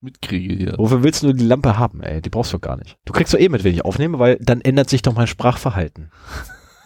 [0.00, 0.74] mitkriege hier.
[0.78, 2.20] Wofür willst du die Lampe haben, ey?
[2.22, 2.96] Die brauchst du gar nicht.
[3.04, 6.10] Du kriegst doch eh mit, wenn ich aufnehme, weil dann ändert sich doch mein Sprachverhalten.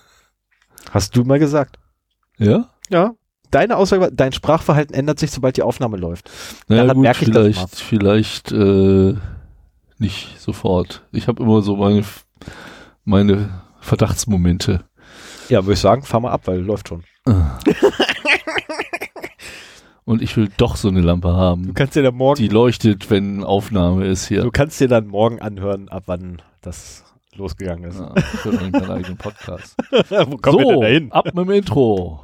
[0.90, 1.79] Hast du mal gesagt?
[2.38, 2.71] Ja?
[2.90, 3.14] Ja.
[3.50, 6.29] Deine Aussage war, dein Sprachverhalten ändert sich, sobald die Aufnahme läuft.
[6.69, 7.69] Naja, Daran gut, merke ich das vielleicht, mal.
[7.77, 9.15] vielleicht äh,
[9.99, 11.06] nicht sofort.
[11.12, 12.03] Ich habe immer so meine,
[13.04, 14.85] meine Verdachtsmomente.
[15.49, 17.05] Ja, würde ich sagen, fahr mal ab, weil läuft schon.
[20.06, 23.42] Und ich will doch so eine Lampe haben, kannst dir dann morgen, die leuchtet, wenn
[23.42, 24.42] Aufnahme ist hier.
[24.42, 27.04] du kannst dir dann morgen anhören, ab wann das
[27.34, 28.00] losgegangen ist.
[28.00, 29.76] Ja, für meinen eigenen Podcast.
[29.90, 31.12] Wo kommen wir denn so, da hin?
[31.12, 32.23] ab mit dem Intro.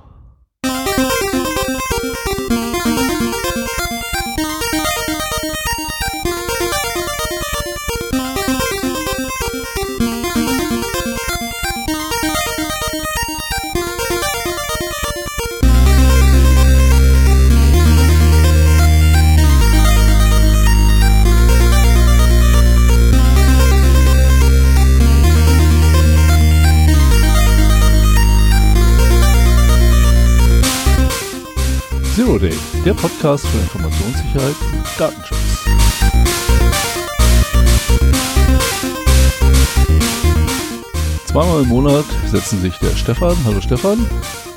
[32.40, 35.38] Zero Day, der Podcast für Informationssicherheit und Datenschutz.
[41.26, 44.06] Zweimal im Monat setzen sich der Stefan, hallo Stefan,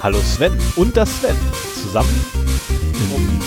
[0.01, 1.35] Hallo Sven und das Sven
[1.81, 2.09] zusammen.
[2.69, 3.41] in,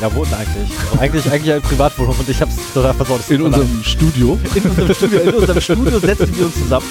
[0.00, 1.00] Ja, wohnen eigentlich.
[1.00, 3.20] eigentlich eigentlich eine Privatwohnung und ich hab's total versaut.
[3.20, 6.86] Es in unserem Studio, in unserem Studio, in unserem Studio setzen wir uns zusammen.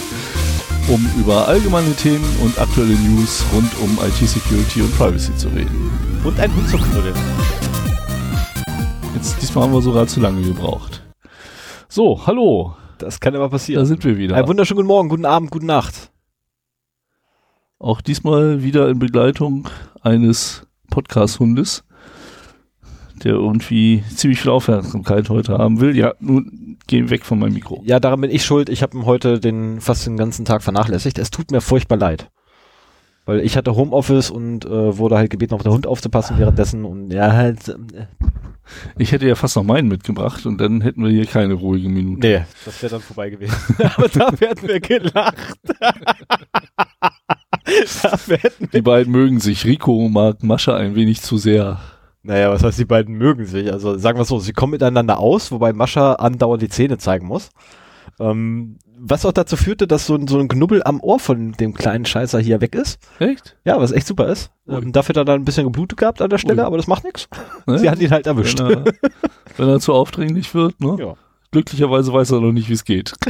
[0.92, 5.90] Um über allgemeine Themen und aktuelle News rund um IT-Security und Privacy zu reden.
[6.26, 7.16] Und einen Hund zu knuddeln.
[9.16, 11.02] Jetzt, diesmal haben wir sogar zu lange gebraucht.
[11.88, 13.86] So, hallo, Das kann immer da passieren.
[13.86, 14.36] sind wir wieder.
[14.36, 16.12] Einen wunderschönen guten Morgen, guten Abend, gute Nacht.
[17.80, 19.70] Auch diesmal wieder in Begleitung
[20.02, 21.84] eines Podcast-Hundes,
[23.24, 25.96] der irgendwie ziemlich viel Aufmerksamkeit heute haben will.
[25.98, 27.82] Ja, nun geh weg von meinem Mikro.
[27.86, 28.70] Ja, daran bin ich schuld.
[28.70, 31.18] Ich habe ihn heute den fast den ganzen Tag vernachlässigt.
[31.18, 32.30] Es tut mir furchtbar leid.
[33.26, 37.12] Weil ich hatte Homeoffice und äh, wurde halt gebeten, auf den Hund aufzupassen währenddessen und
[37.12, 37.68] ja, halt.
[37.70, 38.08] Äh,
[38.98, 42.28] Ich hätte ja fast noch meinen mitgebracht und dann hätten wir hier keine ruhige Minute.
[42.28, 43.54] nee, das wäre dann vorbei gewesen.
[43.96, 45.60] Aber da werden wir gelacht.
[48.74, 49.66] Die beiden mögen sich.
[49.66, 51.80] Rico mag Mascha ein wenig zu sehr.
[52.24, 53.72] Naja, was heißt, die beiden mögen sich?
[53.72, 57.50] Also sagen wir so, sie kommen miteinander aus, wobei Mascha andauernd die Zähne zeigen muss.
[58.20, 61.74] Ähm, was auch dazu führte, dass so ein, so ein Knubbel am Ohr von dem
[61.74, 63.00] kleinen Scheißer hier weg ist.
[63.18, 63.58] Echt?
[63.66, 64.52] Ja, was echt super ist.
[64.68, 66.68] Ähm, dafür hat er dann ein bisschen geblutet gehabt an der Stelle, Ui.
[66.68, 67.28] aber das macht nichts.
[67.66, 67.80] Ne?
[67.80, 68.60] Sie hat ihn halt erwischt.
[68.60, 68.94] Wenn er,
[69.58, 70.98] wenn er zu aufdringlich wird, ne?
[71.00, 71.16] Ja.
[71.52, 73.14] Glücklicherweise weiß er noch nicht, wie es geht.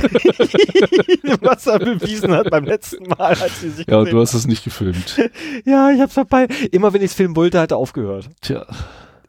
[1.41, 4.63] was er bewiesen hat beim letzten Mal, als sie sich Ja, du hast es nicht
[4.63, 5.19] gefilmt.
[5.65, 6.47] Ja, ich hab's vorbei.
[6.71, 8.29] Immer wenn ich es filmen wollte, hat er aufgehört.
[8.41, 8.65] Tja,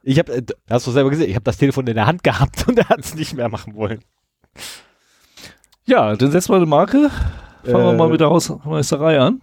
[0.03, 2.69] Ich hab, äh, hast du selber gesehen, ich habe das Telefon in der Hand gehabt
[2.69, 4.01] und er hat es nicht mehr machen wollen.
[5.85, 7.11] ja, dann setzen wir eine Marke.
[7.65, 9.41] Fangen wir Äh, mal mit der Hausmeisterei an.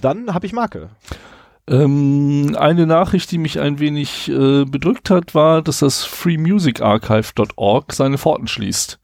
[0.00, 0.90] Dann habe ich Marke.
[1.70, 8.18] Ähm, eine Nachricht, die mich ein wenig äh, bedrückt hat, war, dass das freemusicarchive.org seine
[8.18, 8.98] Pforten schließt.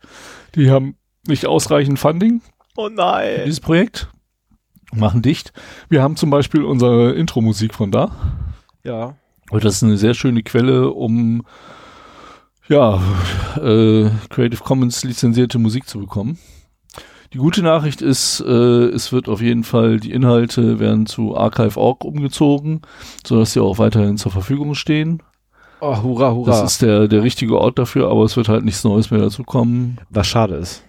[0.56, 0.96] Die haben
[1.28, 2.42] nicht ausreichend Funding
[2.76, 3.42] Oh für nein.
[3.44, 4.08] dieses Projekt,
[4.92, 5.52] machen dicht.
[5.88, 8.10] Wir haben zum Beispiel unsere Intro-Musik von da.
[8.82, 9.14] Ja.
[9.50, 11.46] Und das ist eine sehr schöne Quelle, um
[12.68, 13.00] ja,
[13.56, 16.38] äh, Creative Commons lizenzierte Musik zu bekommen.
[17.32, 22.04] Die gute Nachricht ist, äh, es wird auf jeden Fall, die Inhalte werden zu Archive.org
[22.04, 22.82] umgezogen,
[23.26, 25.22] sodass sie auch weiterhin zur Verfügung stehen.
[25.80, 26.50] Oh, hurra, hurra.
[26.50, 29.42] Das ist der, der richtige Ort dafür, aber es wird halt nichts Neues mehr dazu
[29.44, 29.98] kommen.
[30.08, 30.84] was schade ist.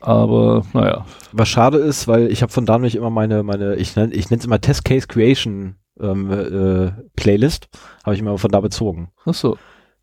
[0.00, 3.96] Aber naja, Was schade ist, weil ich habe von da nämlich immer meine, meine, ich
[3.96, 7.68] nenne ich nenne es immer Test Case Creation ähm, äh, Playlist,
[8.04, 9.10] habe ich immer von da bezogen.
[9.26, 9.58] achso.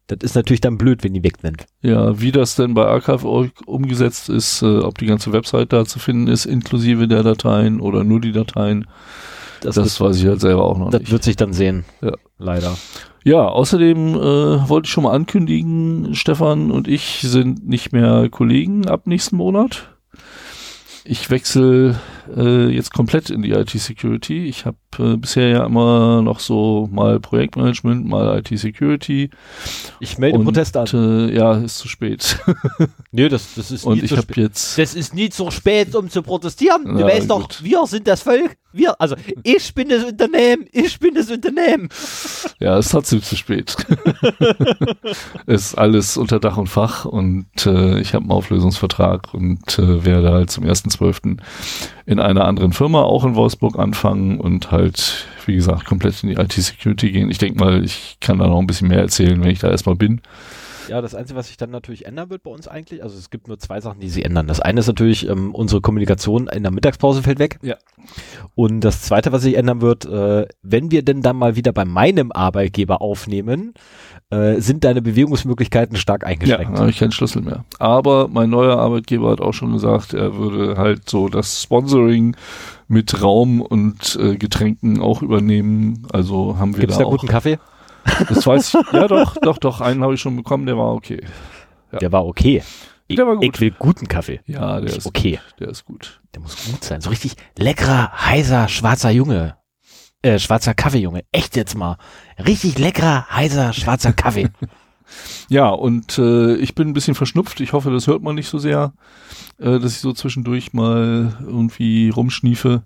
[0.07, 1.65] Das ist natürlich dann blöd, wenn die weg sind.
[1.81, 5.99] Ja, wie das denn bei Archive.org umgesetzt ist, äh, ob die ganze Website da zu
[5.99, 8.87] finden ist, inklusive der Dateien oder nur die Dateien,
[9.61, 11.11] Das, das, weiß ich halt selber auch noch das nicht.
[11.11, 11.83] wird sich dann sehen.
[12.01, 12.13] Ja.
[12.39, 12.77] Leider.
[13.23, 18.87] Ja, außerdem äh, wollte ich schon mal ankündigen, Stefan und ich sind nicht mehr Kollegen
[18.87, 19.89] ab nächsten Monat.
[21.03, 21.99] Ich wechsle
[22.35, 24.45] äh, jetzt komplett in die IT-Security.
[24.45, 29.29] Ich habe äh, bisher ja immer noch so mal Projektmanagement, mal IT-Security.
[29.99, 30.87] Ich melde Und, Protest an.
[30.93, 32.39] Äh, ja, ist zu spät.
[33.11, 34.37] Nö, das, das ist und nie ich zu spät.
[34.37, 36.85] jetzt Das ist nie zu spät, um zu protestieren.
[36.85, 37.63] Du Ja, weißt doch, gut.
[37.63, 38.57] wir sind das Volk.
[38.73, 41.89] Wir, also ich bin das Unternehmen, ich bin das Unternehmen.
[42.59, 43.75] Ja, ist trotzdem zu spät.
[45.45, 50.31] ist alles unter Dach und Fach und äh, ich habe einen Auflösungsvertrag und äh, werde
[50.31, 51.37] halt zum 1.12.
[52.07, 56.35] in einer anderen Firma auch in Wolfsburg anfangen und halt, wie gesagt, komplett in die
[56.35, 57.29] IT-Security gehen.
[57.29, 59.95] Ich denke mal, ich kann da noch ein bisschen mehr erzählen, wenn ich da erstmal
[59.95, 60.21] bin.
[60.87, 63.49] Ja, das Einzige, was sich dann natürlich ändern wird bei uns eigentlich, also es gibt
[63.49, 64.47] nur zwei Sachen, die sie ändern.
[64.47, 67.59] Das eine ist natürlich, ähm, unsere Kommunikation in der Mittagspause fällt weg.
[67.61, 67.75] Ja.
[68.55, 71.83] Und das zweite, was sich ändern wird, äh, wenn wir denn dann mal wieder bei
[71.83, 73.73] meinem Arbeitgeber aufnehmen,
[74.29, 76.75] äh, sind deine Bewegungsmöglichkeiten stark Ja, eingeschränkt.
[76.75, 77.63] da habe ich keinen Schlüssel mehr.
[77.79, 82.35] Aber mein neuer Arbeitgeber hat auch schon gesagt, er würde halt so das Sponsoring
[82.87, 86.05] mit Raum und äh, Getränken auch übernehmen.
[86.11, 87.11] Also haben wir Gibt's da da auch.
[87.11, 87.57] guten Kaffee?
[88.29, 88.93] Das weiß ich.
[88.93, 89.81] Ja, doch, doch, doch.
[89.81, 91.21] Einen habe ich schon bekommen, der war okay.
[91.91, 91.99] Ja.
[91.99, 92.63] Der war okay.
[93.09, 93.43] Ich, Der war gut.
[93.45, 94.39] ich will guten Kaffee.
[94.45, 95.31] Ja, der ist okay.
[95.51, 95.59] Gut.
[95.59, 96.21] Der ist gut.
[96.33, 96.99] Der muss gut sein.
[97.01, 99.56] So richtig leckerer, heißer, schwarzer Junge.
[100.27, 101.23] Äh, schwarzer Kaffeejunge.
[101.31, 101.97] Echt jetzt mal.
[102.37, 104.49] Richtig leckerer, heißer, schwarzer Kaffee.
[105.47, 107.61] Ja, und äh, ich bin ein bisschen verschnupft.
[107.61, 108.91] Ich hoffe, das hört man nicht so sehr,
[109.57, 112.83] äh, dass ich so zwischendurch mal irgendwie rumschniefe.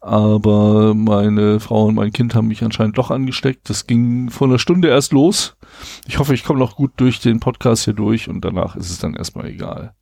[0.00, 3.68] Aber meine Frau und mein Kind haben mich anscheinend doch angesteckt.
[3.68, 5.58] Das ging vor einer Stunde erst los.
[6.06, 8.98] Ich hoffe, ich komme noch gut durch den Podcast hier durch und danach ist es
[8.98, 9.92] dann erstmal egal.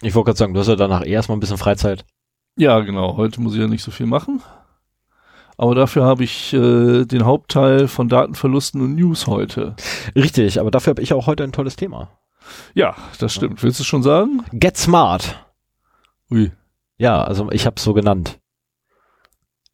[0.00, 2.06] Ich wollte gerade sagen, du hast ja danach eh erstmal ein bisschen Freizeit.
[2.56, 3.18] Ja, genau.
[3.18, 4.40] Heute muss ich ja nicht so viel machen.
[5.60, 9.76] Aber dafür habe ich äh, den Hauptteil von Datenverlusten und News heute.
[10.16, 12.08] Richtig, aber dafür habe ich auch heute ein tolles Thema.
[12.72, 13.62] Ja, das stimmt.
[13.62, 14.42] Willst du schon sagen?
[14.52, 15.44] Get Smart.
[16.30, 16.50] Ui.
[16.96, 18.40] Ja, also ich habe es so genannt.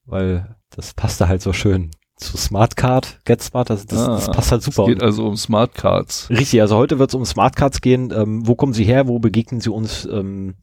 [0.06, 4.32] Weil das passte halt so schön zu Smart Card, Get Smart, das, das, das Ah,
[4.32, 4.82] passt halt super.
[4.82, 6.28] Es geht also um Smart Cards.
[6.30, 8.12] Richtig, also heute wird es um Smart Cards gehen.
[8.12, 9.06] Ähm, wo kommen sie her?
[9.06, 10.04] Wo begegnen sie uns?
[10.04, 10.56] Ähm,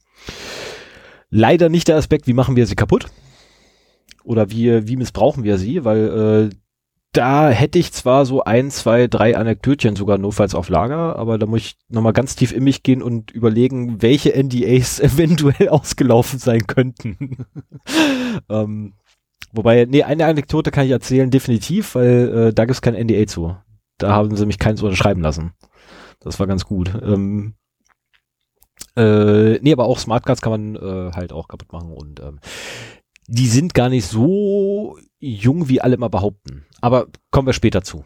[1.30, 3.06] leider nicht der Aspekt, wie machen wir sie kaputt?
[4.24, 5.84] Oder wie, wie missbrauchen wir sie?
[5.84, 6.56] Weil äh,
[7.12, 11.46] da hätte ich zwar so ein, zwei, drei Anekdötchen sogar notfalls auf Lager, aber da
[11.46, 16.66] muss ich nochmal ganz tief in mich gehen und überlegen, welche NDAs eventuell ausgelaufen sein
[16.66, 17.46] könnten.
[18.48, 18.94] ähm,
[19.52, 23.26] wobei, nee, eine Anekdote kann ich erzählen, definitiv, weil äh, da gibt es kein NDA
[23.26, 23.56] zu.
[23.98, 25.52] Da haben sie mich keins unterschreiben lassen.
[26.18, 26.92] Das war ganz gut.
[27.00, 27.54] Ähm,
[28.96, 32.40] äh, nee, aber auch Smartcards kann man äh, halt auch kaputt machen und ähm,
[33.26, 36.66] die sind gar nicht so jung, wie alle immer behaupten.
[36.80, 38.04] Aber kommen wir später zu.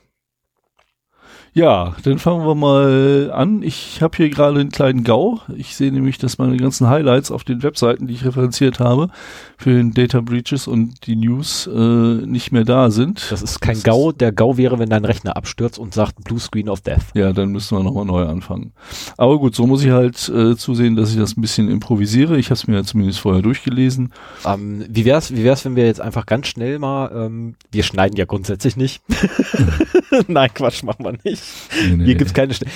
[1.54, 3.62] Ja, dann fangen wir mal an.
[3.62, 5.40] Ich habe hier gerade einen kleinen GAU.
[5.56, 9.08] Ich sehe nämlich, dass meine ganzen Highlights auf den Webseiten, die ich referenziert habe,
[9.56, 13.26] für den Data Breaches und die News äh, nicht mehr da sind.
[13.30, 14.12] Das ist kein Das GAU.
[14.12, 17.02] Der GAU wäre, wenn dein Rechner abstürzt und sagt Blue Screen of Death.
[17.14, 18.72] Ja, dann müssen wir nochmal neu anfangen.
[19.16, 22.38] Aber gut, so muss ich halt äh, zusehen, dass ich das ein bisschen improvisiere.
[22.38, 24.12] Ich habe es mir ja zumindest vorher durchgelesen.
[24.44, 28.16] Ähm, wie wär's, wie wär's, wenn wir jetzt einfach ganz schnell mal, ähm, wir schneiden
[28.16, 29.02] ja grundsätzlich nicht.
[30.28, 31.42] Nein, Quatsch, machen wir nicht.
[31.82, 32.04] Nee, nee.
[32.04, 32.72] Hier gibt's keine Schnitte.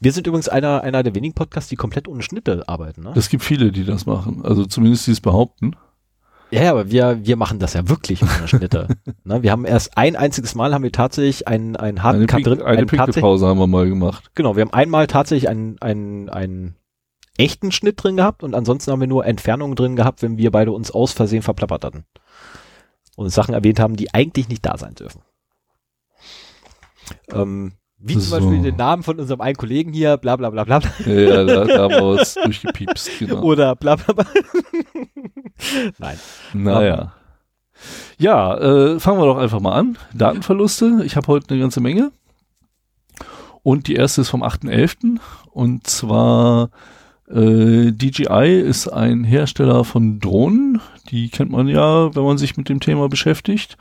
[0.00, 3.12] Wir sind übrigens einer, einer der wenigen Podcasts, die komplett ohne Schnitte arbeiten, ne?
[3.14, 4.42] Es gibt viele, die das machen.
[4.44, 5.76] Also zumindest die es behaupten.
[6.50, 8.88] Ja, ja, aber wir, wir machen das ja wirklich ohne Schnitte.
[9.24, 9.42] ne?
[9.42, 12.62] Wir haben erst ein einziges Mal haben wir tatsächlich einen, einen harten Eine, Cut drin.
[12.62, 14.30] eine Pinkelpause haben wir mal gemacht.
[14.34, 16.76] Genau, wir haben einmal tatsächlich einen, einen, einen
[17.38, 20.72] echten Schnitt drin gehabt und ansonsten haben wir nur Entfernungen drin gehabt, wenn wir beide
[20.72, 22.04] uns aus Versehen verplappert hatten.
[23.16, 25.22] Und Sachen erwähnt haben, die eigentlich nicht da sein dürfen.
[27.32, 28.36] Ähm, wie zum So.
[28.36, 30.80] Beispiel den Namen von unserem einen Kollegen hier, bla bla bla bla.
[31.04, 33.10] Ja, da, da haben wir was durchgepiepst.
[33.18, 33.42] Genau.
[33.42, 34.26] Oder bla bla bla.
[35.98, 36.18] Nein.
[36.54, 37.12] Naja.
[38.18, 39.98] Ja, äh, fangen wir doch einfach mal an.
[40.14, 41.02] Datenverluste.
[41.04, 42.12] Ich habe heute eine ganze Menge.
[43.62, 45.18] Und die erste ist vom 8.11.
[45.50, 46.70] Und zwar
[47.28, 50.80] äh, DJI ist ein Hersteller von Drohnen.
[51.10, 53.76] Die kennt man ja, wenn man sich mit dem Thema beschäftigt.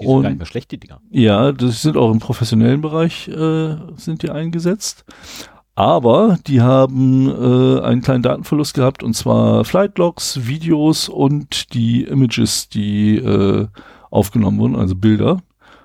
[0.00, 1.00] Die sind Und- gar nicht mehr schlecht, die Dinger.
[1.10, 5.04] Ja, das sind auch im professionellen Bereich äh, sind die eingesetzt.
[5.74, 12.70] Aber die haben äh, einen kleinen Datenverlust gehabt und zwar Flightlogs, Videos und die Images,
[12.70, 13.66] die äh,
[14.10, 15.42] aufgenommen wurden, also Bilder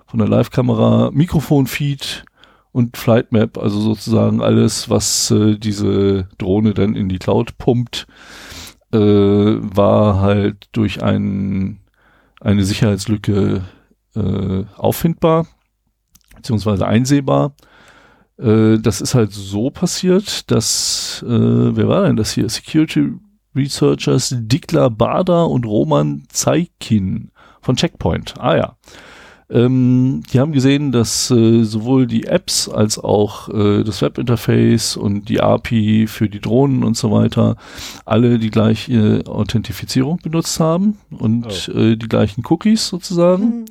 [0.08, 2.24] von der Live-Kamera, Mikrofonfeed
[2.72, 8.08] und Flightmap, also sozusagen alles, was äh, diese Drohne dann in die Cloud pumpt,
[8.94, 11.80] äh, war halt durch ein,
[12.40, 13.64] eine Sicherheitslücke
[14.16, 15.48] äh, auffindbar,
[16.36, 17.54] beziehungsweise einsehbar.
[18.38, 21.30] Äh, das ist halt so passiert, dass, äh,
[21.76, 22.50] wer war denn das hier?
[22.50, 23.14] Security
[23.56, 28.36] Researchers Dikla Bader und Roman Zeikin von Checkpoint.
[28.40, 28.78] Ah ja.
[29.52, 35.28] Ähm, die haben gesehen, dass äh, sowohl die Apps als auch äh, das Webinterface und
[35.28, 37.58] die API für die Drohnen und so weiter
[38.06, 43.66] alle die gleiche Authentifizierung benutzt haben und äh, die gleichen Cookies sozusagen.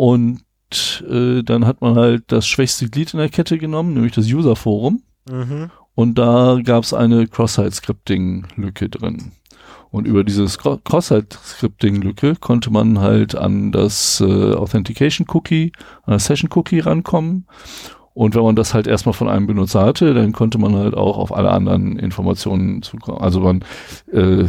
[0.00, 4.32] Und äh, dann hat man halt das schwächste Glied in der Kette genommen, nämlich das
[4.32, 5.02] User-Forum.
[5.30, 5.70] Mhm.
[5.94, 9.32] Und da gab es eine Cross-Site-Scripting-Lücke drin.
[9.90, 15.72] Und über diese Cross-Site-Scripting-Lücke konnte man halt an das äh, Authentication-Cookie,
[16.04, 17.46] an das Session-Cookie rankommen.
[18.12, 21.16] Und wenn man das halt erstmal von einem Benutzer hatte, dann konnte man halt auch
[21.16, 23.18] auf alle anderen Informationen zukommen.
[23.18, 23.64] Also man,
[24.12, 24.46] äh,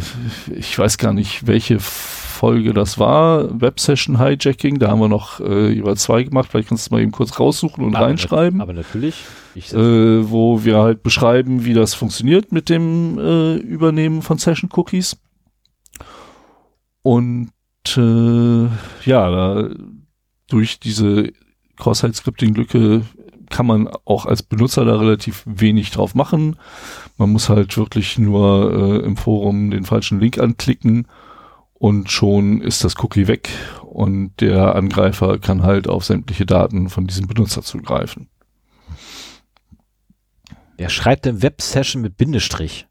[0.52, 5.38] ich weiß gar nicht, welche Folge das war, Web Session Hijacking, da haben wir noch
[5.38, 8.60] äh, über zwei gemacht, vielleicht kannst du es mal eben kurz raussuchen und aber reinschreiben.
[8.60, 9.24] aber natürlich.
[9.54, 14.70] Ich, äh, wo wir halt beschreiben, wie das funktioniert mit dem äh, Übernehmen von Session
[14.74, 15.16] Cookies.
[17.02, 17.52] Und
[17.96, 18.64] äh,
[19.04, 19.68] ja, da,
[20.48, 21.30] durch diese
[21.76, 23.02] Cross-Site-Scripting-Lücke
[23.52, 26.56] kann man auch als Benutzer da relativ wenig drauf machen.
[27.18, 31.06] Man muss halt wirklich nur äh, im Forum den falschen Link anklicken
[31.74, 33.50] und schon ist das Cookie weg
[33.82, 38.28] und der Angreifer kann halt auf sämtliche Daten von diesem Benutzer zugreifen.
[40.76, 42.88] Wer schreibt denn Web-Session mit Bindestrich?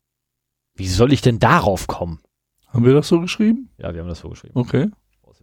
[0.76, 2.20] Wie soll ich denn darauf kommen?
[2.68, 3.70] Haben wir das so geschrieben?
[3.78, 4.54] Ja, wir haben das so geschrieben.
[4.56, 4.90] Okay.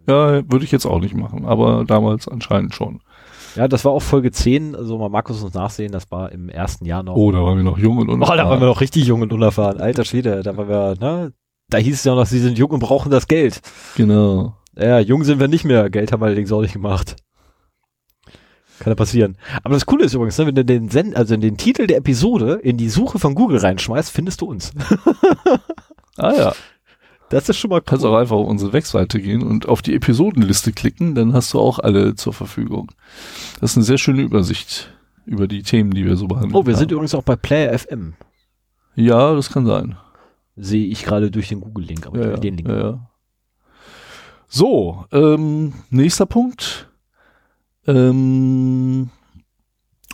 [0.07, 3.03] Ja, würde ich jetzt auch nicht machen, aber damals anscheinend schon.
[3.57, 6.85] Ja, das war auch Folge 10, also mal Markus uns nachsehen, das war im ersten
[6.85, 7.17] Jahr noch.
[7.17, 8.39] Oh, da waren wir noch jung und Oh, unerfahren.
[8.39, 9.81] da waren wir noch richtig jung und unerfahren.
[9.81, 11.33] Alter Schwede, da waren wir, ne?
[11.71, 13.61] Da hieß es ja noch, sie sind jung und brauchen das Geld.
[13.97, 14.55] Genau.
[14.77, 15.91] Ja, jung sind wir nicht mehr.
[15.91, 17.17] Geld haben wir allerdings auch nicht gemacht.
[18.79, 19.37] Kann ja passieren.
[19.65, 21.97] Aber das Coole ist übrigens, ne, wenn du den Send, also in den Titel der
[21.99, 24.73] Episode in die Suche von Google reinschmeißt, findest du uns.
[26.17, 26.53] Ah ja.
[27.31, 30.73] Das ist schon mal Kannst auch einfach auf unsere Webseite gehen und auf die Episodenliste
[30.73, 32.91] klicken, dann hast du auch alle zur Verfügung.
[33.61, 34.91] Das ist eine sehr schöne Übersicht
[35.27, 36.55] über die Themen, die wir so behandeln.
[36.55, 36.95] Oh, wir sind haben.
[36.95, 38.15] übrigens auch bei Player FM.
[38.95, 39.97] Ja, das kann sein.
[40.57, 42.69] Sehe ich gerade durch den Google-Link, aber Ja, ja, den Link.
[42.69, 43.09] ja.
[44.49, 46.89] So, ähm, nächster Punkt.
[47.87, 49.11] Ähm,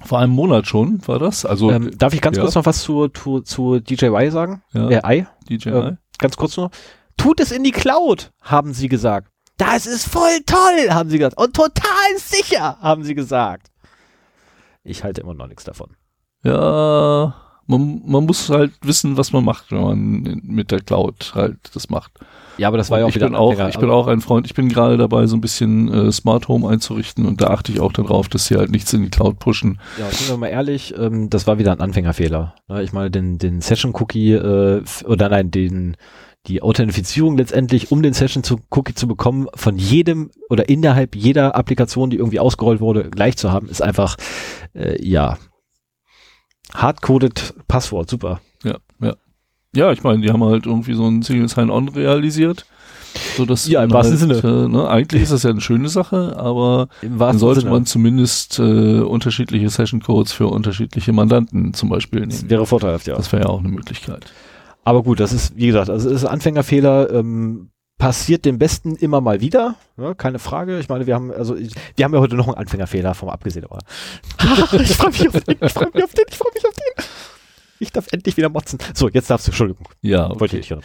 [0.05, 1.47] vor einem Monat schon war das.
[1.47, 2.43] Also Ähm, darf ich ganz ja.
[2.43, 4.63] kurz noch was zu, zu, zu DJY sagen?
[4.73, 5.27] ja, Äh, I?
[5.49, 5.69] DJI.
[5.71, 6.71] ähm, Ganz kurz nur.
[7.17, 9.29] Tut es in die Cloud, haben sie gesagt.
[9.57, 11.39] Das ist voll toll, haben sie gesagt.
[11.39, 13.71] Und total sicher, haben sie gesagt.
[14.83, 15.91] Ich halte immer noch nichts davon.
[16.43, 17.35] Ja,
[17.67, 21.89] man, man muss halt wissen, was man macht, wenn man mit der Cloud halt das
[21.89, 22.13] macht.
[22.59, 23.69] Ja, aber das war ja auch ich wieder bin auch, Anfänger.
[23.71, 24.47] ich bin auch ein Freund.
[24.47, 27.81] Ich bin gerade dabei, so ein bisschen äh, Smart Home einzurichten und da achte ich
[27.81, 29.81] auch darauf, dass sie halt nichts in die Cloud pushen.
[29.99, 32.55] Ja, sind wir mal ehrlich, ähm, das war wieder ein Anfängerfehler.
[32.69, 35.97] Ne, ich meine, den, den Session-Cookie, äh, oder nein, den,
[36.47, 42.19] die Authentifizierung letztendlich, um den Session-Cookie zu bekommen, von jedem oder innerhalb jeder Applikation, die
[42.19, 44.17] irgendwie ausgerollt wurde, gleich zu haben, ist einfach,
[44.75, 45.39] äh, ja,
[46.75, 48.41] hardcoded Passwort, super.
[48.63, 49.15] Ja, ja.
[49.77, 52.65] Ja, ich meine, die haben halt irgendwie so ein Single Sign-On realisiert.
[53.37, 56.35] So dass Ja, im wahrsten halt, Äh, ne, eigentlich ist das ja eine schöne Sache,
[56.37, 57.73] aber dann sollte Sinne.
[57.73, 62.51] man zumindest äh, unterschiedliche Session-Codes für unterschiedliche Mandanten zum Beispiel Das nehmen.
[62.51, 63.15] wäre vorteilhaft, ja.
[63.17, 64.27] Das wäre ja auch eine Möglichkeit.
[64.85, 69.21] Aber gut, das ist, wie gesagt, also es ist Anfängerfehler, ähm, passiert dem Besten immer
[69.21, 70.79] mal wieder, ja, keine Frage.
[70.79, 73.65] Ich meine, wir haben, also ich, wir haben ja heute noch einen Anfängerfehler, vom abgesehen,
[73.65, 73.79] aber
[74.81, 77.05] ich freue mich auf den, ich freue mich auf den, ich freue mich auf den.
[77.81, 78.79] Ich darf endlich wieder motzen.
[78.95, 80.47] So, jetzt darfst du, Entschuldigung, Ja, wollte okay.
[80.47, 80.83] ich nicht hören.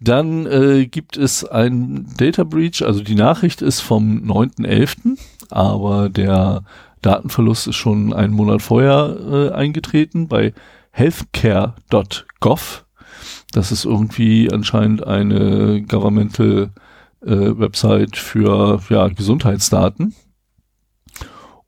[0.00, 5.18] Dann äh, gibt es ein Data Breach, also die Nachricht ist vom 9.11.,
[5.50, 6.62] aber der
[7.02, 10.52] Datenverlust ist schon einen Monat vorher äh, eingetreten bei
[10.90, 12.85] healthcare.gov.
[13.52, 16.70] Das ist irgendwie anscheinend eine governmental
[17.22, 20.14] äh, Website für ja, Gesundheitsdaten.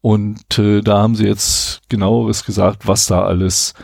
[0.01, 3.75] Und äh, da haben sie jetzt genaueres gesagt, was da alles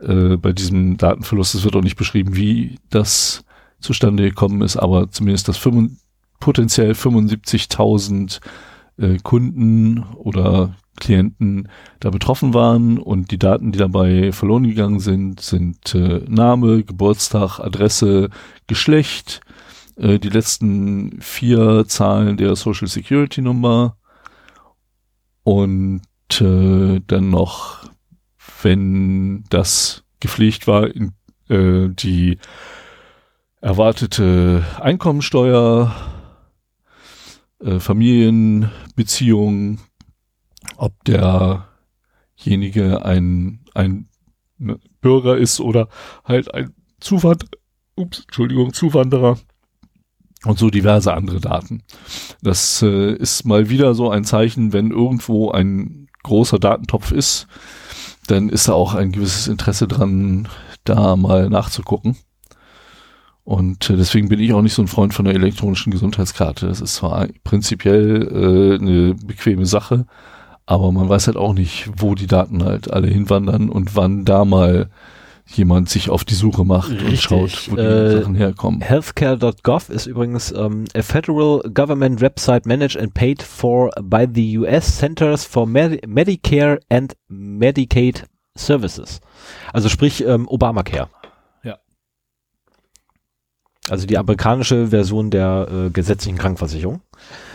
[0.00, 3.44] äh, bei diesem Datenverlust, es wird auch nicht beschrieben, wie das
[3.80, 5.92] zustande gekommen ist, aber zumindest, dass 5,
[6.40, 8.40] potenziell 75.000
[8.98, 11.68] äh, Kunden oder Klienten
[11.98, 17.58] da betroffen waren und die Daten, die dabei verloren gegangen sind, sind äh, Name, Geburtstag,
[17.58, 18.30] Adresse,
[18.68, 19.40] Geschlecht,
[19.96, 23.96] äh, die letzten vier Zahlen der Social Security Nummer
[25.42, 26.02] und
[26.40, 27.90] äh, dann noch,
[28.62, 31.14] wenn das gepflegt war, in,
[31.48, 32.38] äh, die
[33.60, 35.92] erwartete Einkommensteuer,
[37.60, 39.80] äh, Familienbeziehung,
[40.76, 44.08] ob derjenige ein, ein
[44.58, 45.88] ne, Bürger ist oder
[46.24, 47.46] halt ein Zuwand
[47.96, 49.38] ups, Entschuldigung, Zuwanderer
[50.44, 51.82] und so diverse andere Daten.
[52.42, 57.46] Das äh, ist mal wieder so ein Zeichen, wenn irgendwo ein großer Datentopf ist,
[58.26, 60.48] dann ist da auch ein gewisses Interesse dran,
[60.84, 62.16] da mal nachzugucken.
[63.44, 66.68] Und äh, deswegen bin ich auch nicht so ein Freund von der elektronischen Gesundheitskarte.
[66.68, 70.06] Das ist zwar prinzipiell äh, eine bequeme Sache,
[70.72, 74.44] aber man weiß halt auch nicht, wo die Daten halt alle hinwandern und wann da
[74.44, 74.88] mal
[75.46, 78.80] jemand sich auf die Suche macht und Richtig, schaut, wo die äh, Sachen herkommen.
[78.80, 84.98] Healthcare.gov ist übrigens ähm, a federal government website managed and paid for by the US
[84.98, 88.24] Centers for Medi Medicare and Medicaid
[88.56, 89.20] Services.
[89.72, 91.08] Also sprich ähm, Obamacare.
[91.64, 91.78] Ja.
[93.90, 97.02] Also die amerikanische Version der äh, gesetzlichen Krankenversicherung,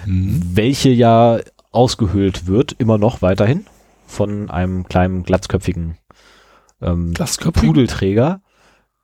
[0.05, 0.41] Mhm.
[0.53, 1.39] welche ja
[1.77, 3.65] ausgehöhlt wird, immer noch weiterhin,
[4.07, 5.97] von einem kleinen glatzköpfigen
[6.81, 7.13] ähm?
[7.13, 8.41] Pudelträger.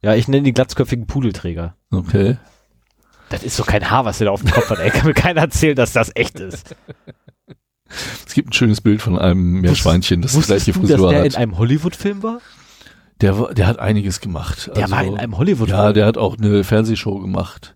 [0.01, 1.75] Ja, ich nenne die glatzköpfigen Pudelträger.
[1.92, 2.38] Okay.
[3.30, 4.80] Das ist doch kein Haar, was der da auf dem Kopf hat.
[4.80, 6.75] Ey, kann mir keiner erzählen, dass das echt ist.
[8.25, 11.25] Es gibt ein schönes Bild von einem Meerschweinchen, das die gleiche du, dass Frisur der
[11.25, 11.38] in hat.
[11.38, 12.39] einem Hollywood-Film war?
[13.22, 14.72] Der, der hat einiges gemacht.
[14.75, 15.80] Der Also, war in einem Hollywood-Film.
[15.80, 17.75] Ja, der hat auch eine Fernsehshow gemacht.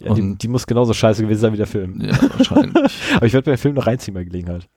[0.00, 2.00] Ja, die, die muss genauso scheiße gewesen sein wie der Film.
[2.00, 2.74] Ja, wahrscheinlich.
[3.16, 4.68] Aber ich werde mir den Film noch reinziehen bei Gelegenheit.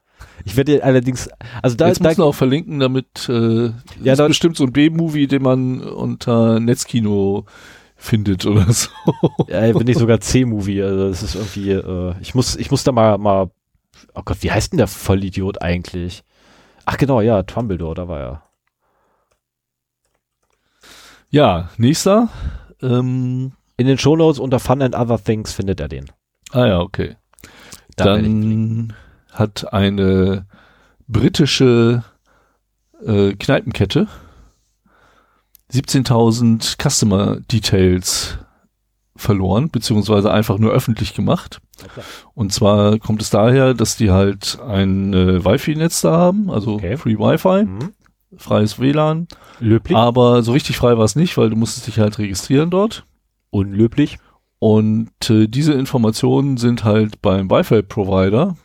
[0.46, 1.30] Ich werde dir allerdings,
[1.62, 4.58] also da, Jetzt da müssen wir auch verlinken, damit äh, Ja, ja, ist da- bestimmt
[4.58, 7.46] so ein B-Movie, den man unter Netzkino
[7.96, 8.90] findet oder so.
[9.48, 10.82] äh, bin ich sogar C-Movie.
[10.84, 13.50] Also das ist irgendwie, äh, ich muss, ich muss da mal, mal,
[14.14, 16.24] oh Gott, wie heißt denn der Vollidiot eigentlich?
[16.86, 18.44] Ach genau, ja, Trumbledore, da war er.
[21.30, 22.30] Ja, nächster.
[22.82, 26.06] Ähm, In den Shownotes unter Fun and Other Things findet er den.
[26.52, 27.16] ah ja, okay.
[27.96, 28.06] Da.
[28.06, 28.94] Dann
[29.32, 30.46] hat eine
[31.08, 32.04] britische
[33.06, 34.08] äh, Kneipenkette
[35.72, 38.38] 17.000 Customer Details
[39.16, 41.60] verloren, beziehungsweise einfach nur öffentlich gemacht.
[42.34, 46.98] Und zwar kommt es daher, dass die halt ein äh, Wi-Fi-Netz da haben, also Okay.
[46.98, 47.94] Free Wi-Fi, Mhm.
[48.38, 49.28] freies WLAN.
[49.60, 49.98] Löblich.
[49.98, 53.06] Aber so richtig frei war es nicht, weil du musstest dich halt registrieren dort.
[53.54, 54.18] Unlöblich.
[54.58, 58.58] Und äh, diese Informationen sind halt beim Wi-Fi-Provider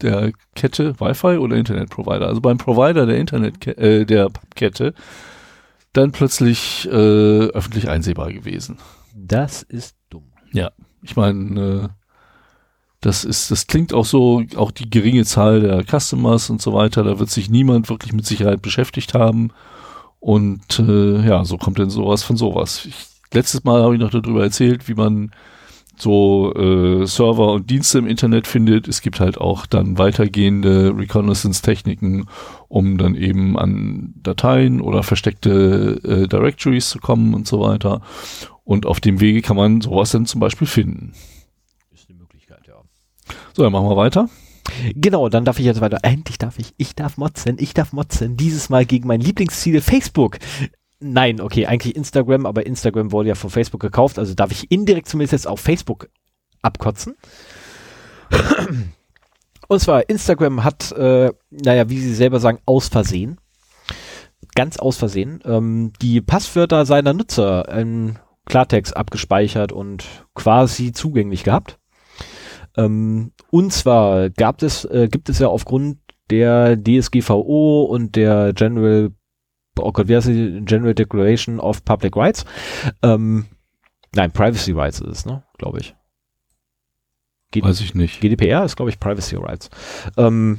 [0.00, 4.94] der Kette Wi-Fi oder Internet-Provider, also beim Provider der Internet äh, der Kette
[5.92, 8.78] dann plötzlich äh, öffentlich einsehbar gewesen.
[9.14, 10.32] Das ist dumm.
[11.02, 11.88] Ich meine, äh,
[13.00, 17.04] das ist, das klingt auch so, auch die geringe Zahl der Customers und so weiter,
[17.04, 19.50] da wird sich niemand wirklich mit Sicherheit beschäftigt haben.
[20.20, 22.86] Und äh, ja, so kommt denn sowas von sowas.
[22.86, 25.30] Ich, letztes Mal habe ich noch darüber erzählt, wie man
[25.98, 28.86] so äh, Server und Dienste im Internet findet.
[28.86, 32.26] Es gibt halt auch dann weitergehende Reconnaissance-Techniken,
[32.68, 38.02] um dann eben an Dateien oder versteckte äh, Directories zu kommen und so weiter.
[38.64, 41.12] Und auf dem Wege kann man sowas dann zum Beispiel finden.
[41.92, 42.74] Ist eine Möglichkeit, ja.
[43.54, 44.28] So, dann machen wir weiter.
[44.94, 45.98] Genau, dann darf ich jetzt weiter.
[46.02, 46.74] Endlich darf ich.
[46.76, 47.56] Ich darf motzen.
[47.58, 48.36] Ich darf motzen.
[48.36, 50.38] Dieses Mal gegen mein Lieblingsziel Facebook.
[50.98, 55.08] Nein, okay, eigentlich Instagram, aber Instagram wurde ja von Facebook gekauft, also darf ich indirekt
[55.08, 56.08] zumindest jetzt auf Facebook
[56.62, 57.16] abkotzen.
[59.68, 63.38] Und zwar, Instagram hat, äh, naja, wie sie selber sagen, aus Versehen,
[64.54, 70.04] ganz aus Versehen, ähm, die Passwörter seiner Nutzer im Klartext abgespeichert und
[70.34, 71.78] quasi zugänglich gehabt.
[72.76, 75.98] Ähm, und zwar gab es, äh, gibt es ja aufgrund
[76.30, 79.10] der DSGVO und der General,
[79.78, 80.62] oh Gott, wie heißt die?
[80.64, 82.44] General Declaration of Public Rights.
[83.02, 83.46] Ähm,
[84.14, 85.42] nein, Privacy Rights ist es, ne?
[85.58, 85.94] Glaube ich.
[87.52, 88.20] G Weiß ich nicht.
[88.20, 89.70] GDPR ist, glaube ich, Privacy Rights.
[90.16, 90.58] Ähm,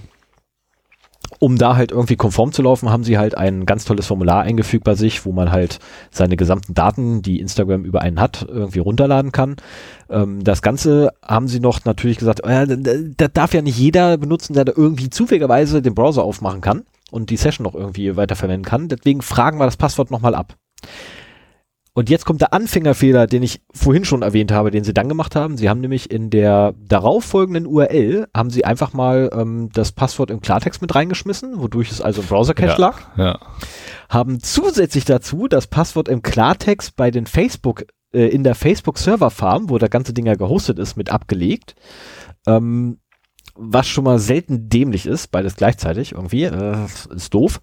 [1.40, 4.84] um da halt irgendwie konform zu laufen, haben sie halt ein ganz tolles Formular eingefügt
[4.84, 9.32] bei sich, wo man halt seine gesamten Daten, die Instagram über einen hat, irgendwie runterladen
[9.32, 9.58] kann.
[10.10, 12.66] Ähm, das Ganze haben sie noch natürlich gesagt, äh,
[13.18, 17.30] das darf ja nicht jeder benutzen, der da irgendwie zufälligerweise den Browser aufmachen kann und
[17.30, 18.88] die Session noch irgendwie weiterverwenden kann.
[18.88, 20.56] Deswegen fragen wir das Passwort nochmal ab.
[21.94, 25.36] Und jetzt kommt der Anfängerfehler, den ich vorhin schon erwähnt habe, den sie dann gemacht
[25.36, 25.58] haben.
[25.58, 30.40] Sie haben nämlich in der darauffolgenden URL haben sie einfach mal ähm, das Passwort im
[30.40, 32.78] Klartext mit reingeschmissen, wodurch es also im Browser-Cache Ja.
[32.78, 33.00] lag.
[33.18, 33.40] Ja.
[34.10, 39.80] Haben zusätzlich dazu das Passwort im Klartext bei den Facebook, äh, in der Facebook-Server-Farm, wo
[39.80, 41.74] der ganze Ding ja gehostet ist, mit abgelegt.
[42.46, 43.00] Ähm,
[43.58, 47.62] was schon mal selten dämlich ist, beides gleichzeitig irgendwie, äh, ist doof.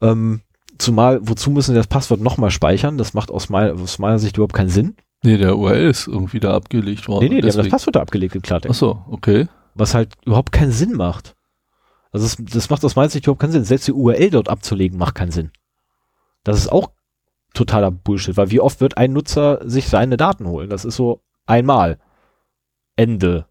[0.00, 0.40] Ähm,
[0.78, 2.98] zumal, wozu müssen sie das Passwort nochmal speichern?
[2.98, 4.96] Das macht aus, mein, aus meiner Sicht überhaupt keinen Sinn.
[5.22, 7.24] Nee, der URL ist irgendwie da abgelegt worden.
[7.24, 9.48] nee, nee, die haben das Passwort da abgelegt im Ach so, okay.
[9.74, 11.34] Was halt überhaupt keinen Sinn macht.
[12.12, 13.64] Also das, das macht aus meiner Sicht überhaupt keinen Sinn.
[13.64, 15.50] Selbst die URL dort abzulegen macht keinen Sinn.
[16.44, 16.90] Das ist auch
[17.54, 20.68] totaler Bullshit, weil wie oft wird ein Nutzer sich seine Daten holen?
[20.68, 21.98] Das ist so einmal.
[22.96, 23.46] Ende.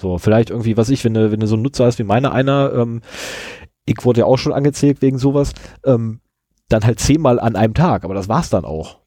[0.00, 2.30] So, vielleicht irgendwie, was ich, wenn du, wenn du so ein Nutzer hast wie meiner
[2.32, 3.02] einer, ähm,
[3.84, 5.52] ich wurde ja auch schon angezählt wegen sowas,
[5.84, 6.20] ähm,
[6.68, 9.00] dann halt zehnmal an einem Tag, aber das war's dann auch.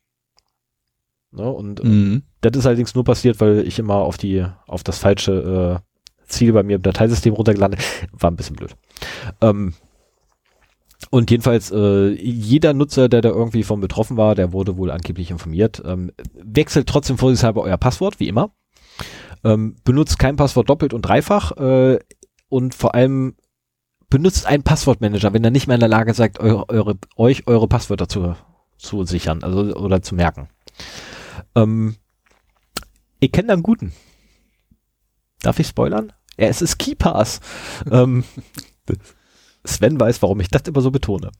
[1.31, 1.49] Ne?
[1.49, 2.23] Und äh, Mhm.
[2.41, 6.51] das ist allerdings nur passiert, weil ich immer auf die, auf das falsche äh, Ziel
[6.51, 7.77] bei mir im Dateisystem runtergeladen
[8.11, 8.75] war ein bisschen blöd.
[9.39, 9.73] Ähm,
[11.09, 15.31] Und jedenfalls, äh, jeder Nutzer, der da irgendwie von betroffen war, der wurde wohl angeblich
[15.31, 15.81] informiert.
[15.85, 18.51] Ähm, wechselt trotzdem vorsichtshalber euer Passwort, wie immer.
[19.43, 21.99] Ähm, benutzt kein Passwort doppelt und dreifach äh,
[22.49, 23.35] und vor allem
[24.09, 27.67] benutzt einen Passwortmanager, wenn er nicht mehr in der Lage seid, eure, eure, euch eure
[27.67, 28.35] Passwörter zu,
[28.77, 30.49] zu sichern, also oder zu merken.
[31.55, 31.95] Ähm,
[33.19, 33.93] ich kenne da einen guten.
[35.41, 36.13] Darf ich spoilern?
[36.37, 37.39] Ja, es ist KeyPass.
[37.89, 38.23] ähm,
[39.63, 41.31] Sven weiß, warum ich das immer so betone.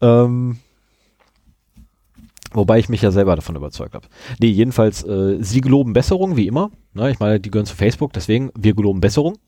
[0.00, 0.58] Ähm,
[2.52, 4.08] wobei ich mich ja selber davon überzeugt habe.
[4.38, 6.70] Nee, jedenfalls, äh, sie geloben Besserung, wie immer.
[6.94, 9.38] Ne, ich meine, die gehören zu Facebook, deswegen, wir geloben Besserung.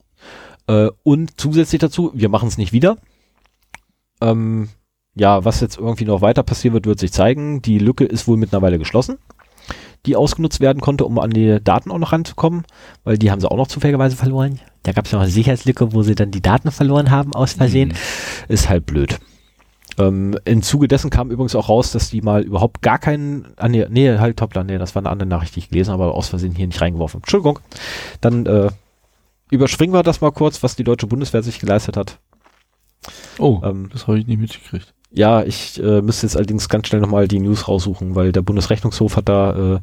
[0.67, 2.97] Äh, und zusätzlich dazu, wir machen es nicht wieder.
[4.21, 4.69] Ähm,
[5.15, 7.61] ja, was jetzt irgendwie noch weiter passieren wird, wird sich zeigen.
[7.61, 9.17] Die Lücke ist wohl mittlerweile geschlossen,
[10.05, 12.63] die ausgenutzt werden konnte, um an die Daten auch noch ranzukommen,
[13.03, 14.59] weil die haben sie auch noch zufälligerweise verloren.
[14.83, 17.89] Da gab es noch eine Sicherheitslücke, wo sie dann die Daten verloren haben aus Versehen.
[17.89, 18.53] Mhm.
[18.53, 19.19] Ist halt blöd.
[19.97, 23.67] Ähm, Im Zuge dessen kam übrigens auch raus, dass die mal überhaupt gar keinen, ah,
[23.67, 26.15] nee, nee, halt Toplan, nee, das war eine andere Nachricht, die ich gelesen habe, aber
[26.15, 27.21] aus Versehen hier nicht reingeworfen.
[27.21, 27.59] Entschuldigung.
[28.21, 28.69] Dann äh,
[29.51, 32.19] überspringen wir das mal kurz, was die deutsche Bundeswehr sich geleistet hat.
[33.37, 34.93] Oh, ähm, das habe ich nicht mitgekriegt.
[35.11, 39.17] Ja, ich äh, müsste jetzt allerdings ganz schnell nochmal die News raussuchen, weil der Bundesrechnungshof
[39.17, 39.75] hat da.
[39.75, 39.79] Äh,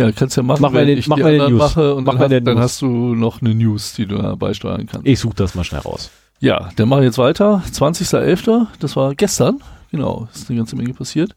[0.00, 1.58] ja, kannst ja machen, mach wenn den, ich mach die News.
[1.58, 4.86] mache und mach dann, hast, dann hast du noch eine News, die du da beisteuern
[4.86, 5.08] kannst.
[5.08, 6.10] Ich suche das mal schnell raus.
[6.40, 7.62] Ja, dann mache ich jetzt weiter.
[7.70, 11.34] 20.11., das war gestern, genau, ist eine ganze Menge passiert.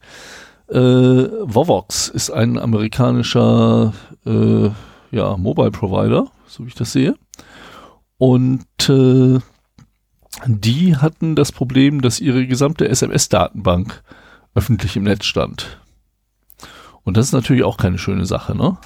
[0.68, 3.92] Äh, Vovox ist ein amerikanischer
[4.24, 4.70] äh,
[5.10, 7.14] ja, Mobile Provider, so wie ich das sehe.
[8.16, 9.40] Und äh,
[10.46, 14.02] die hatten das Problem, dass ihre gesamte SMS-Datenbank
[14.54, 15.80] öffentlich im Netz stand.
[17.02, 18.78] Und das ist natürlich auch keine schöne Sache, ne?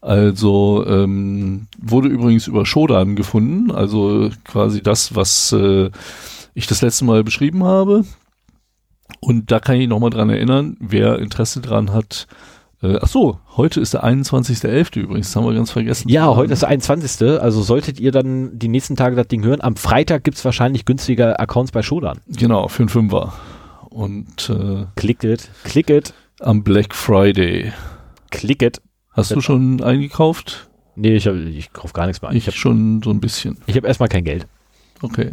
[0.00, 5.90] Also ähm, wurde übrigens über Shodan gefunden, also quasi das, was äh,
[6.54, 8.04] ich das letzte Mal beschrieben habe.
[9.20, 12.26] Und da kann ich nochmal dran erinnern, wer Interesse dran hat,
[12.84, 15.00] äh, ach so, heute ist der 21.11.
[15.00, 16.10] übrigens, das haben wir ganz vergessen.
[16.10, 17.40] Ja, heute ist der 21.
[17.40, 19.62] Also solltet ihr dann die nächsten Tage das Ding hören.
[19.62, 22.20] Am Freitag gibt's wahrscheinlich günstige Accounts bei Shodan.
[22.26, 23.32] Genau, für einen Fünfer.
[23.88, 26.12] Und äh, click it, click it.
[26.40, 27.72] Am Black Friday.
[28.30, 28.82] Click it.
[29.14, 30.68] Hast du schon eingekauft?
[30.96, 32.36] Nee, ich, hab, ich kauf gar nichts mehr ein.
[32.36, 33.56] Ich, ich habe schon so ein bisschen.
[33.66, 34.46] Ich habe erstmal kein Geld.
[35.02, 35.32] Okay.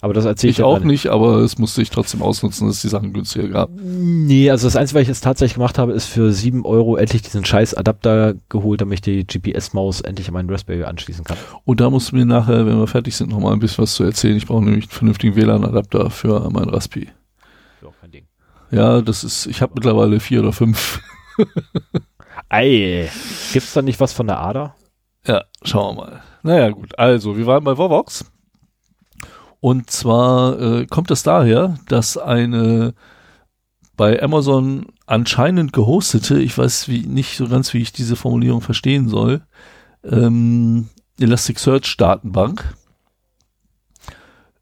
[0.00, 2.82] Aber das erzähle ich, ich auch nicht, aber es musste ich trotzdem ausnutzen, dass es
[2.82, 3.70] die Sachen günstiger gab.
[3.74, 7.22] Nee, also das Einzige, was ich jetzt tatsächlich gemacht habe, ist für sieben Euro endlich
[7.22, 11.36] diesen scheiß Adapter geholt, damit ich die GPS-Maus endlich an meinen Raspberry anschließen kann.
[11.64, 14.04] Und da musst du mir nachher, wenn wir fertig sind, nochmal ein bisschen was zu
[14.04, 14.36] erzählen.
[14.36, 17.08] Ich brauche nämlich einen vernünftigen WLAN-Adapter für mein Raspi.
[17.82, 18.26] Ja, kein Ding.
[18.70, 21.00] Ja, das ist, ich habe mittlerweile vier oder fünf.
[22.48, 23.10] Ei,
[23.52, 24.74] gibt's da nicht was von der Ader?
[25.26, 26.22] Ja, schauen wir mal.
[26.42, 26.98] Naja, gut.
[26.98, 28.24] Also, wir waren bei Vovox.
[29.60, 32.94] Und zwar äh, kommt es daher, dass eine
[33.96, 39.08] bei Amazon anscheinend gehostete, ich weiß wie, nicht so ganz, wie ich diese Formulierung verstehen
[39.08, 39.42] soll,
[40.04, 42.76] ähm, Elasticsearch Datenbank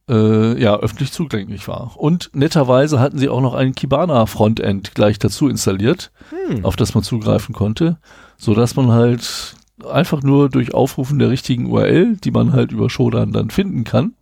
[0.08, 1.96] äh, ja öffentlich zugänglich war.
[1.96, 6.12] Und netterweise hatten sie auch noch ein Kibana Frontend gleich dazu installiert,
[6.48, 6.64] hm.
[6.64, 7.98] auf das man zugreifen konnte,
[8.36, 9.56] so dass man halt
[9.88, 14.14] einfach nur durch Aufrufen der richtigen URL, die man halt über Shodan dann finden kann,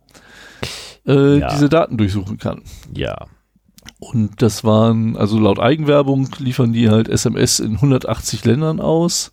[1.07, 1.49] äh, ja.
[1.49, 2.61] diese Daten durchsuchen kann.
[2.93, 3.27] Ja.
[3.99, 9.31] Und das waren, also laut Eigenwerbung liefern die halt SMS in 180 Ländern aus.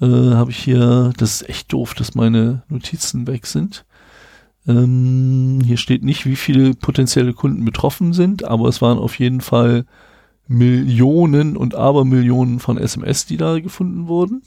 [0.00, 3.84] Äh, Habe ich hier, das ist echt doof, dass meine Notizen weg sind.
[4.68, 9.40] Ähm, hier steht nicht, wie viele potenzielle Kunden betroffen sind, aber es waren auf jeden
[9.40, 9.86] Fall
[10.46, 14.42] Millionen und Abermillionen von SMS, die da gefunden wurden.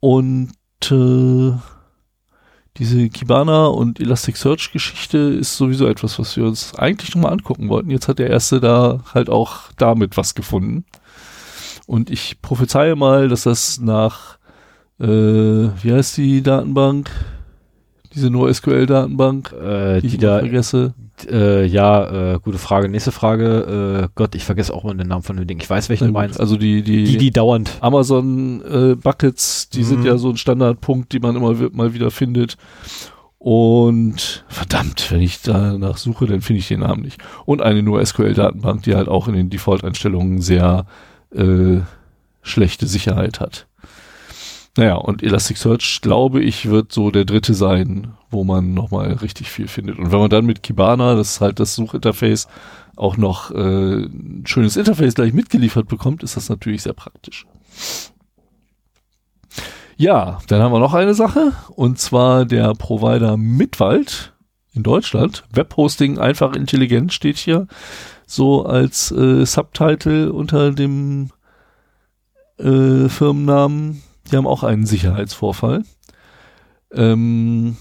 [0.00, 0.50] Und
[0.90, 1.52] äh,
[2.76, 7.90] diese Kibana und Elasticsearch Geschichte ist sowieso etwas, was wir uns eigentlich nochmal angucken wollten.
[7.90, 10.84] Jetzt hat der erste da halt auch damit was gefunden.
[11.86, 14.38] Und ich prophezeie mal, dass das nach,
[15.00, 17.10] äh, wie heißt die Datenbank?
[18.16, 20.94] Diese NoSQL-Datenbank, äh, die, die ich da vergesse.
[21.30, 22.88] Äh, ja, äh, gute Frage.
[22.88, 24.04] Nächste Frage.
[24.04, 25.60] Äh, Gott, ich vergesse auch mal den Namen von dem Ding.
[25.60, 26.40] Ich weiß, welchen du meinst.
[26.40, 27.76] Also die, die, die, die dauernd.
[27.80, 29.84] Amazon äh, Buckets, die mhm.
[29.84, 32.56] sind ja so ein Standardpunkt, die man immer mal wieder findet.
[33.38, 37.20] Und verdammt, wenn ich danach suche, dann finde ich den Namen nicht.
[37.44, 40.86] Und eine nur SQL-Datenbank, die halt auch in den Default-Einstellungen sehr
[41.34, 41.80] äh,
[42.42, 43.66] schlechte Sicherheit hat.
[44.76, 49.68] Naja, und Elasticsearch, glaube ich, wird so der dritte sein, wo man nochmal richtig viel
[49.68, 49.98] findet.
[49.98, 52.46] Und wenn man dann mit Kibana, das ist halt das Suchinterface,
[52.94, 57.46] auch noch äh, ein schönes Interface gleich mitgeliefert bekommt, ist das natürlich sehr praktisch.
[59.96, 64.34] Ja, dann haben wir noch eine Sache, und zwar der Provider Mitwald
[64.74, 65.44] in Deutschland.
[65.52, 67.66] Webhosting einfach intelligent steht hier
[68.26, 71.30] so als äh, Subtitle unter dem
[72.58, 74.02] äh, Firmennamen.
[74.30, 75.84] Die haben auch einen Sicherheitsvorfall.
[76.92, 77.76] Ähm,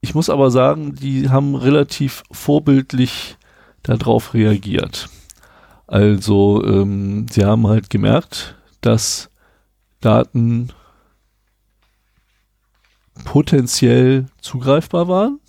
[0.00, 3.36] ich muss aber sagen, die haben relativ vorbildlich
[3.82, 5.08] darauf reagiert.
[5.86, 9.30] Also ähm, sie haben halt gemerkt, dass
[10.00, 10.70] Daten
[13.24, 15.40] potenziell zugreifbar waren.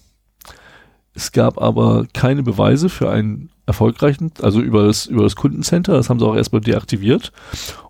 [1.14, 6.10] Es gab aber keine Beweise für einen erfolgreichen, also über das, über das Kundencenter, das
[6.10, 7.32] haben sie auch erstmal deaktiviert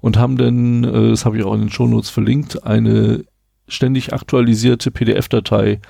[0.02, 3.26] und haben dann, äh, das habe ich auch in den Shownotes verlinkt, eine
[3.68, 5.82] ständig aktualisierte PDF-Datei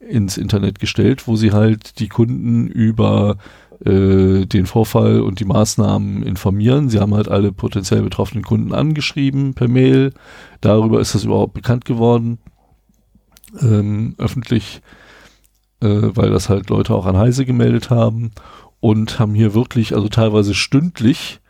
[0.00, 3.36] ins Internet gestellt, wo sie halt die Kunden über
[3.84, 6.88] äh, den Vorfall und die Maßnahmen informieren.
[6.88, 10.12] Sie haben halt alle potenziell betroffenen Kunden angeschrieben per Mail.
[10.60, 12.38] Darüber ist das überhaupt bekannt geworden,
[13.60, 14.80] ähm, öffentlich,
[15.80, 18.32] äh, weil das halt Leute auch an Heise gemeldet haben
[18.80, 21.40] und haben hier wirklich, also teilweise stündlich,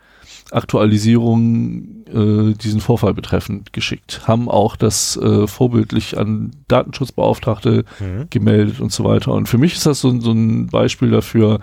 [0.51, 4.27] Aktualisierungen äh, diesen Vorfall betreffend geschickt.
[4.27, 8.27] Haben auch das äh, vorbildlich an Datenschutzbeauftragte mhm.
[8.29, 9.31] gemeldet und so weiter.
[9.31, 11.61] Und für mich ist das so, so ein Beispiel dafür,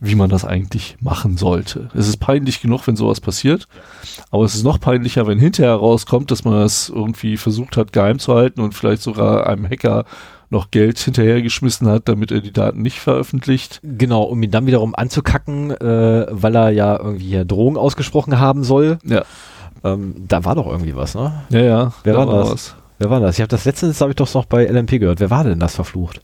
[0.00, 1.90] wie man das eigentlich machen sollte.
[1.94, 3.68] Es ist peinlich genug, wenn sowas passiert,
[4.30, 8.18] aber es ist noch peinlicher, wenn hinterher rauskommt, dass man das irgendwie versucht hat, geheim
[8.18, 10.04] zu halten und vielleicht sogar einem Hacker
[10.52, 13.80] noch Geld hinterhergeschmissen hat, damit er die Daten nicht veröffentlicht.
[13.82, 18.98] Genau, um ihn dann wiederum anzukacken, äh, weil er ja irgendwie Drohungen ausgesprochen haben soll.
[19.04, 19.24] Ja.
[19.82, 21.42] Ähm, da war doch irgendwie was, ne?
[21.48, 21.92] Ja, ja.
[22.04, 22.50] Wer da war das?
[22.50, 22.76] Was.
[22.98, 23.36] Wer war das?
[23.36, 25.18] Ich habe das letztens, habe ich doch noch bei LMP gehört.
[25.18, 26.20] Wer war denn das verflucht?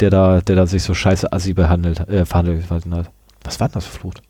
[0.00, 3.10] Der da, der da sich so scheiße assi behandelt, äh, verhandelt hat.
[3.44, 4.20] Was war denn das verflucht?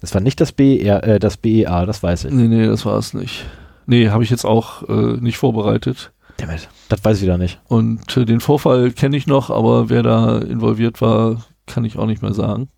[0.00, 2.32] Das war nicht das BER, äh, das BEA, das weiß ich.
[2.32, 3.46] Nee, nee, das war es nicht.
[3.86, 6.12] Nee, habe ich jetzt auch äh, nicht vorbereitet.
[6.36, 6.68] Damit.
[6.88, 7.60] Das weiß ich wieder nicht.
[7.68, 12.06] Und äh, den Vorfall kenne ich noch, aber wer da involviert war, kann ich auch
[12.06, 12.68] nicht mehr sagen.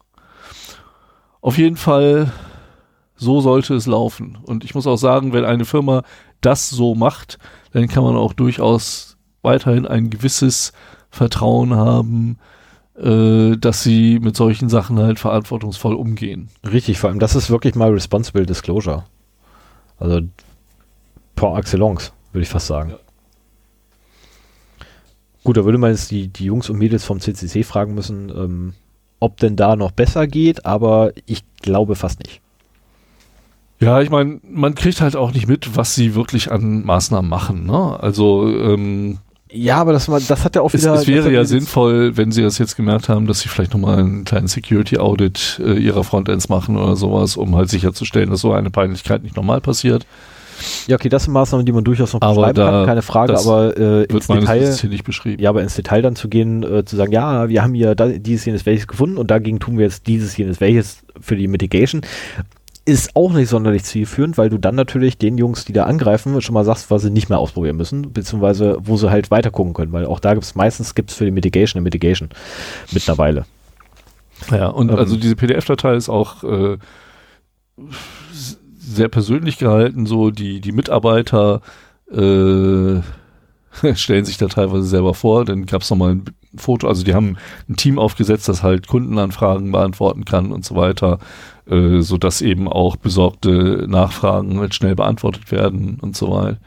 [1.40, 2.32] Auf jeden Fall,
[3.16, 4.38] so sollte es laufen.
[4.42, 6.02] Und ich muss auch sagen, wenn eine Firma
[6.40, 7.38] das so macht,
[7.72, 10.72] dann kann man auch durchaus weiterhin ein gewisses
[11.10, 12.38] Vertrauen haben,
[12.96, 16.48] äh, dass sie mit solchen Sachen halt verantwortungsvoll umgehen.
[16.64, 19.04] Richtig, vor allem das ist wirklich mal Responsible Disclosure.
[19.98, 20.20] Also
[21.34, 22.90] par excellence, würde ich fast sagen.
[22.90, 22.98] Ja.
[25.44, 28.72] Gut, da würde man jetzt die, die Jungs und Mädels vom CCC fragen müssen, ähm,
[29.20, 32.40] ob denn da noch besser geht, aber ich glaube fast nicht.
[33.78, 37.66] Ja, ich meine, man kriegt halt auch nicht mit, was sie wirklich an Maßnahmen machen.
[37.66, 38.00] Ne?
[38.00, 39.18] Also ähm,
[39.52, 40.94] ja, aber das, das hat ja auch wieder.
[40.94, 43.98] Es, es wäre ja sinnvoll, wenn sie das jetzt gemerkt haben, dass sie vielleicht nochmal
[43.98, 48.70] einen kleinen Security-Audit äh, ihrer Frontends machen oder sowas, um halt sicherzustellen, dass so eine
[48.70, 50.06] Peinlichkeit nicht normal passiert.
[50.86, 53.76] Ja, okay, das sind Maßnahmen, die man durchaus noch aber beschreiben kann, keine Frage, aber
[53.76, 55.42] äh, ins Detail, nicht beschrieben.
[55.42, 58.08] Ja, aber ins Detail dann zu gehen, äh, zu sagen, ja, wir haben hier da,
[58.08, 62.02] dieses, jenes, welches gefunden und dagegen tun wir jetzt dieses, jenes, welches für die Mitigation,
[62.86, 66.52] ist auch nicht sonderlich zielführend, weil du dann natürlich den Jungs, die da angreifen, schon
[66.52, 69.92] mal sagst, was sie nicht mehr ausprobieren müssen, beziehungsweise wo sie halt weiter gucken können,
[69.92, 72.28] weil auch da gibt es meistens gibt's für die Mitigation eine Mitigation
[72.92, 73.46] mittlerweile.
[74.50, 76.76] Ja, und ähm, also diese PDF-Datei ist auch äh,
[78.86, 81.60] sehr persönlich gehalten, so die, die Mitarbeiter
[82.10, 83.00] äh,
[83.94, 86.24] stellen sich da teilweise selber vor, dann gab es nochmal ein
[86.56, 87.36] Foto, also die haben
[87.68, 91.18] ein Team aufgesetzt, das halt Kundenanfragen beantworten kann und so weiter,
[91.66, 96.58] äh, so dass eben auch besorgte Nachfragen halt schnell beantwortet werden und so weiter.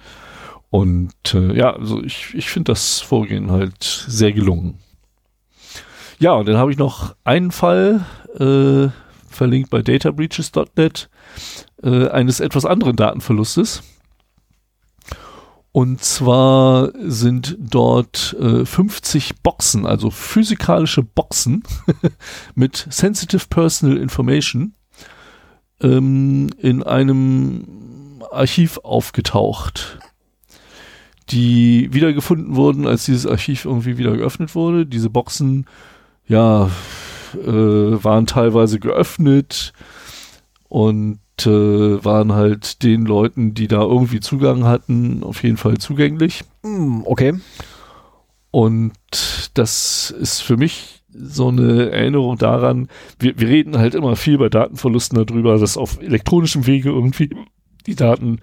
[0.70, 4.80] Und äh, ja, also ich, ich finde das Vorgehen halt sehr gelungen.
[6.20, 8.06] Ja, und dann habe ich noch einen Fall
[8.38, 8.90] äh,
[9.30, 11.10] verlinkt bei databreaches.net
[11.84, 13.84] äh, eines etwas anderen Datenverlustes.
[15.72, 21.62] Und zwar sind dort äh, 50 Boxen, also physikalische Boxen
[22.56, 24.74] mit Sensitive Personal Information
[25.82, 30.00] ähm, in einem Archiv aufgetaucht,
[31.30, 34.88] die wiedergefunden wurden, als dieses Archiv irgendwie wieder geöffnet wurde.
[34.88, 35.68] Diese Boxen,
[36.26, 36.72] ja,
[37.36, 39.74] äh, waren teilweise geöffnet
[40.70, 46.44] und waren halt den Leuten, die da irgendwie Zugang hatten, auf jeden Fall zugänglich.
[46.64, 47.34] Mm, okay.
[48.52, 48.94] Und
[49.54, 52.88] das ist für mich so eine Erinnerung daran,
[53.20, 57.30] wir, wir reden halt immer viel bei Datenverlusten darüber, dass auf elektronischem Wege irgendwie
[57.86, 58.40] die Daten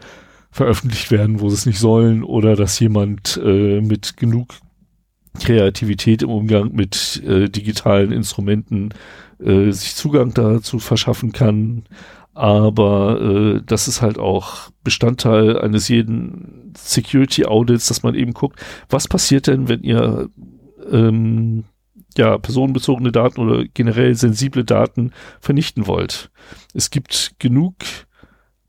[0.51, 4.55] veröffentlicht werden, wo sie es nicht sollen, oder dass jemand äh, mit genug
[5.41, 8.91] Kreativität im Umgang mit äh, digitalen Instrumenten
[9.41, 11.85] äh, sich Zugang dazu verschaffen kann
[12.35, 18.61] aber äh, das ist halt auch Bestandteil eines jeden Security Audits, dass man eben guckt,
[18.89, 20.29] was passiert denn, wenn ihr
[20.91, 21.65] ähm,
[22.17, 26.31] ja, personenbezogene Daten oder generell sensible Daten vernichten wollt.
[26.73, 27.75] Es gibt genug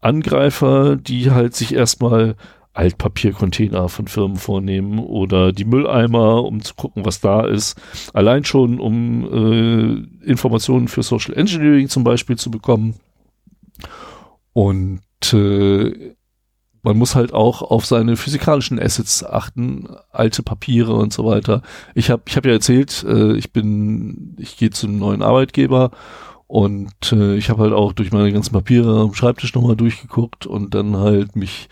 [0.01, 2.35] Angreifer, die halt sich erstmal
[2.73, 7.79] Altpapiercontainer von Firmen vornehmen oder die Mülleimer, um zu gucken, was da ist.
[8.13, 9.23] Allein schon, um
[10.23, 12.95] äh, Informationen für Social Engineering zum Beispiel zu bekommen.
[14.53, 15.01] Und
[15.33, 16.15] äh,
[16.85, 21.63] man muss halt auch auf seine physikalischen Assets achten, alte Papiere und so weiter.
[21.95, 25.91] Ich habe ich hab ja erzählt, äh, ich bin, ich gehe zum neuen Arbeitgeber
[26.47, 30.75] und äh, ich habe halt auch durch meine ganzen Papiere am Schreibtisch nochmal durchgeguckt und
[30.75, 31.69] dann halt mich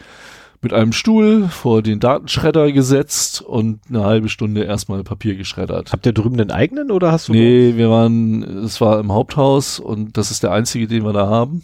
[0.63, 5.91] mit einem Stuhl vor den Datenschredder gesetzt und eine halbe Stunde erstmal Papier geschreddert.
[5.91, 7.33] Habt ihr drüben den eigenen oder hast du?
[7.33, 11.27] Nee, wir waren, es war im Haupthaus und das ist der einzige, den wir da
[11.27, 11.63] haben.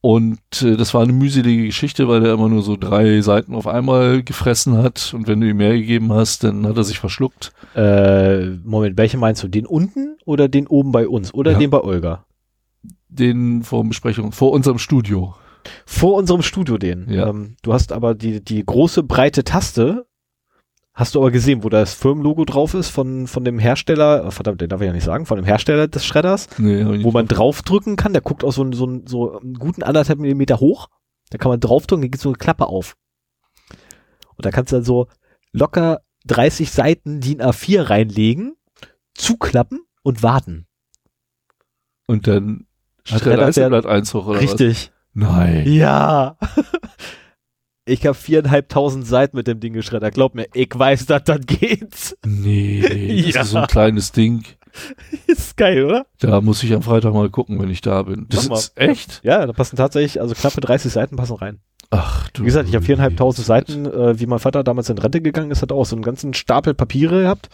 [0.00, 3.66] Und äh, das war eine mühselige Geschichte, weil der immer nur so drei Seiten auf
[3.66, 5.12] einmal gefressen hat.
[5.14, 7.52] Und wenn du ihm mehr gegeben hast, dann hat er sich verschluckt.
[7.74, 9.48] Äh, Moment, welche meinst du?
[9.48, 11.34] Den unten oder den oben bei uns?
[11.34, 11.58] Oder Ja.
[11.58, 12.24] den bei Olga?
[13.08, 15.34] Den vor Besprechung, vor unserem Studio.
[15.84, 17.10] Vor unserem Studio den.
[17.10, 17.28] Ja.
[17.28, 20.06] Ähm, du hast aber die, die große breite Taste,
[20.98, 24.60] hast du aber gesehen, wo das Firmenlogo drauf ist von, von dem Hersteller, oh, verdammt,
[24.60, 27.94] den darf ich ja nicht sagen, von dem Hersteller des Schredders, Nee, wo man draufdrücken
[27.94, 30.88] kann, der guckt auch so, so, so einen guten anderthalb Millimeter hoch,
[31.30, 32.96] da kann man draufdrücken, dann geht so eine Klappe auf.
[34.34, 35.06] Und da kannst du dann so
[35.52, 38.56] locker 30 Seiten DIN A4 reinlegen,
[39.14, 40.66] zuklappen und warten.
[42.08, 42.66] Und dann
[43.08, 44.90] hat er Schreddert ein Einzelblatt hoch oder Richtig.
[44.90, 44.92] was?
[45.12, 45.64] Nein.
[45.70, 46.36] Ja.
[47.88, 50.14] Ich habe viereinhalbtausend Seiten mit dem Ding geschreddert.
[50.14, 52.16] Glaub mir, ich weiß, dass das geht.
[52.26, 52.80] Nee,
[53.26, 53.40] das Ja.
[53.42, 54.44] ist so ein kleines Ding.
[55.26, 56.06] Ist geil, oder?
[56.20, 58.26] Da muss ich am Freitag mal gucken, wenn ich da bin.
[58.28, 59.20] Das ist echt?
[59.24, 61.58] Ja, da passen tatsächlich, also knappe 30 Seiten passen rein.
[61.90, 62.42] Ach du.
[62.42, 65.62] Wie gesagt, ich habe viereinhalbtausend Seiten, äh, wie mein Vater damals in Rente gegangen ist,
[65.62, 67.48] hat er auch so einen ganzen Stapel Papiere gehabt.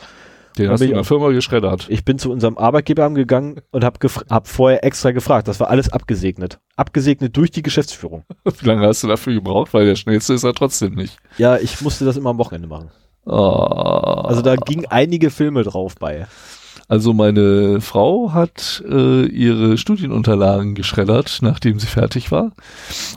[0.58, 1.04] Den Hab hast du ich in der.
[1.04, 1.86] Firma geschreddert.
[1.88, 3.98] Ich bin zu unserem Arbeitgeber gegangen und habe
[4.30, 5.48] hab vorher extra gefragt.
[5.48, 6.60] Das war alles abgesegnet.
[6.76, 8.24] Abgesegnet durch die Geschäftsführung.
[8.44, 9.74] Wie lange hast du dafür gebraucht?
[9.74, 11.16] Weil der schnellste ist er trotzdem nicht.
[11.38, 12.90] Ja, ich musste das immer am Wochenende machen.
[13.26, 13.32] Oh.
[13.32, 16.26] Also da ging einige Filme drauf bei.
[16.86, 22.52] Also meine Frau hat äh, ihre Studienunterlagen geschreddert, nachdem sie fertig war.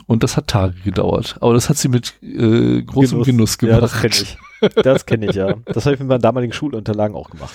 [0.06, 1.36] Und das hat Tage gedauert.
[1.40, 3.74] Aber das hat sie mit äh, großem Genuss, gemacht.
[3.74, 4.38] Ja, das kenne ich.
[4.82, 5.54] Das kenne ich, ja.
[5.66, 7.54] Das habe ich mit meinen damaligen Schulunterlagen auch gemacht.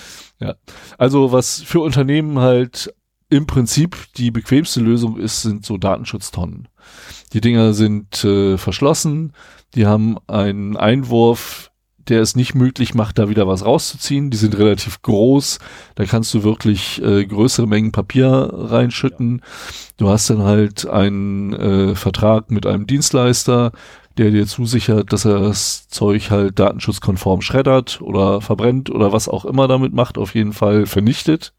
[0.98, 2.94] Also was für Unternehmen halt
[3.28, 6.68] im Prinzip die bequemste Lösung ist, sind so Datenschutztonnen.
[7.32, 9.32] Die Dinger sind äh, verschlossen,
[9.74, 11.72] die haben einen Einwurf,
[12.08, 14.30] der es nicht möglich macht, da wieder was rauszuziehen.
[14.30, 15.58] Die sind relativ groß,
[15.94, 19.42] da kannst du wirklich äh, größere Mengen Papier reinschütten.
[19.96, 23.72] Du hast dann halt einen äh, Vertrag mit einem Dienstleister,
[24.16, 29.44] der dir zusichert, dass er das Zeug halt datenschutzkonform schreddert oder verbrennt oder was auch
[29.44, 31.52] immer damit macht, auf jeden Fall vernichtet.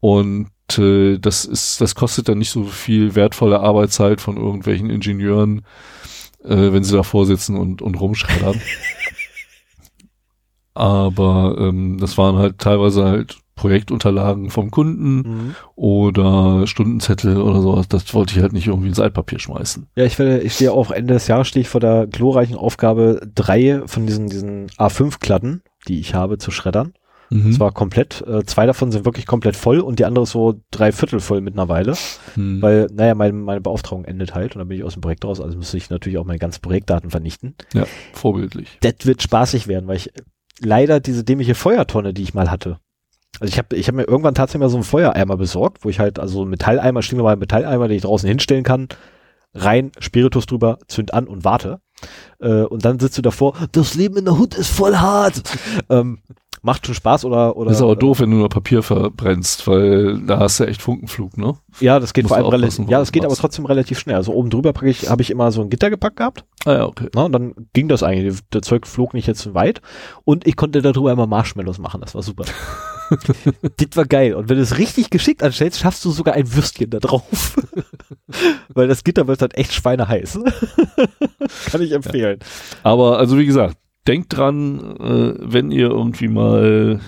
[0.00, 5.62] Und äh, das ist, das kostet dann nicht so viel wertvolle Arbeitszeit von irgendwelchen Ingenieuren,
[6.44, 8.60] äh, wenn sie davor sitzen und, und rumschreddern.
[10.74, 15.54] Aber ähm, das waren halt teilweise halt Projektunterlagen vom Kunden Mhm.
[15.76, 17.86] oder Stundenzettel oder sowas.
[17.88, 19.86] Das wollte ich halt nicht irgendwie ins Altpapier schmeißen.
[19.94, 23.20] Ja, ich werde, ich stehe auch Ende des Jahres stehe ich vor der glorreichen Aufgabe,
[23.34, 26.94] drei von diesen, diesen A5-Klatten, die ich habe, zu schreddern.
[27.30, 27.46] Mhm.
[27.46, 30.60] Und zwar komplett, äh, zwei davon sind wirklich komplett voll und die andere ist so
[30.70, 31.94] drei Viertel voll mittlerweile.
[32.34, 32.60] Hm.
[32.60, 35.40] Weil, naja, meine, meine Beauftragung endet halt und dann bin ich aus dem Projekt raus,
[35.40, 37.54] also müsste ich natürlich auch meine ganzen Projektdaten vernichten.
[37.74, 38.78] ja, vorbildlich.
[38.80, 40.10] Das wird spaßig werden, weil ich
[40.64, 42.78] leider diese dämliche Feuertonne, die ich mal hatte.
[43.40, 45.98] Also ich habe ich hab mir irgendwann tatsächlich mal so einen Feuereimer besorgt, wo ich
[45.98, 48.88] halt, also einen Metalleimer, stehen wir mal einen Metalleimer, den ich draußen hinstellen kann,
[49.54, 51.80] rein, Spiritus drüber, zünd an und warte.
[52.40, 55.42] Äh, und dann sitzt du davor, das Leben in der Hut ist voll hart.
[55.88, 56.18] Ähm,
[56.62, 57.68] macht schon Spaß oder, oder.
[57.68, 61.36] Das ist aber doof, wenn du nur Papier verbrennst, weil da hast du echt Funkenflug,
[61.36, 61.54] ne?
[61.80, 64.16] Ja, das geht Musst vor allem relativ, ja, das geht aber trotzdem relativ schnell.
[64.16, 66.44] Also oben drüber packe ich, habe ich immer so ein Gitter gepackt gehabt.
[66.64, 67.08] Ah ja, okay.
[67.14, 68.38] Na, und dann ging das eigentlich.
[68.52, 69.80] Der Zeug flog nicht jetzt weit.
[70.24, 72.00] Und ich konnte darüber immer Marshmallows machen.
[72.00, 72.44] Das war super.
[73.10, 74.34] das war geil.
[74.34, 77.56] Und wenn du es richtig geschickt anstellst, schaffst du sogar ein Würstchen da drauf.
[78.68, 80.38] Weil das Gitter wird halt echt schweineheiß.
[81.70, 82.38] Kann ich empfehlen.
[82.84, 87.00] Aber also wie gesagt, denkt dran, äh, wenn ihr irgendwie mal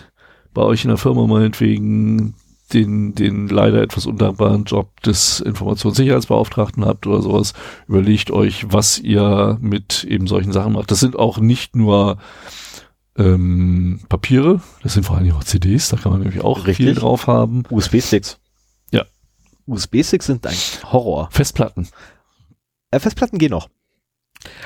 [0.52, 2.34] bei euch in der Firma meinetwegen
[2.72, 7.52] den, den leider etwas undankbaren Job des Informationssicherheitsbeauftragten habt oder sowas,
[7.86, 10.90] überlegt euch, was ihr mit eben solchen Sachen macht.
[10.90, 12.18] Das sind auch nicht nur
[13.16, 16.76] ähm, Papiere, das sind vor allem auch CDs, da kann man nämlich auch Richtig.
[16.76, 17.64] viel drauf haben.
[17.70, 18.38] USB-Sticks.
[18.90, 19.04] Ja.
[19.66, 20.56] USB-Sticks sind ein
[20.90, 21.28] Horror.
[21.30, 21.88] Festplatten.
[22.90, 23.68] Äh, Festplatten gehen noch.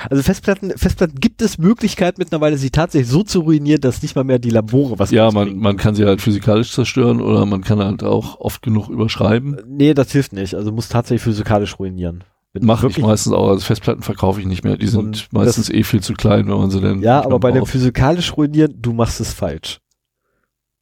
[0.09, 4.23] Also Festplatten, Festplatten gibt es Möglichkeit mittlerweile, sie tatsächlich so zu ruinieren, dass nicht mal
[4.23, 7.79] mehr die Labore was Ja, man, man kann sie halt physikalisch zerstören oder man kann
[7.79, 9.57] halt auch oft genug überschreiben.
[9.67, 10.55] Nee, das hilft nicht.
[10.55, 12.23] Also muss tatsächlich physikalisch ruinieren.
[12.59, 13.49] Mache ich meistens auch.
[13.49, 14.75] Also Festplatten verkaufe ich nicht mehr.
[14.75, 17.01] Die sind meistens eh viel zu klein, wenn man sie denn.
[17.01, 19.79] Ja, aber bei dem physikalisch ruinieren, du machst es falsch.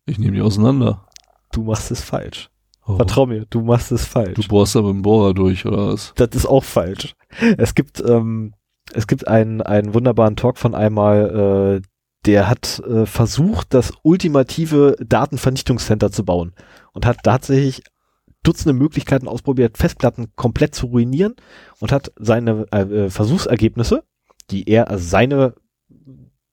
[0.05, 1.05] Ich nehme die auseinander.
[1.51, 2.49] Du machst es falsch.
[2.85, 2.95] Oh.
[2.95, 4.35] Vertrau mir, du machst es falsch.
[4.35, 6.13] Du bohrst da mit dem Bohrer durch, oder was?
[6.15, 7.15] Das ist auch falsch.
[7.57, 8.53] Es gibt, ähm,
[8.93, 11.87] es gibt einen, einen wunderbaren Talk von einmal, äh,
[12.25, 16.53] der hat äh, versucht, das ultimative Datenvernichtungscenter zu bauen
[16.93, 17.83] und hat tatsächlich
[18.43, 21.35] Dutzende Möglichkeiten ausprobiert, Festplatten komplett zu ruinieren
[21.79, 24.03] und hat seine äh, äh, Versuchsergebnisse,
[24.51, 25.53] die er, also seine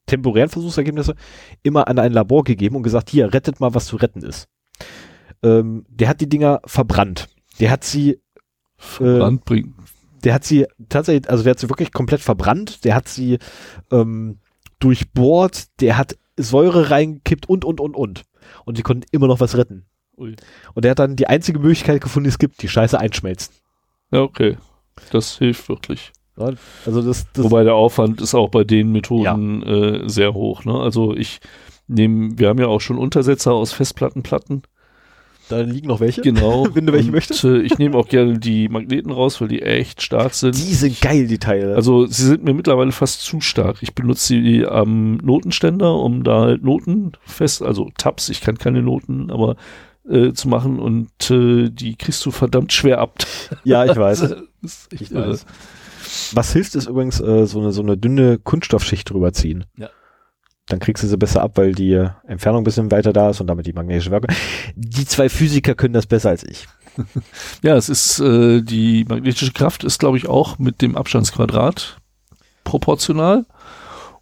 [0.07, 1.15] temporären Versuchsergebnisse,
[1.63, 4.49] immer an ein Labor gegeben und gesagt, hier, rettet mal, was zu retten ist.
[5.45, 7.29] Ähm, der hat die Dinger verbrannt.
[7.61, 8.19] Der hat sie
[8.77, 9.75] Verbrannt bringt.
[10.25, 13.39] Der hat sie tatsächlich, also der hat sie wirklich komplett verbrannt, der hat sie
[13.91, 14.39] ähm,
[14.79, 18.23] durchbohrt, der hat Säure reingekippt und, und, und, und.
[18.65, 19.87] Und die konnten immer noch was retten.
[20.17, 20.35] Ui.
[20.75, 23.55] Und der hat dann die einzige Möglichkeit gefunden, die es gibt, die Scheiße einschmelzen.
[24.11, 24.57] Ja, okay.
[25.11, 26.13] Das hilft wirklich.
[26.37, 26.51] Ja,
[26.87, 30.65] also das, das Wobei der Aufwand ist auch bei den Methoden äh, sehr hoch.
[30.65, 30.75] Ne?
[30.75, 31.41] Also ich
[31.87, 34.63] nehme, wir haben ja auch schon Untersetzer aus Festplattenplatten.
[35.49, 36.23] Da liegen noch welche.
[36.23, 36.67] Genau.
[36.75, 37.45] Wenn du welche Und, möchtest.
[37.45, 40.57] Äh, ich nehme auch gerne die Magneten raus, weil die echt stark sind.
[40.57, 41.75] Die sind geil, die Teile.
[41.75, 43.79] Also sie sind mir mittlerweile fast zu stark.
[43.81, 48.83] Ich benutze sie am Notenständer, um da halt Noten fest, also Tabs, ich kann keine
[48.83, 49.57] Noten, aber
[50.09, 53.19] äh, zu machen und äh, die kriegst du verdammt schwer ab.
[53.65, 54.35] ja, ich weiß.
[54.65, 55.45] Das ist echt Ich weiß.
[56.33, 59.67] Was hilft, ist übrigens äh, so, eine, so eine dünne Kunststoffschicht drüber ziehen.
[59.77, 59.91] Ja.
[60.69, 61.93] Dann kriegst du sie besser ab, weil die
[62.27, 64.35] Entfernung ein bisschen weiter da ist und damit die magnetische Wirkung.
[64.75, 66.67] Die zwei Physiker können das besser als ich.
[67.63, 71.99] Ja, es ist äh, die magnetische Kraft ist, glaube ich, auch mit dem Abstandsquadrat
[72.63, 73.47] proportional.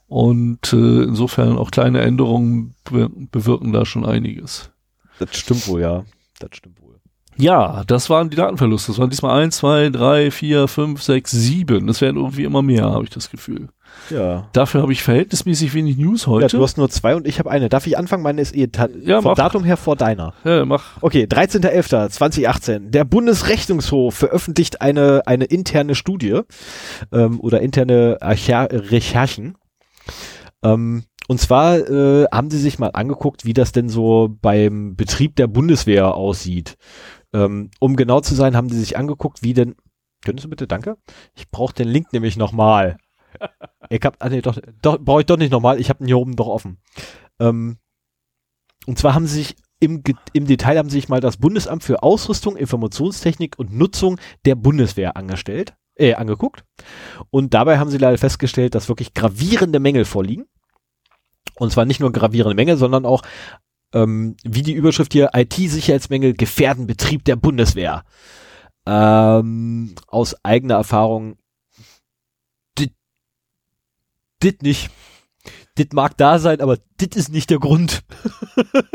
[0.09, 4.71] Und äh, insofern auch kleine Änderungen be bewirken da schon einiges.
[5.19, 6.05] Das stimmt wohl, ja.
[6.39, 7.01] Das stimmt wohl.
[7.37, 8.93] Ja, das waren die Datenverluste.
[8.93, 11.87] Das waren diesmal eins, zwei, drei, vier, fünf, sechs, sieben.
[11.87, 13.69] Das werden irgendwie immer mehr, habe ich das Gefühl.
[14.11, 14.49] Ja.
[14.53, 16.57] Dafür habe ich verhältnismäßig wenig News Ja, heute.
[16.57, 17.69] du hast nur zwei und ich habe eine.
[17.69, 18.23] Darf ich anfangen?
[18.23, 18.69] Meine ist eh
[19.05, 19.35] Ja, vom mach.
[19.37, 20.35] Datum her vor deiner.
[20.45, 21.01] Ja, mach.
[21.03, 22.91] Okay, 13.11.2018.
[22.91, 26.41] Der Bundesrechnungshof veröffentlicht eine, eine interne Studie
[27.13, 29.57] ähm, oder interne Archer Recherchen.
[30.63, 35.37] Ähm, und zwar äh, haben sie sich mal angeguckt, wie das denn so beim Betrieb
[35.37, 36.77] der Bundeswehr aussieht.
[37.33, 39.77] Ähm, um genau zu sein, haben sie sich angeguckt, wie denn.
[40.25, 40.97] Könntest du bitte, danke?
[41.35, 42.97] Ich brauche den Link nämlich nochmal.
[43.91, 45.81] Ich hab, ah, nee, doch, doch brauche ich doch nicht nochmal.
[45.81, 46.79] Ich habe ihn hier oben doch offen.
[47.41, 47.79] Ähm,
[48.87, 50.03] und zwar haben sie sich im,
[50.33, 55.17] im Detail haben sie sich mal das Bundesamt für Ausrüstung, Informationstechnik und Nutzung der Bundeswehr
[55.17, 56.65] angestellt, äh, angeguckt.
[57.31, 60.47] Und dabei haben sie leider festgestellt, dass wirklich gravierende Mängel vorliegen.
[61.57, 63.23] Und zwar nicht nur gravierende Mängel, sondern auch,
[63.93, 68.05] ähm, wie die Überschrift hier, IT-Sicherheitsmängel gefährden Betrieb der Bundeswehr.
[68.87, 71.37] Ähm, aus eigener Erfahrung,
[72.79, 72.95] dit,
[74.43, 74.91] dit nicht.
[75.79, 78.03] Dit mag da sein, aber dit ist nicht der Grund.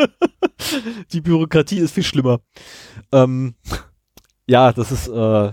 [1.11, 2.39] die Bürokratie ist viel schlimmer.
[3.11, 3.55] Ähm,
[4.45, 5.51] ja, das ist, äh,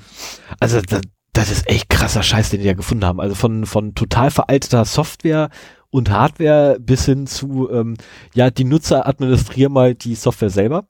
[0.60, 1.00] also das,
[1.32, 3.20] das ist echt krasser Scheiß, den die da gefunden haben.
[3.20, 5.48] Also von, von total veralteter Software
[5.90, 7.96] und Hardware bis hin zu, ähm,
[8.34, 10.86] ja, die Nutzer administrieren mal die Software selber.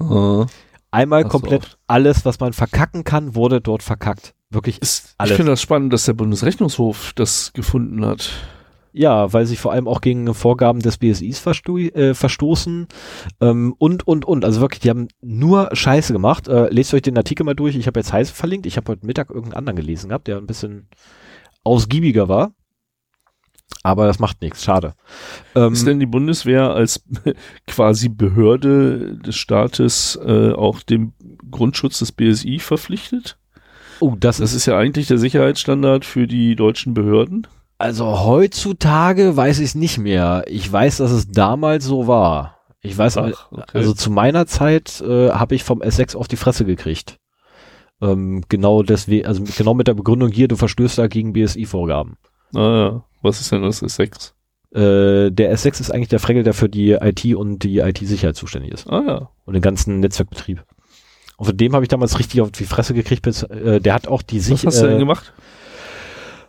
[0.00, 0.46] Äh,
[0.90, 1.38] Einmal Ach so.
[1.38, 4.34] komplett alles, was man verkacken kann, wurde dort verkackt.
[4.50, 5.36] Wirklich ist, ich Alles.
[5.36, 8.32] finde das spannend, dass der Bundesrechnungshof das gefunden hat.
[8.92, 12.88] Ja, weil sie vor allem auch gegen Vorgaben des BSIs versto äh, verstoßen
[13.40, 14.44] ähm, und, und, und.
[14.44, 16.48] Also wirklich, die haben nur Scheiße gemacht.
[16.48, 17.76] Äh, lest euch den Artikel mal durch.
[17.76, 18.66] Ich habe jetzt heiß verlinkt.
[18.66, 20.88] Ich habe heute Mittag irgendeinen anderen gelesen gehabt, der ein bisschen
[21.62, 22.52] ausgiebiger war.
[23.82, 24.94] Aber das macht nichts, schade.
[25.54, 27.02] Ähm, Ist denn die Bundeswehr als
[27.66, 31.12] quasi Behörde des Staates äh, auch dem
[31.50, 33.38] Grundschutz des BSI verpflichtet?
[34.00, 37.46] Oh, das Das ist, ja eigentlich der Sicherheitsstandard für die deutschen Behörden.
[37.78, 40.44] also heutzutage weiß ich es nicht mehr.
[40.48, 42.56] Ich weiß, dass es damals so war.
[42.82, 43.64] Ich weiß, Ach, okay.
[43.74, 47.18] Also zu meiner Zeit äh, habe ich vom S6 auf die Fresse gekriegt.
[48.02, 52.16] Ähm, genau deswegen, also mit- genau mit der Begründung hier, du verstößt da gegen BSI-Vorgaben.
[52.54, 53.04] Ah, ja.
[53.22, 54.32] Was ist denn das S6?
[54.72, 58.72] Äh, der S6 ist eigentlich der Fregel, der für die IT und die IT-Sicherheit zuständig
[58.72, 58.88] ist.
[58.88, 59.30] Ah ja.
[59.44, 60.62] Und den ganzen Netzwerkbetrieb.
[61.40, 63.22] Und von dem habe ich damals richtig auf die Fresse gekriegt.
[63.22, 64.66] Bis, äh, der hat auch die Was Sicherheit.
[64.66, 65.32] hast du denn gemacht?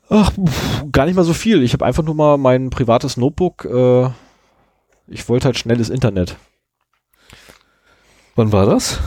[0.09, 1.63] Ach, pf, gar nicht mal so viel.
[1.63, 3.63] Ich habe einfach nur mal mein privates Notebook.
[3.63, 4.09] Äh,
[5.07, 6.35] ich wollte halt schnelles Internet.
[8.35, 8.99] Wann war das?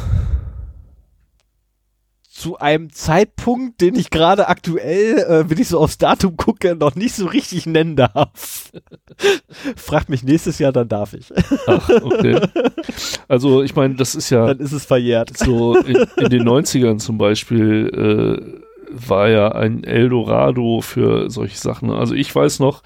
[2.35, 6.97] Zu einem Zeitpunkt, den ich gerade aktuell, äh, wenn ich so aufs Datum gucke, noch
[6.97, 8.73] nicht so richtig nennen darf.
[9.77, 11.33] Fragt mich nächstes Jahr, dann darf ich.
[11.69, 12.41] Ach, okay.
[13.29, 15.37] Also ich meine, das ist ja Dann ist es verjährt.
[15.39, 21.91] so in, in den 90ern zum Beispiel äh, war ja ein Eldorado für solche Sachen.
[21.91, 22.83] Also ich weiß noch,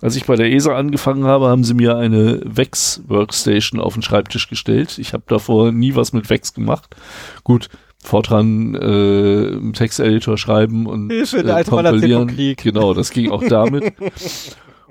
[0.00, 4.48] als ich bei der ESA angefangen habe, haben sie mir eine Vex-Workstation auf den Schreibtisch
[4.48, 4.98] gestellt.
[4.98, 6.94] Ich habe davor nie was mit Vex gemacht.
[7.42, 7.68] Gut,
[8.02, 12.36] Fortran äh, im Texteditor schreiben und Hilfe, der äh, alte Mann erzählt vom kompilieren.
[12.56, 12.62] Krieg.
[12.62, 13.94] Genau, das ging auch damit.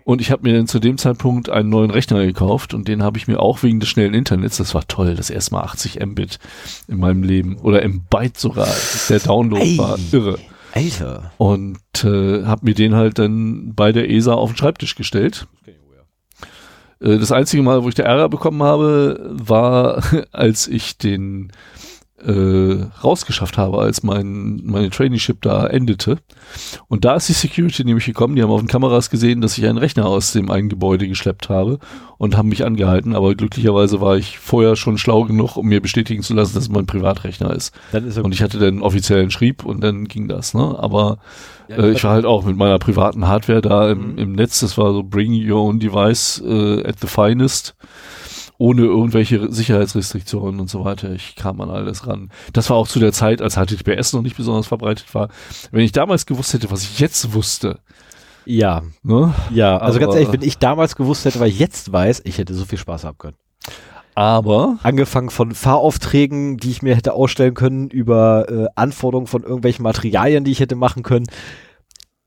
[0.04, 3.20] Und ich habe mir dann zu dem Zeitpunkt einen neuen Rechner gekauft und den habe
[3.20, 6.40] ich mir auch wegen des schnellen Internets, das war toll, das erste Mal 80 Mbit
[6.88, 8.68] in meinem Leben oder Mbit sogar.
[9.10, 9.78] Der Download Ei.
[9.78, 10.40] war irre.
[10.74, 11.32] Alter.
[11.38, 15.46] Und äh, habe mir den halt dann bei der ESA auf den Schreibtisch gestellt.
[17.00, 20.02] Äh, Das einzige Mal, wo ich da Ärger bekommen habe, war,
[20.32, 21.52] als ich den
[22.26, 26.18] äh, rausgeschafft habe, als mein, meine Traineeship da endete.
[26.88, 29.66] Und da ist die Security nämlich gekommen, die haben auf den Kameras gesehen, dass ich
[29.66, 31.80] einen Rechner aus dem einen Gebäude geschleppt habe
[32.18, 36.22] und haben mich angehalten, aber glücklicherweise war ich vorher schon schlau genug, um mir bestätigen
[36.22, 37.74] zu lassen, dass es mein Privatrechner ist.
[37.92, 40.76] Dann ist er Und ich hatte dann offiziellen Schrieb und dann ging das, ne?
[40.78, 41.18] Aber
[41.70, 44.18] äh, ich war halt auch mit meiner privaten Hardware da im, Mhm.
[44.18, 47.76] im Netz, das war so Bring Your Own Device äh, at the finest,
[48.62, 51.12] ohne irgendwelche Sicherheitsrestriktionen und so weiter.
[51.14, 52.30] Ich kam an alles ran.
[52.54, 55.30] Das war auch zu der Zeit, als HTTPS noch nicht besonders verbreitet war.
[55.72, 57.80] Wenn ich damals gewusst hätte, was ich jetzt wusste,
[58.46, 59.34] ja, ne?
[59.52, 59.78] ja.
[59.80, 62.54] Also ganz Aber- ehrlich, wenn ich damals gewusst hätte, weil ich jetzt weiß, ich hätte
[62.54, 63.38] so viel Spaß haben können.
[64.14, 69.82] Aber Angefangen von Fahraufträgen, die ich mir hätte ausstellen können, über äh, Anforderungen von irgendwelchen
[69.82, 71.26] Materialien, die ich hätte machen können.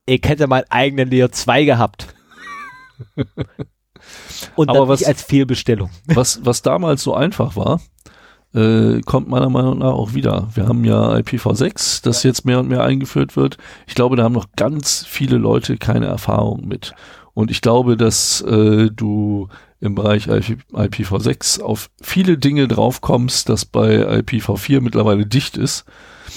[0.06, 2.08] Ich hätte meinen eigenen Leo 2 gehabt.
[4.56, 5.90] Und Aber was- nicht als Fehlbestellung.
[6.06, 7.80] was, was damals so einfach war,
[8.54, 10.48] äh, kommt meiner Meinung nach auch wieder.
[10.54, 13.58] Wir haben ja IPv6, das jetzt mehr und mehr eingeführt wird.
[13.86, 16.94] Ich glaube, da haben noch ganz viele Leute keine Erfahrung mit.
[17.34, 19.48] Und ich glaube, dass äh, du
[19.80, 25.84] im Bereich IP, IPv6 auf viele Dinge draufkommst, das bei IPv4 mittlerweile dicht ist.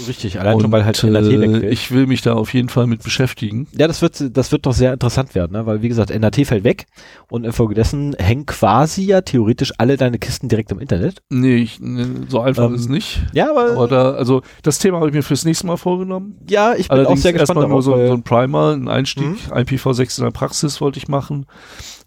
[0.08, 2.88] Richtig, allein und, schon, weil halt NAT äh, ich will mich da auf jeden Fall
[2.88, 3.68] mit beschäftigen.
[3.78, 5.66] Ja, das wird, das wird doch sehr interessant werden, ne?
[5.66, 6.86] weil wie gesagt, NAT fällt weg
[7.30, 11.22] und infolgedessen hängen quasi ja theoretisch alle deine Kisten direkt im Internet.
[11.30, 13.22] Nee, ich, ne, so einfach Ähm, ist es nicht.
[13.34, 16.38] Ja, aber, da, also das Thema habe ich mir fürs nächste Mal vorgenommen.
[16.50, 19.26] ja, ich bin auch Allerdings sehr gespannt erstmal nur so, so ein Primer, ein Einstieg,
[19.28, 19.54] Mhm.
[19.54, 21.46] IPv6 in der Praxis wollte ich machen.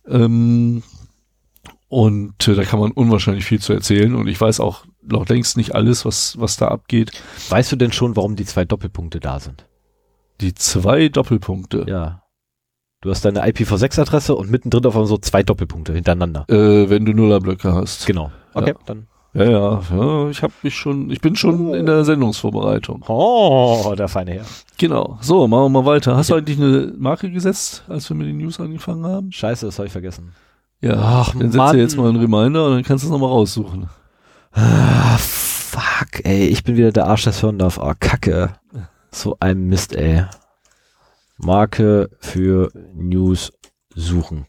[0.09, 0.83] Ähm,
[1.91, 5.57] und äh, da kann man unwahrscheinlich viel zu erzählen und ich weiß auch noch längst
[5.57, 7.11] nicht alles, was, was da abgeht.
[7.49, 9.67] weißt du denn schon, warum die zwei Doppelpunkte da sind?
[10.41, 11.85] Die zwei Doppelpunkte.
[11.89, 12.23] Ja.
[13.03, 16.45] Du hast deine IPv6-Adresse und mittendrin auf einmal so zwei Doppelpunkte hintereinander.
[16.49, 18.07] Äh, wenn du Nullerblöcke hast.
[18.07, 18.31] Genau.
[18.55, 18.75] Okay, Ja.
[18.87, 19.07] dann.
[19.33, 23.05] Ja, ja, ja, ich habe mich schon, ich bin schon in der Sendungsvorbereitung.
[23.07, 24.45] Oh, der feine Herr.
[24.77, 25.19] Genau.
[25.21, 26.17] So, machen wir mal weiter.
[26.17, 29.31] Hast du eigentlich eine Marke gesetzt, als wir mit den News angefangen haben?
[29.31, 30.33] Scheiße, das habe ich vergessen.
[30.81, 30.95] Ja.
[30.97, 31.77] Ach, dann setz Mann.
[31.77, 33.89] dir jetzt mal einen Reminder und dann kannst du es nochmal raussuchen.
[34.53, 37.79] Ah, fuck, ey, ich bin wieder der Arsch, das hören darf.
[37.79, 38.55] Ah, kacke.
[39.11, 40.25] So ein Mist, ey.
[41.37, 43.53] Marke für News
[43.95, 44.47] suchen.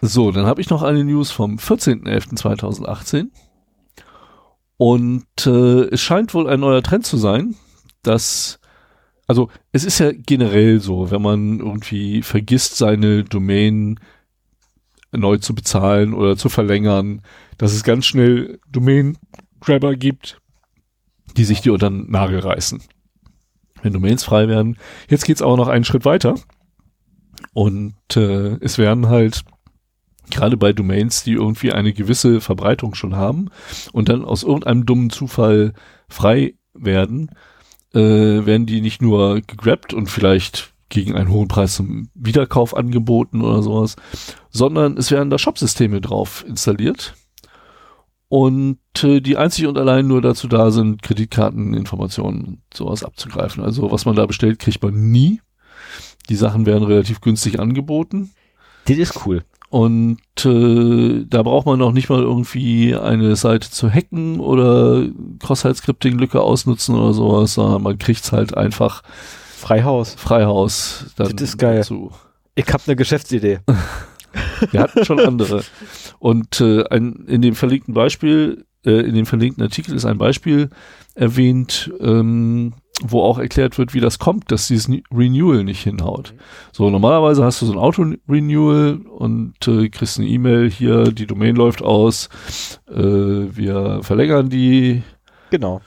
[0.00, 3.28] So, dann habe ich noch eine News vom 14.11.2018.
[4.76, 7.56] Und äh, es scheint wohl ein neuer Trend zu sein,
[8.02, 8.60] dass,
[9.26, 13.98] also es ist ja generell so, wenn man irgendwie vergisst, seine Domain
[15.12, 17.22] neu zu bezahlen oder zu verlängern,
[17.56, 20.40] dass es ganz schnell Domain-Grabber gibt,
[21.36, 22.82] die sich die unter den Nagel reißen.
[23.82, 24.76] Wenn Domains frei werden.
[25.08, 26.34] Jetzt geht's auch noch einen Schritt weiter.
[27.52, 29.44] Und äh, es werden halt
[30.30, 33.50] gerade bei Domains, die irgendwie eine gewisse Verbreitung schon haben
[33.92, 35.72] und dann aus irgendeinem dummen Zufall
[36.08, 37.30] frei werden,
[37.94, 43.42] äh, werden die nicht nur gegrabt und vielleicht gegen einen hohen Preis zum Wiederkauf angeboten
[43.42, 43.96] oder sowas,
[44.58, 47.14] sondern es werden da Shopsysteme drauf installiert
[48.28, 53.64] und äh, die einzig und allein nur dazu da sind, Kreditkarteninformationen und sowas abzugreifen.
[53.64, 55.40] Also was man da bestellt, kriegt man nie.
[56.28, 58.30] Die Sachen werden relativ günstig angeboten.
[58.84, 59.44] Das ist cool.
[59.70, 65.06] Und äh, da braucht man noch nicht mal irgendwie eine Seite zu hacken oder
[65.40, 69.02] Cross-Site-Scripting-Lücke ausnutzen oder sowas, sondern man kriegt's halt einfach
[69.56, 70.14] Freihaus.
[70.14, 71.78] Freihaus Das ist geil.
[71.78, 72.12] dazu.
[72.54, 73.60] Ich habe eine Geschäftsidee.
[74.70, 75.62] Wir hatten schon andere.
[76.18, 80.70] Und äh, ein, in dem verlinkten Beispiel, äh, in dem verlinkten Artikel ist ein Beispiel
[81.14, 86.34] erwähnt, ähm, wo auch erklärt wird, wie das kommt, dass dieses Renewal nicht hinhaut.
[86.72, 91.54] So, normalerweise hast du so ein Auto-Renewal und äh, kriegst eine E-Mail, hier, die Domain
[91.54, 92.28] läuft aus,
[92.88, 95.02] äh, wir verlängern die,
[95.50, 95.80] Genau.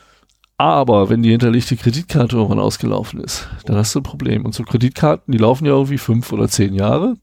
[0.57, 4.45] Aber wenn die hinterlegte Kreditkarte irgendwann ausgelaufen ist, dann hast du ein Problem.
[4.45, 7.15] Und so Kreditkarten, die laufen ja irgendwie fünf oder zehn Jahre.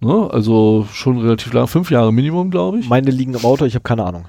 [0.00, 0.28] Ne?
[0.30, 2.88] Also schon relativ lang, fünf Jahre Minimum, glaube ich.
[2.88, 4.26] Meine liegen im Auto, ich habe keine Ahnung.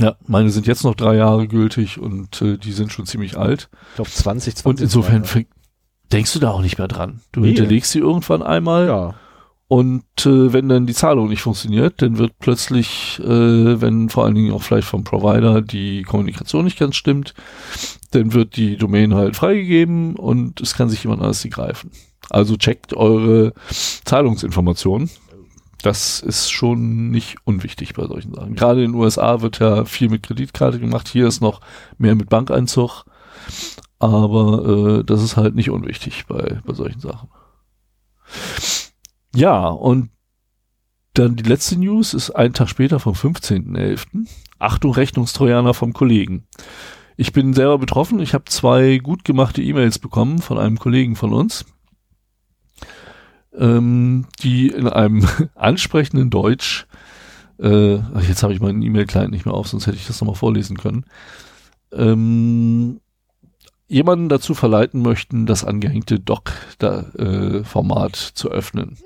[0.00, 3.68] Ja, meine sind jetzt noch drei Jahre gültig und äh, die sind schon ziemlich alt.
[3.90, 4.66] Ich glaube 20, 20.
[4.66, 5.46] Und insofern Jahre.
[6.12, 7.20] denkst du da auch nicht mehr dran.
[7.32, 7.48] Du Nee.
[7.48, 9.14] hinterlegst sie irgendwann einmal Ja.
[9.66, 14.36] und äh, wenn dann die Zahlung nicht funktioniert, dann wird plötzlich, äh, wenn vor allen
[14.36, 17.34] Dingen auch vielleicht vom Provider die Kommunikation nicht ganz stimmt,
[18.12, 21.90] dann wird die Domain halt freigegeben und es kann sich jemand anders die greifen.
[22.30, 23.54] Also checkt eure
[24.04, 25.10] Zahlungsinformationen.
[25.82, 28.54] Das ist schon nicht unwichtig bei solchen Sachen.
[28.56, 31.08] Gerade in den USA wird ja viel mit Kreditkarte gemacht.
[31.08, 31.60] Hier ist noch
[31.98, 33.04] mehr mit Bankeinzug.
[34.00, 37.28] Aber äh, das ist halt nicht unwichtig bei, bei solchen Sachen.
[39.34, 40.10] Ja, und
[41.14, 44.28] dann die letzte News ist einen Tag später vom 15.11.
[44.58, 46.46] Achtung, Rechnungstrojaner vom Kollegen.
[47.16, 48.20] Ich bin selber betroffen.
[48.20, 51.64] Ich habe zwei gut gemachte E-Mails bekommen von einem Kollegen von uns,
[53.58, 56.86] ähm, die in einem ansprechenden Deutsch,
[57.60, 57.96] äh,
[58.26, 61.04] jetzt habe ich meinen E-Mail-Client nicht mehr auf, sonst hätte ich das nochmal vorlesen können,
[61.92, 63.00] ähm,
[63.88, 68.98] jemanden dazu verleiten möchten, das angehängte Doc-Format zu öffnen.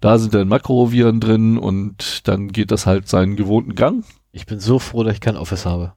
[0.00, 4.04] Da sind dann Makroviren drin und dann geht das halt seinen gewohnten Gang.
[4.32, 5.94] Ich bin so froh, dass ich kein Office habe.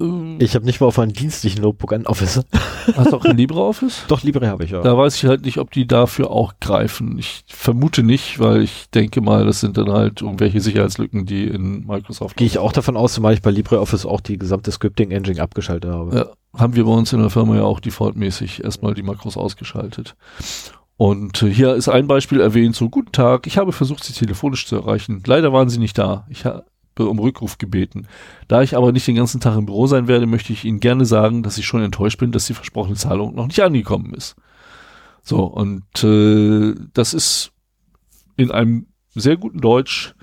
[0.00, 2.40] Ähm, Ich habe nicht mal auf meinem dienstlichen Notebook ein Office.
[2.96, 4.04] Hast du auch ein LibreOffice?
[4.08, 4.80] Doch, Libre habe ich, ja.
[4.82, 7.18] Da weiß ich halt nicht, ob die dafür auch greifen.
[7.18, 11.86] Ich vermute nicht, weil ich denke mal, das sind dann halt irgendwelche Sicherheitslücken, die in
[11.86, 12.36] Microsoft.
[12.36, 16.16] Gehe ich auch davon aus, zumal ich bei LibreOffice auch die gesamte Scripting-Engine abgeschaltet habe.
[16.16, 20.16] Ja, haben wir bei uns in der Firma ja auch defaultmäßig erstmal die Makros ausgeschaltet.
[20.96, 24.66] Und äh, hier ist ein Beispiel erwähnt, so, guten Tag, ich habe versucht, Sie telefonisch
[24.66, 25.22] zu erreichen.
[25.26, 26.26] Leider waren Sie nicht da.
[26.28, 26.44] Ich
[27.08, 28.06] um Rückruf gebeten.
[28.48, 31.04] Da ich aber nicht den ganzen Tag im Büro sein werde, möchte ich Ihnen gerne
[31.04, 34.36] sagen, dass ich schon enttäuscht bin, dass die versprochene Zahlung noch nicht angekommen ist.
[35.22, 37.52] So, und äh, das ist
[38.36, 40.14] in einem sehr guten Deutsch.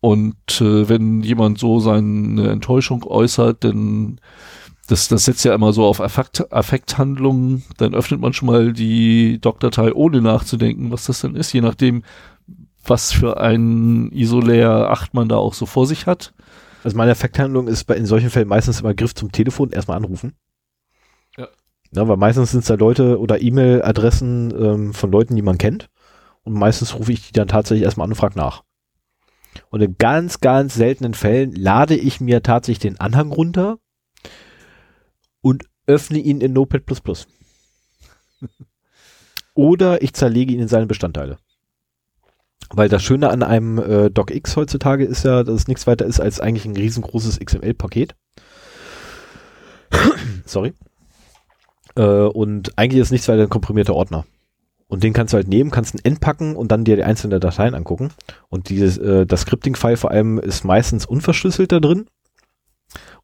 [0.00, 4.18] Und äh, wenn jemand so seine Enttäuschung äußert, dann
[4.90, 9.40] das, das setzt ja immer so auf Affekt, Affekthandlungen, dann öffnet man schon mal die
[9.40, 12.02] Doc-Datei, ohne nachzudenken, was das denn ist, je nachdem,
[12.84, 16.32] was für ein Isolär 8 man da auch so vor sich hat.
[16.82, 20.34] Also meine Effekthandlung ist bei, in solchen Fällen meistens immer Griff zum Telefon, erstmal anrufen.
[21.36, 21.48] Ja.
[21.92, 25.90] Ja, weil meistens sind es da Leute oder E-Mail-Adressen ähm, von Leuten, die man kennt.
[26.42, 28.62] Und meistens rufe ich die dann tatsächlich erstmal an und frage nach.
[29.68, 33.78] Und in ganz, ganz seltenen Fällen lade ich mir tatsächlich den Anhang runter
[35.42, 36.84] und öffne ihn in Notepad++.
[39.54, 41.38] Oder ich zerlege ihn in seine Bestandteile.
[42.68, 46.20] Weil das Schöne an einem äh, DocX heutzutage ist ja, dass es nichts weiter ist
[46.20, 48.14] als eigentlich ein riesengroßes XML-Paket.
[50.44, 50.72] Sorry.
[51.96, 54.24] Äh, und eigentlich ist nichts weiter ein komprimierter Ordner.
[54.86, 57.74] Und den kannst du halt nehmen, kannst ihn entpacken und dann dir die einzelnen Dateien
[57.74, 58.10] angucken.
[58.48, 62.06] Und dieses, äh, das Scripting-File vor allem ist meistens unverschlüsselt da drin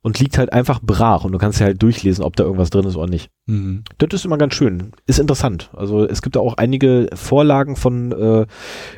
[0.03, 2.86] und liegt halt einfach brach und du kannst ja halt durchlesen, ob da irgendwas drin
[2.86, 3.30] ist oder nicht.
[3.47, 3.84] Mhm.
[3.99, 4.92] Das ist immer ganz schön.
[5.07, 5.70] Ist interessant.
[5.74, 8.47] Also es gibt da auch einige Vorlagen von äh,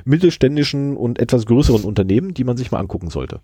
[0.04, 3.40] mittelständischen und etwas größeren Unternehmen, die man sich mal angucken sollte.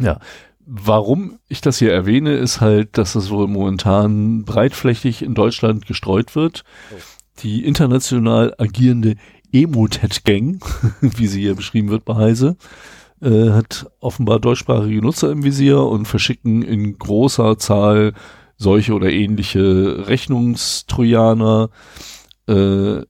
[0.00, 0.20] Ja.
[0.64, 6.34] Warum ich das hier erwähne, ist halt, dass es wohl momentan breitflächig in Deutschland gestreut
[6.34, 6.64] wird.
[7.38, 9.14] Die international agierende
[9.52, 10.60] Emotet-Gang,
[11.00, 12.56] wie sie hier beschrieben wird bei Heise,
[13.22, 18.12] äh, hat offenbar deutschsprachige Nutzer im Visier und verschicken in großer Zahl
[18.56, 21.70] solche oder ähnliche Rechnungstrojaner,
[22.46, 23.00] äh,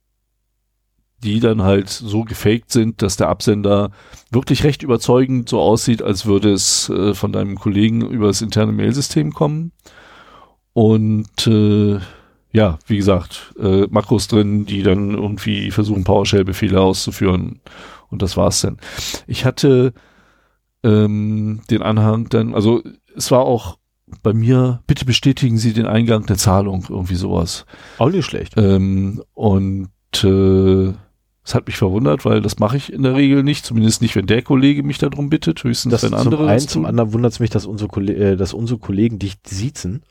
[1.23, 3.91] die dann halt so gefaked sind, dass der Absender
[4.31, 8.73] wirklich recht überzeugend so aussieht, als würde es äh, von deinem Kollegen über das interne
[8.73, 9.73] Mailsystem kommen.
[10.73, 11.99] Und äh,
[12.53, 17.61] ja, wie gesagt, äh, Makros drin, die dann irgendwie versuchen, PowerShell-Befehle auszuführen.
[18.11, 18.79] Und das war's dann.
[19.27, 19.93] Ich hatte
[20.83, 22.83] ähm, den Anhang dann, also
[23.15, 23.79] es war auch
[24.23, 27.67] bei mir, bitte bestätigen Sie den Eingang der Zahlung, irgendwie sowas.
[27.99, 28.55] Auch nicht schlecht.
[28.57, 29.91] Ähm, und
[30.23, 30.93] äh,
[31.43, 34.27] es hat mich verwundert, weil das mache ich in der Regel nicht, zumindest nicht, wenn
[34.27, 37.33] der Kollege mich darum bittet, höchstens Das wenn zum andere einen, es zum anderen wundert
[37.33, 40.03] es mich, dass unsere, Kolle äh, dass unsere Kollegen dich siezen.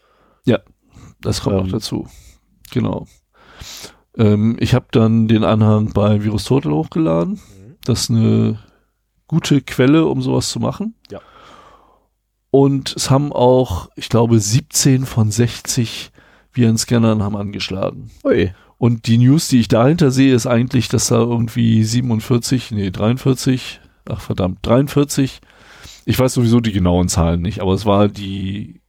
[1.22, 1.72] Das kommt Ähm.
[1.72, 2.08] dazu.
[2.72, 3.08] Genau.
[4.18, 7.40] Ähm, ich habe dann den Anhang bei Virus Total hochgeladen.
[7.86, 8.60] Das ist eine
[9.28, 10.96] gute Quelle, um sowas zu machen.
[11.10, 11.22] Ja.
[12.52, 16.12] Und es haben auch, ich glaube, 17 von 60
[16.54, 18.12] Virenscannern haben angeschlagen.
[18.24, 18.54] Ui.
[18.78, 23.80] Und die News, die ich dahinter sehe, ist eigentlich, dass da irgendwie 47, nee, 43,
[24.10, 25.40] ach verdammt, 43
[26.06, 28.82] Ich weiß sowieso die genauen Zahlen nicht, aber es war die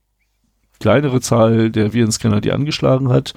[0.79, 3.35] kleinere Zahl der Virenscanner, die angeschlagen hat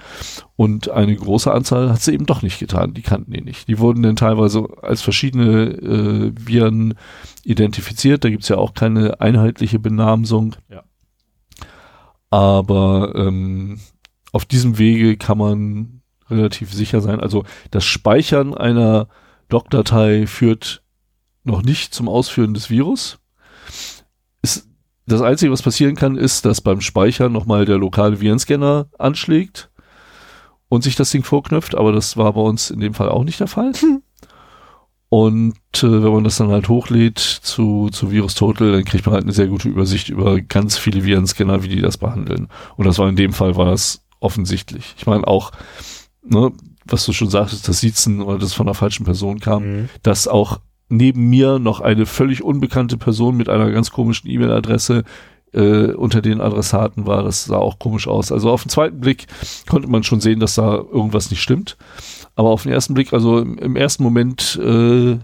[0.55, 2.93] und eine große Anzahl hat sie eben doch nicht getan.
[2.93, 3.67] Die kannten die nicht.
[3.67, 6.95] Die wurden dann teilweise als verschiedene äh, Viren
[7.43, 8.23] identifiziert.
[8.23, 10.55] Da gibt's ja auch keine einheitliche Benamsung.
[10.69, 10.83] Ja.
[12.29, 13.79] Aber ähm,
[14.31, 17.19] auf diesem Wege kann man relativ sicher sein.
[17.19, 19.07] Also das Speichern einer
[19.47, 20.83] Doc-Datei führt
[21.43, 23.18] noch nicht zum Ausführen des Virus.
[25.09, 29.69] Das Einzige, was passieren kann, ist, dass beim Speichern nochmal der lokale Virenscanner anschlägt
[30.69, 33.39] und sich das Ding vorknüpft, aber das war bei uns in dem Fall auch nicht
[33.39, 33.71] der Fall.
[35.09, 39.15] Und äh, wenn man das dann halt hochlädt zu, zu Virus Total, dann kriegt man
[39.15, 42.47] halt eine sehr gute Übersicht über ganz viele Virenscanner, wie die das behandeln.
[42.77, 44.93] Und das war in dem Fall war das offensichtlich.
[44.97, 45.51] Ich meine auch,
[46.23, 46.51] ne,
[46.85, 49.89] was du schon sagtest, das Siezen oder das von einer falschen Person kam, Mhm.
[50.03, 50.59] dass auch
[50.89, 55.03] neben mir noch eine völlig unbekannte Person mit einer ganz komischen E-Mail-Adresse
[55.53, 57.23] äh, unter den Adressaten war.
[57.23, 58.31] Das sah auch komisch aus.
[58.31, 59.27] Also auf den zweiten Blick
[59.67, 61.77] konnte man schon sehen, dass da irgendwas nicht stimmt.
[62.35, 65.17] Aber auf den ersten Blick, also im, im ersten Moment äh,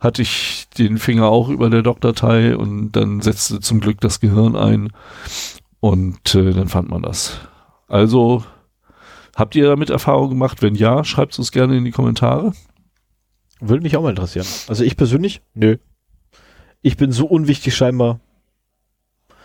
[0.00, 4.56] hatte ich den Finger auch über der Doc-Datei und dann setzte zum Glück das Gehirn
[4.56, 4.92] ein
[5.80, 7.40] und äh, dann fand man das.
[7.88, 8.44] Also
[9.36, 10.62] habt ihr damit Erfahrung gemacht?
[10.62, 12.52] Wenn ja, schreibt es uns gerne in die Kommentare.
[13.64, 14.46] Würde mich auch mal interessieren.
[14.68, 15.40] Also ich persönlich?
[15.54, 15.76] Nö.
[16.82, 18.18] Ich bin so unwichtig scheinbar.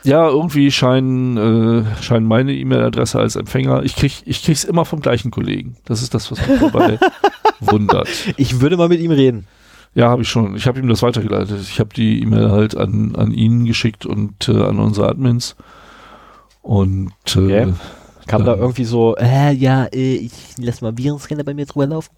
[0.03, 3.83] Ja, irgendwie scheinen, äh, scheinen meine E-Mail-Adresse als Empfänger.
[3.83, 5.77] Ich krieg, ich krieg's immer vom gleichen Kollegen.
[5.85, 6.97] Das ist das, was mich dabei
[7.59, 8.07] wundert.
[8.37, 9.47] Ich würde mal mit ihm reden.
[9.93, 10.55] Ja, habe ich schon.
[10.55, 11.59] Ich habe ihm das weitergeleitet.
[11.61, 15.55] Ich habe die E-Mail halt an, an ihn geschickt und äh, an unsere Admins.
[16.61, 17.73] Und äh, Okay.
[18.27, 22.13] Kam da irgendwie so, äh, ja, äh, ich lass mal Virenscanner bei mir drüber laufen?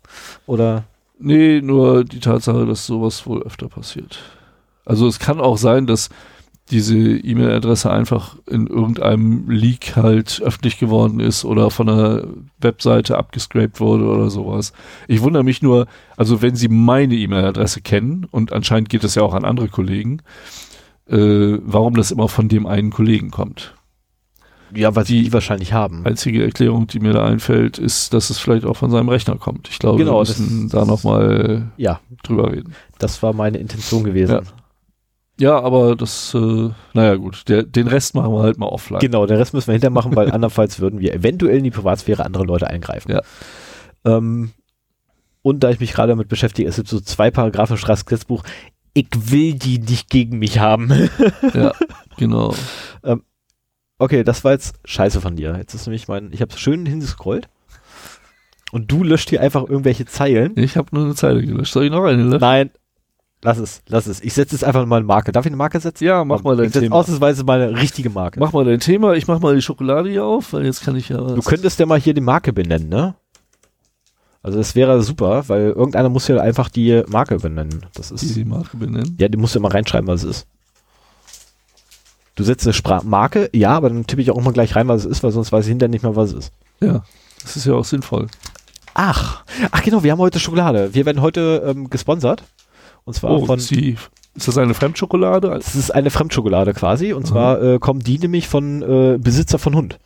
[0.47, 0.85] Oder?
[1.19, 4.19] Nee, nur die Tatsache, dass sowas wohl öfter passiert.
[4.85, 6.09] Also es kann auch sein, dass
[6.71, 12.23] diese E-Mail-Adresse einfach in irgendeinem Leak halt öffentlich geworden ist oder von einer
[12.59, 14.73] Webseite abgescraped wurde oder sowas.
[15.07, 19.23] Ich wundere mich nur, also wenn Sie meine E-Mail-Adresse kennen und anscheinend geht es ja
[19.23, 20.21] auch an andere Kollegen,
[21.07, 23.73] äh, warum das immer von dem einen Kollegen kommt.
[24.75, 26.05] Ja, weil Die- die, die wahrscheinlich haben.
[26.05, 29.69] Einzige Erklärung, die mir da einfällt, ist, dass es vielleicht auch von seinem Rechner kommt.
[29.69, 32.73] Ich glaube, Genau, wir das- müssen da nochmal Ja, drüber reden.
[32.99, 34.31] das war meine Intention gewesen.
[34.31, 34.41] Ja.
[35.41, 38.99] Ja, aber das, äh, naja gut, der, den Rest machen wir halt mal offline.
[38.99, 42.25] Genau, den Rest müssen wir hinterher machen, weil andernfalls würden wir eventuell in die Privatsphäre
[42.25, 43.11] anderer Leute eingreifen.
[43.13, 43.21] Ja.
[44.03, 44.51] Ähm,
[45.41, 48.43] und da ich mich gerade damit beschäftige, es gibt so zwei Paragraphen im Straßengesetzbuch,
[48.93, 50.91] ich will die nicht gegen mich haben.
[51.53, 51.71] Ja,
[52.17, 52.53] genau.
[53.99, 55.55] Okay, das war jetzt scheiße von dir.
[55.57, 57.47] Jetzt ist nämlich mein, ich habe schön hingescrollt
[58.71, 60.53] und du löscht hier einfach irgendwelche Zeilen.
[60.55, 61.73] Ich habe nur eine Zeile gelöscht.
[61.73, 62.39] Soll ich noch eine löschen?
[62.41, 62.71] Nein,
[63.43, 64.21] lass es, lass es.
[64.21, 65.31] Ich setze jetzt einfach mal eine Marke.
[65.31, 66.03] Darf ich eine Marke setzen?
[66.05, 66.95] Ja, mach mal dein Ich Thema.
[66.95, 68.39] ausnahmsweise mal eine richtige Marke.
[68.39, 69.13] Mach mal dein Thema.
[69.13, 71.33] Ich mach mal die Schokolade hier auf, weil jetzt kann ich ja was.
[71.35, 73.15] Du könntest ja mal hier die Marke benennen, ne?
[74.41, 77.85] Also das wäre super, weil irgendeiner muss ja einfach die Marke benennen.
[77.93, 79.17] Das ist die Marke benennen.
[79.19, 80.47] ja, die musst du immer reinschreiben, was es ist.
[82.39, 85.11] Du setzt eine Marke, ja, aber dann tippe ich auch immer gleich rein, was es
[85.11, 86.53] ist, weil sonst weiß ich hinterher nicht mehr, was es ist.
[86.79, 87.03] Ja,
[87.41, 88.27] das ist ja auch sinnvoll.
[88.93, 90.93] Ach, ach genau, wir haben heute Schokolade.
[90.93, 92.45] Wir werden heute ähm, gesponsert.
[93.03, 93.97] Und zwar Oh, von, ist, die,
[94.35, 95.49] ist das eine Fremdschokolade?
[95.49, 97.11] das ist eine Fremdschokolade quasi.
[97.11, 97.29] Und Aha.
[97.29, 99.99] zwar äh, kommen die nämlich von äh, Besitzer von Hund.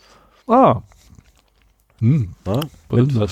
[0.48, 0.82] Ah.
[2.00, 2.62] Hm, Ne?
[2.90, 3.32] Winter, Winter,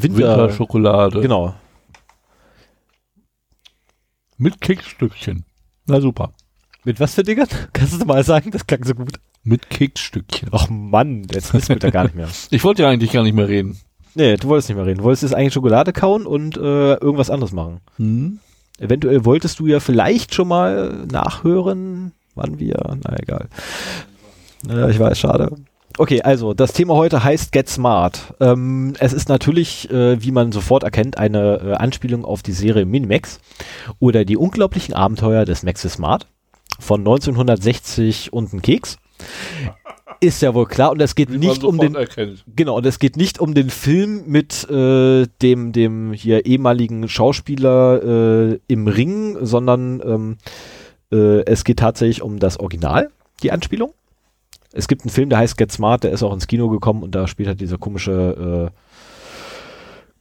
[0.00, 1.20] Winterschokolade.
[1.20, 1.52] Genau.
[4.38, 5.44] Mit Keksstückchen.
[5.84, 6.32] Na super.
[6.84, 7.48] Mit was für Dingern?
[7.72, 8.50] Kannst du mal sagen?
[8.50, 9.20] Das klang so gut.
[9.42, 10.48] Mit Keksstückchen.
[10.52, 12.28] Ach Mann, jetzt wissen wir da gar nicht mehr.
[12.50, 13.78] Ich wollte ja eigentlich gar nicht mehr reden.
[14.14, 14.98] Nee, du wolltest nicht mehr reden.
[14.98, 17.80] Du wolltest jetzt eigentlich Schokolade kauen und äh, irgendwas anderes machen.
[17.96, 18.40] Hm?
[18.78, 22.98] Eventuell wolltest du ja vielleicht schon mal nachhören, wann wir.
[23.04, 23.48] Na egal.
[24.66, 25.54] Ja, ich weiß, schade.
[25.98, 28.34] Okay, also das Thema heute heißt Get Smart.
[28.40, 32.86] Ähm, es ist natürlich, äh, wie man sofort erkennt, eine äh, Anspielung auf die Serie
[32.86, 33.38] Minimax
[33.98, 36.26] oder die unglaublichen Abenteuer des Max is Smart
[36.80, 38.98] von 1960 und ein Keks.
[40.22, 42.44] Ist ja wohl klar und es geht nicht um den erkennt.
[42.54, 48.52] Genau, und es geht nicht um den Film mit äh, dem, dem hier ehemaligen Schauspieler
[48.52, 50.36] äh, im Ring, sondern ähm,
[51.10, 53.10] äh, es geht tatsächlich um das Original,
[53.42, 53.94] die Anspielung.
[54.72, 57.14] Es gibt einen Film, der heißt Get Smart, der ist auch ins Kino gekommen und
[57.14, 58.76] da spielt halt dieser komische äh,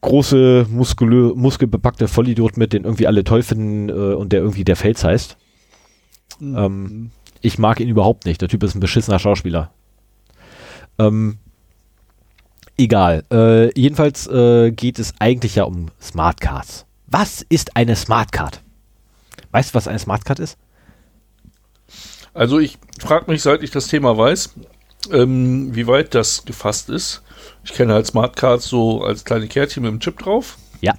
[0.01, 4.75] große, muskulö muskelbepackte Vollidiot mit, den irgendwie alle toll finden äh, und der irgendwie der
[4.75, 5.37] Fels heißt.
[6.41, 7.11] Ähm,
[7.41, 8.41] ich mag ihn überhaupt nicht.
[8.41, 9.71] Der Typ ist ein beschissener Schauspieler.
[10.97, 11.37] Ähm,
[12.77, 13.23] egal.
[13.31, 16.85] Äh, jedenfalls äh, geht es eigentlich ja um Smartcards.
[17.07, 18.61] Was ist eine Smartcard?
[19.51, 20.57] Weißt du, was eine Smartcard ist?
[22.33, 24.53] Also ich frage mich, seit ich das Thema weiß,
[25.11, 27.23] ähm, wie weit das gefasst ist.
[27.63, 30.57] Ich kenne halt Smartcards so als kleine Kärtchen mit dem Chip drauf.
[30.81, 30.93] Ja.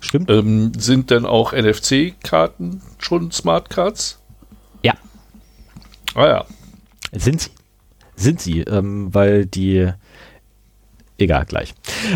[0.00, 0.30] Stimmt.
[0.30, 4.19] Ähm, sind denn auch NFC-Karten schon Smartcards?
[4.82, 4.94] Ja.
[6.14, 6.44] Ah ja.
[7.12, 7.50] Sind sie.
[8.16, 9.88] Sind sie, ähm, weil die.
[11.18, 11.74] Egal, gleich.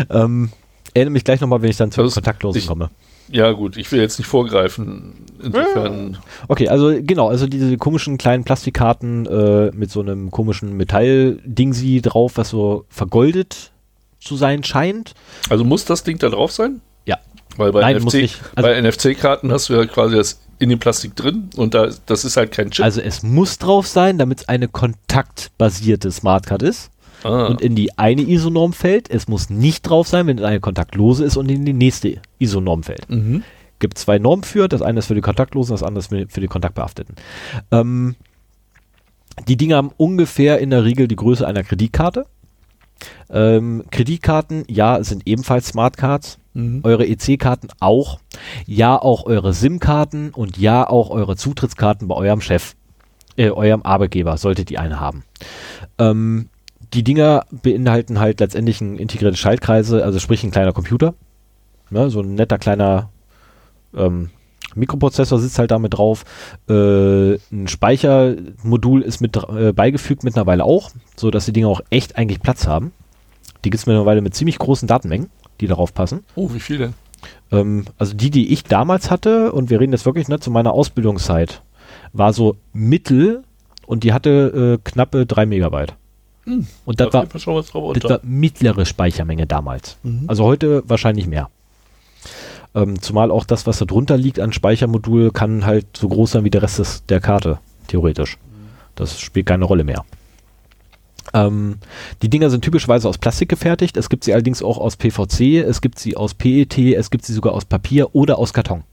[0.09, 0.49] Ähm,
[0.93, 2.89] erinnere mich gleich nochmal, wenn ich dann zu Das- Kontaktlosen ich- komme.
[3.27, 5.13] Ja gut, ich will jetzt nicht vorgreifen.
[5.41, 12.01] Insofern, Okay, also genau, also diese komischen kleinen Plastikkarten äh, mit so einem komischen Metalldingsi
[12.03, 13.71] drauf, was so vergoldet
[14.19, 15.15] zu sein scheint.
[15.49, 16.81] also muss das Ding da drauf sein?
[17.05, 17.17] Ja.
[17.57, 18.41] Weil bei, NFC, nicht.
[18.53, 22.25] Also- bei NFC-Karten hast du ja quasi das in dem Plastik drin und da, das
[22.25, 22.83] ist halt kein Chip.
[22.83, 26.91] Also es muss drauf sein, damit es eine kontaktbasierte Smartcard ist
[27.23, 29.09] ah, und in die eine ISO-Norm fällt.
[29.09, 32.83] Es muss nicht drauf sein, wenn es eine kontaktlose ist und in die nächste ISO-Norm
[32.83, 33.09] fällt.
[33.09, 33.43] mhm.
[33.79, 34.67] gibt zwei Normen für.
[34.67, 37.15] Das eine ist für die Kontaktlosen, das andere ist für für die Kontaktbehafteten.
[37.71, 38.15] Ähm,
[39.47, 42.25] die Dinge haben ungefähr in der Regel die Größe einer Kreditkarte.
[43.29, 46.39] Ähm, Kreditkarten, ja, sind ebenfalls Smartcards.
[46.55, 46.79] Mhm.
[46.83, 48.19] Eure EC-Karten auch.
[48.65, 52.75] Ja, auch eure SIM-Karten und ja, auch eure Zutrittskarten bei eurem Chef,
[53.37, 55.23] äh, eurem Arbeitgeber, solltet ihr eine haben.
[55.99, 56.49] Ähm,
[56.93, 61.13] die Dinger beinhalten halt letztendlich ein integriertes Schaltkreise, also sprich ein kleiner Computer.
[61.91, 63.09] Ne, so ein netter kleiner
[63.95, 64.29] ähm,
[64.75, 66.23] Mikroprozessor sitzt halt damit drauf.
[66.69, 72.17] Äh, ein Speichermodul ist mit äh, beigefügt mittlerweile auch, so dass die Dinger auch echt
[72.17, 72.91] eigentlich Platz haben.
[73.63, 75.29] Die gibt es mittlerweile mit ziemlich großen Datenmengen,
[75.61, 76.23] die darauf passen.
[76.35, 76.93] Oh, wie viel denn?
[77.51, 80.73] Ähm, also die, die ich damals hatte, und wir reden jetzt wirklich ne, zu meiner
[80.73, 81.61] Ausbildungszeit,
[82.13, 83.43] war so mittel
[83.87, 85.93] und die hatte äh, knappe 3 Megabyte.
[86.45, 89.97] Hm, Und das Da war, das war mittlere Speichermenge damals.
[90.03, 90.25] Mhm.
[90.27, 91.49] Also heute wahrscheinlich mehr.
[92.75, 96.43] Ähm, zumal auch das, was da drunter liegt an Speichermodul, kann halt so groß sein
[96.43, 98.37] wie der Rest des, der Karte, theoretisch.
[98.95, 100.05] Das spielt keine Rolle mehr.
[101.33, 101.77] Ähm,
[102.21, 103.97] die Dinger sind typischerweise aus Plastik gefertigt.
[103.97, 107.33] Es gibt sie allerdings auch aus PVC, es gibt sie aus PET, es gibt sie
[107.33, 108.83] sogar aus Papier oder aus Karton.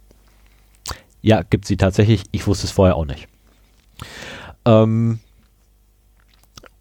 [1.21, 2.25] Ja, gibt sie tatsächlich.
[2.33, 3.29] Ich wusste es vorher auch nicht.
[4.65, 5.21] Ähm,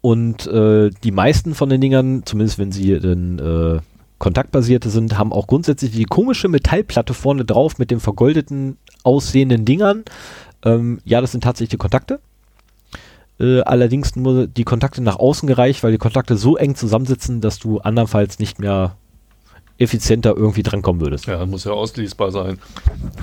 [0.00, 3.80] und äh, die meisten von den Dingern, zumindest wenn sie denn äh,
[4.18, 10.04] kontaktbasierte sind, haben auch grundsätzlich die komische Metallplatte vorne drauf mit den vergoldeten aussehenden Dingern.
[10.64, 12.20] Ähm, ja, das sind tatsächlich die Kontakte.
[13.42, 17.58] Äh, allerdings nur die Kontakte nach außen gereicht, weil die Kontakte so eng zusammensitzen, dass
[17.58, 18.96] du andernfalls nicht mehr
[19.78, 21.26] effizienter irgendwie drankommen würdest.
[21.26, 22.58] Ja, muss ja auslesbar sein.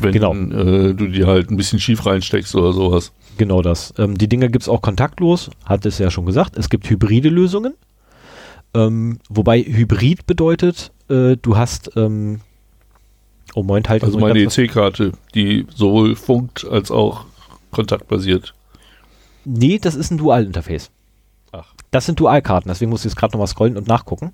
[0.01, 0.33] Wenn Genau.
[0.33, 3.13] äh, du die halt ein bisschen schief reinsteckst oder sowas.
[3.37, 3.93] Genau das.
[3.97, 6.57] Ähm, die Dinger gibt es auch kontaktlos, hat es ja schon gesagt.
[6.57, 7.75] Es gibt hybride Lösungen.
[8.73, 12.41] Ähm, wobei Hybrid bedeutet, äh, du hast, ähm,
[13.55, 14.03] oh Moment, halt.
[14.03, 17.25] Also meine EC-Karte, die sowohl funkt als auch
[17.71, 18.53] kontaktbasiert.
[19.45, 20.91] Nee, das ist ein Dual-Interface.
[21.51, 21.73] Ach.
[21.91, 24.31] Das sind Dualkarten, deswegen muss ich jetzt gerade nochmal scrollen und nachgucken,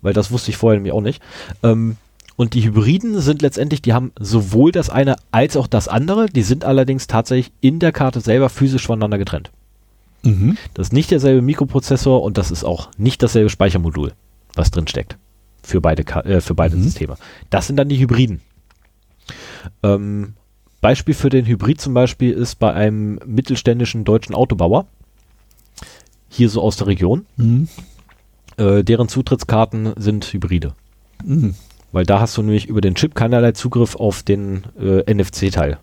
[0.00, 1.22] weil das wusste ich vorher nämlich auch nicht.
[1.62, 1.96] Ähm,
[2.36, 6.42] und die Hybriden sind letztendlich, die haben sowohl das eine als auch das andere, die
[6.42, 9.50] sind allerdings tatsächlich in der Karte selber physisch voneinander getrennt.
[10.22, 10.56] Mhm.
[10.74, 14.12] Das ist nicht derselbe Mikroprozessor und das ist auch nicht dasselbe Speichermodul,
[14.54, 15.18] was drin steckt.
[15.64, 16.82] Für beide, äh, für beide Mhm.
[16.84, 17.16] Systeme.
[17.50, 18.40] Das sind dann die Hybriden.
[19.82, 20.34] Ähm,
[20.82, 24.86] Beispiel für den Hybrid zum Beispiel ist bei einem mittelständischen deutschen Autobauer,
[26.28, 27.68] hier so aus der Region, Mhm.
[28.58, 30.74] äh, deren Zutrittskarten sind Hybride.
[31.24, 31.54] Mhm.
[31.92, 35.78] Weil da hast du nämlich über den Chip keinerlei Zugriff auf den äh, NFC-Teil.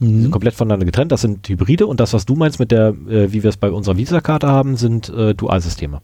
[0.00, 0.30] Die sind Mhm.
[0.32, 1.12] komplett voneinander getrennt.
[1.12, 3.70] Das sind Hybride und das, was du meinst mit der, äh, wie wir es bei
[3.70, 6.02] unserer Visa-Karte haben, sind äh, Dualsysteme.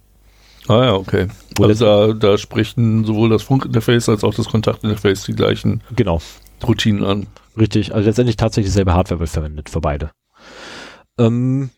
[0.68, 1.26] Ah ja, okay.
[1.56, 6.20] Wo Also da, da sprechen sowohl das Funkinterface als auch das Kontaktinterface die gleichen Genau,
[6.66, 7.26] Routinen an.
[7.56, 7.94] Richtig.
[7.94, 10.10] Also letztendlich tatsächlich dieselbe Hardware wird verwendet für beide.
[11.18, 11.70] Ähm,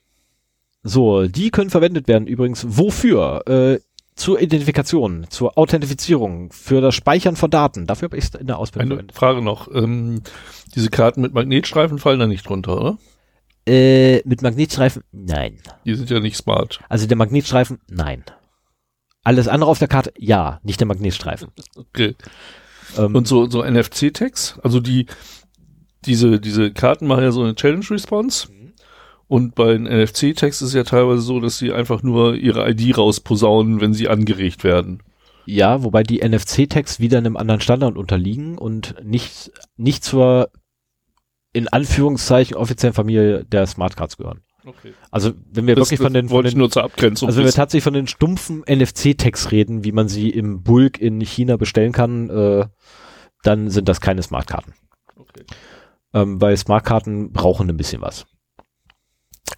[0.83, 3.43] so, die können verwendet werden übrigens wofür?
[3.47, 3.81] Äh,
[4.15, 7.87] zur Identifikation, zur Authentifizierung, für das Speichern von Daten.
[7.87, 9.17] Dafür habe ich es in der Ausbildung Eine verwendet.
[9.17, 9.69] Frage noch.
[9.75, 10.23] Ähm,
[10.75, 12.99] diese Karten mit Magnetstreifen fallen da nicht drunter, oder?
[13.67, 15.03] Äh, mit Magnetstreifen?
[15.13, 15.59] Nein.
[15.87, 16.81] Die sind ja nicht smart.
[16.91, 17.79] Also der Magnetstreifen?
[17.89, 18.23] Nein.
[19.25, 20.13] Alles andere auf der Karte?
[20.19, 21.49] Ja, nicht der Magnetstreifen.
[21.77, 22.15] Okay.
[22.99, 25.07] Ähm, Und so, so NFC-Tags, also die,
[26.07, 28.49] diese, diese Karten machen ja so eine Challenge-Response.
[29.29, 32.99] Und bei den NFC-Tags ist es ja teilweise so, dass sie einfach nur ihre ID
[32.99, 35.03] rausposaunen, wenn sie angeregt werden.
[35.47, 40.51] Ja, wobei die NFC-Tags wieder einem anderen Standard unterliegen und nicht, nicht zur,
[41.53, 44.43] in Anführungszeichen, offiziellen Familie der Smartcards gehören.
[44.65, 44.93] Okay.
[45.11, 48.07] Also, wenn wir Das, wirklich von den, von den also wenn wir tatsächlich von den
[48.07, 52.67] stumpfen NFC-Tags reden, wie man sie im Bulk in China bestellen kann, äh,
[53.43, 54.75] dann sind das keine Smartkarten.
[55.17, 55.45] Okay.
[56.15, 58.27] Ähm, weil Smartkarten brauchen ein bisschen was.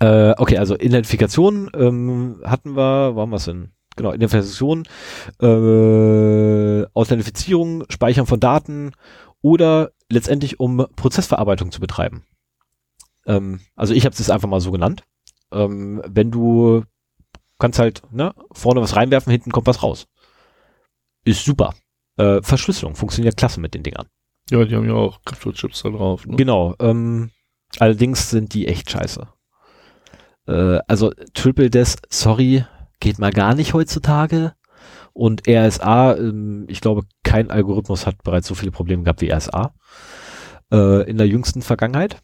[0.01, 3.73] Äh, okay, also Identifikation ähm, hatten wir, wo haben wir es denn?
[3.97, 4.85] Genau, Identifikation,
[5.41, 8.93] äh, Authentifizierung, Speichern von Daten
[9.41, 12.25] oder letztendlich um Prozessverarbeitung zu betreiben.
[13.27, 15.05] Ähm, also ich habe es einfach mal so genannt.
[15.53, 16.85] Ähm, wenn du
[17.59, 20.07] kannst halt ne, vorne was reinwerfen, hinten kommt was raus.
[21.25, 21.75] Ist super.
[22.17, 24.09] Äh, Verschlüsselung funktioniert klasse mit den Dingern.
[24.51, 26.27] Ja, die haben ja auch Kryptochips da drauf.
[26.27, 26.37] Ne?
[26.37, 26.75] Genau.
[26.79, 27.31] Ähm,
[27.79, 29.27] allerdings sind die echt scheiße.
[30.47, 32.65] Äh, also Triple Des, sorry,
[33.01, 34.55] geht mal gar nicht heutzutage.
[35.13, 39.73] Und RSA, ähm, ich glaube, kein Algorithmus hat bereits so viele Probleme gehabt wie RSA
[40.73, 42.21] äh, in der jüngsten Vergangenheit.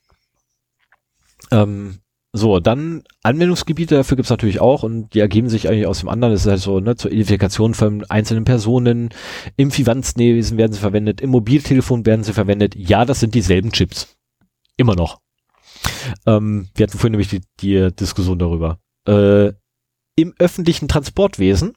[1.50, 2.00] Ähm,
[2.32, 6.32] so, dann Anwendungsgebiete dafür gibt's natürlich auch und die ergeben sich eigentlich aus dem anderen.
[6.32, 9.10] Das ist halt so, ne, zur Identifikation von einzelnen Personen.
[9.56, 12.76] Im Finanzwesen werden sie verwendet, im Mobiltelefon werden sie verwendet.
[12.76, 14.16] Ja, das sind dieselben Chips.
[14.76, 15.18] Immer noch.
[16.24, 18.78] Ähm, wir hatten vorhin nämlich die, die Diskussion darüber.
[19.08, 19.52] Äh,
[20.14, 21.74] Im öffentlichen Transportwesen,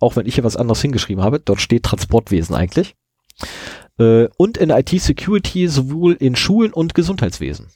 [0.00, 2.96] auch wenn ich hier was anderes hingeschrieben habe, dort steht Transportwesen eigentlich.
[3.98, 7.68] Äh, und in IT-Security sowohl in Schulen und Gesundheitswesen.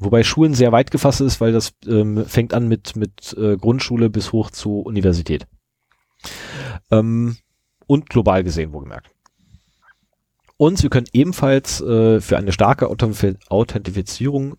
[0.00, 4.10] Wobei Schulen sehr weit gefasst ist, weil das ähm, fängt an mit, mit äh, Grundschule
[4.10, 5.46] bis hoch zu Universität.
[6.90, 7.36] Ähm,
[7.86, 9.10] und global gesehen, wohlgemerkt.
[10.58, 14.56] Und Sie können ebenfalls äh, für eine starke Authentifizierung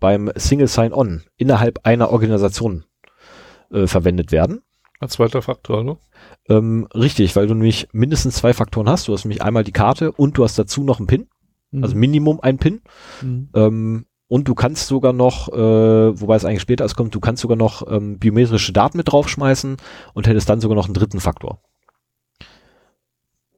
[0.00, 2.84] beim Single Sign-On innerhalb einer Organisation
[3.70, 4.62] äh, verwendet werden.
[4.98, 5.98] Als zweiter Faktor, ne?
[6.48, 9.08] Ähm, richtig, weil du nämlich mindestens zwei Faktoren hast.
[9.08, 11.28] Du hast nämlich einmal die Karte und du hast dazu noch einen PIN.
[11.70, 11.84] Mhm.
[11.84, 12.80] Also Minimum ein PIN.
[13.20, 13.50] Mhm.
[13.54, 17.42] Ähm, und du kannst sogar noch, äh, wobei es eigentlich später erst kommt, du kannst
[17.42, 19.76] sogar noch ähm, biometrische Daten mit draufschmeißen
[20.14, 21.60] und hättest dann sogar noch einen dritten Faktor.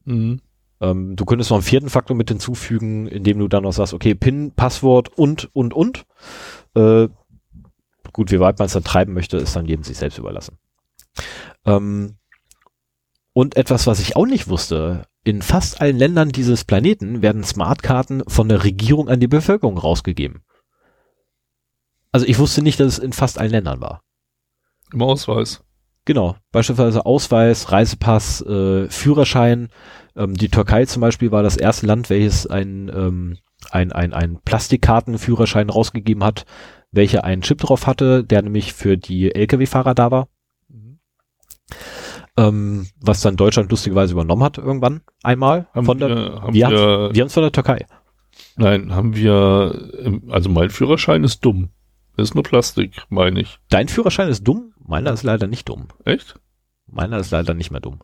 [0.05, 0.41] Mhm.
[0.81, 4.14] Ähm, du könntest noch einen vierten Faktor mit hinzufügen, indem du dann noch sagst, okay,
[4.14, 6.07] PIN, Passwort und, und, und.
[6.75, 7.09] Äh,
[8.12, 10.59] gut, wie weit man es dann treiben möchte, ist dann jedem sich selbst überlassen.
[11.64, 12.16] Ähm,
[13.33, 18.23] und etwas, was ich auch nicht wusste, in fast allen Ländern dieses Planeten werden Smartkarten
[18.27, 20.43] von der Regierung an die Bevölkerung rausgegeben.
[22.13, 24.03] Also ich wusste nicht, dass es in fast allen Ländern war.
[24.93, 25.63] Im Ausweis.
[26.05, 29.69] Genau, beispielsweise Ausweis, Reisepass, äh, Führerschein.
[30.17, 33.37] Ähm, die Türkei zum Beispiel war das erste Land, welches ein, ähm,
[33.71, 36.47] ein, ein, ein Plastikkartenführerschein rausgegeben hat,
[36.93, 40.29] welcher einen Chip drauf hatte, der nämlich für die Lkw-Fahrer da war.
[40.69, 40.99] Mhm.
[42.39, 45.69] Ähm, was dann Deutschland lustigerweise übernommen hat irgendwann einmal.
[45.75, 47.85] Haben von der, wir, haben wir, wir, wir haben es von der Türkei.
[48.57, 51.69] Nein, haben wir, also mein Führerschein ist dumm.
[52.19, 53.61] Ist nur Plastik, meine ich.
[53.69, 54.75] Dein Führerschein ist dumm?
[54.85, 55.87] Meiner ist leider nicht dumm.
[56.05, 56.41] Echt?
[56.87, 58.01] Meiner ist leider nicht mehr dumm.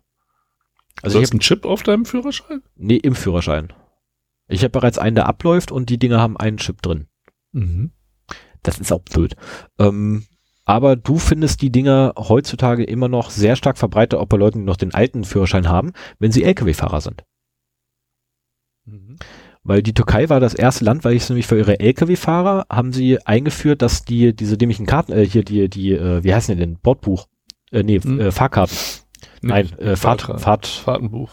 [1.03, 2.63] Also du hast einen Chip auf deinem Führerschein?
[2.77, 3.73] Nee, im Führerschein.
[4.47, 7.09] Ich habe bereits einen, der abläuft und die Dinger haben einen Chip drin.
[7.51, 7.91] Mhm.
[8.63, 9.35] Das ist auch blöd.
[9.81, 10.27] Ähm,
[10.65, 14.65] aber du findest die Dinger heutzutage immer noch sehr stark verbreitet, auch bei Leuten, die
[14.65, 17.25] noch den alten Führerschein haben, wenn sie Lkw-Fahrer sind.
[18.85, 19.17] Mhm.
[19.65, 22.93] Weil die Türkei war das erste Land, weil ich es nämlich für ihre Lkw-Fahrer haben
[22.93, 26.61] sie eingeführt, dass die diese dämlichen Karten, äh, hier die, die, äh, wie heißen die
[26.61, 27.27] denn, Bordbuch,
[27.73, 28.21] äh, nee, hm.
[28.21, 28.77] äh, Fahrkarten.
[29.41, 31.31] Nee, Nein, äh, Fahrt, Fahrt, Fahrt, Fahrtenbuch.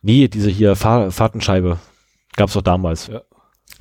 [0.00, 1.78] Nee, diese hier Fahr Fahrtenscheibe
[2.36, 3.06] gab's doch damals.
[3.06, 3.22] Ja.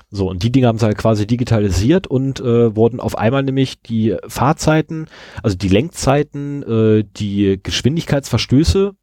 [0.10, 3.82] So, und die Dinge haben sie halt quasi digitalisiert und äh, wurden auf einmal nämlich
[3.82, 5.08] die Fahrzeiten,
[5.42, 8.94] also die Lenkzeiten, äh, die Geschwindigkeitsverstöße.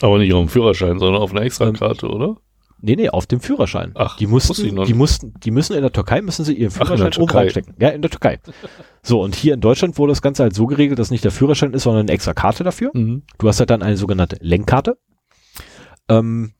[0.00, 2.36] Aber nicht auf dem Führerschein, sondern auf einer Extrakarte, ähm, oder?
[2.80, 3.92] Nee, nee, auf dem Führerschein.
[3.94, 7.18] Ach, die mussten, die mussten, die müssen in der Türkei müssen sie ihren Führerschein Ach,
[7.18, 7.74] oben reinstecken.
[7.78, 8.38] Ja, in der Türkei.
[9.02, 11.72] So, und hier in Deutschland wurde das Ganze halt so geregelt, dass nicht der Führerschein
[11.72, 12.90] ist, sondern eine extra Karte dafür.
[12.92, 13.22] Mhm.
[13.38, 14.98] Du hast halt dann eine sogenannte Lenkkarte.
[16.08, 16.52] Ähm,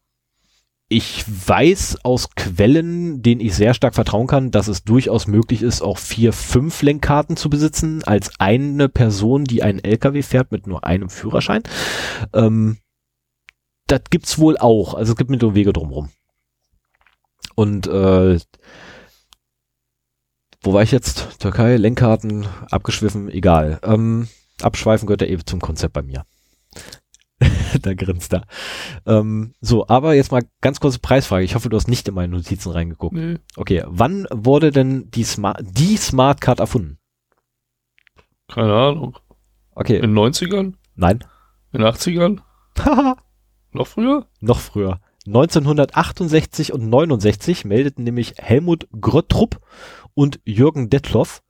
[0.88, 5.82] ich weiß aus Quellen, denen ich sehr stark vertrauen kann, dass es durchaus möglich ist,
[5.82, 10.84] auch vier, fünf Lenkkarten zu besitzen, als eine Person, die einen LKW fährt mit nur
[10.84, 11.64] einem Führerschein.
[12.32, 12.78] Ähm,
[13.86, 14.94] das gibt's wohl auch.
[14.94, 16.10] Also es gibt Mittel und Wege drumherum.
[17.54, 18.38] Und äh,
[20.62, 21.38] wo war ich jetzt?
[21.40, 23.80] Türkei, Lenkkarten, abgeschwiffen, egal.
[23.82, 24.28] Ähm,
[24.60, 26.26] abschweifen gehört ja eben zum Konzept bei mir.
[27.82, 28.46] da grinst er.
[29.06, 31.44] Ähm, so, aber jetzt mal ganz kurze Preisfrage.
[31.44, 33.14] Ich hoffe, du hast nicht in meine Notizen reingeguckt.
[33.14, 33.38] Nee.
[33.56, 36.98] Okay, wann wurde denn die Smart, die Smart Card erfunden?
[38.48, 39.18] Keine Ahnung.
[39.74, 39.96] Okay.
[39.96, 40.74] In den 90ern?
[40.94, 41.24] Nein.
[41.72, 42.40] In den 80ern?
[43.76, 44.26] Noch früher?
[44.40, 45.00] Noch früher.
[45.26, 49.60] 1968 und 69 meldeten nämlich Helmut Gröttrup
[50.14, 51.42] und Jürgen Detloff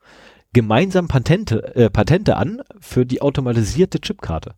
[0.53, 4.55] gemeinsam Patente, äh, Patente an für die automatisierte Chipkarte.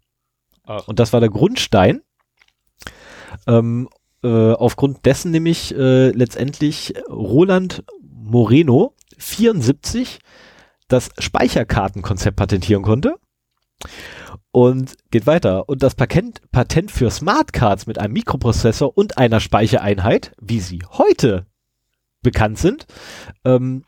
[0.64, 0.86] Ach.
[0.86, 2.02] Und das war der Grundstein.
[3.46, 3.88] Ähm,
[4.22, 10.20] äh, aufgrund dessen nämlich äh, letztendlich Roland Moreno 74
[10.86, 13.16] das Speicherkartenkonzept patentieren konnte.
[14.58, 15.68] Und geht weiter.
[15.68, 21.46] Und das Patent, Patent für Smartcards mit einem Mikroprozessor und einer Speichereinheit, wie sie heute
[22.22, 22.88] bekannt sind,
[23.44, 23.84] ähm,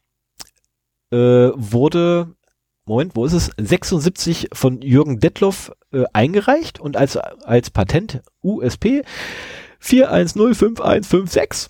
[1.10, 1.16] äh,
[1.56, 2.36] wurde,
[2.84, 3.50] Moment, wo ist es?
[3.58, 9.02] 76 von Jürgen Detloff äh, eingereicht und als, als Patent USP
[9.82, 11.68] 4105156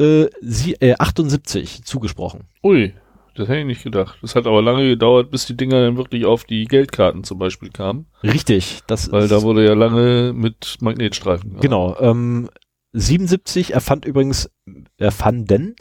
[0.00, 2.48] äh, sie, äh, 78 zugesprochen.
[2.64, 2.94] Ui,
[3.38, 4.18] das hätte ich nicht gedacht.
[4.22, 7.70] Das hat aber lange gedauert, bis die Dinger dann wirklich auf die Geldkarten zum Beispiel
[7.70, 8.06] kamen.
[8.22, 11.50] Richtig, das Weil da wurde ja lange mit Magnetstreifen.
[11.50, 11.62] gearbeitet.
[11.62, 11.96] genau.
[12.00, 12.50] Ähm,
[12.92, 14.50] 77 erfand übrigens
[14.96, 15.76] erfanden,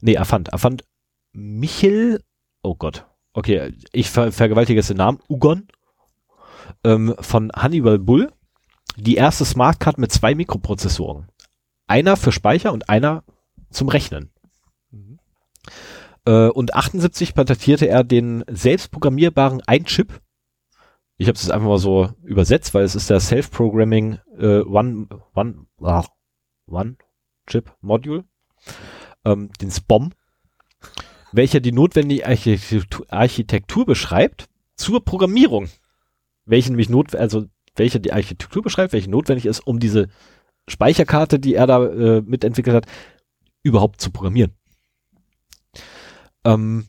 [0.00, 0.84] nee erfand, erfand
[1.32, 2.22] Michel,
[2.62, 5.68] oh Gott, okay, ich ver vergewaltige jetzt den Namen, Ugon
[6.84, 8.32] ähm, von Hannibal Bull,
[8.96, 11.28] die erste Smartcard mit zwei Mikroprozessoren,
[11.86, 13.24] einer für Speicher und einer
[13.70, 14.30] zum Rechnen.
[16.24, 20.20] Äh, und 78 patentierte er den selbstprogrammierbaren Ein-Chip.
[21.16, 25.08] Ich habe es jetzt einfach mal so übersetzt, weil es ist der Self-Programming äh, One,
[25.34, 26.04] One, ah,
[26.66, 26.96] One
[27.46, 28.24] Chip Module,
[29.24, 30.12] ähm, den SBOM,
[31.32, 35.68] welcher die notwendige Architektur, Architektur beschreibt zur Programmierung.
[36.44, 37.46] Welche nämlich not, also
[37.76, 40.08] welche die Architektur beschreibt, welche notwendig ist, um diese
[40.68, 42.86] Speicherkarte, die er da äh, mitentwickelt hat,
[43.62, 44.52] überhaupt zu programmieren.
[46.44, 46.86] Ähm,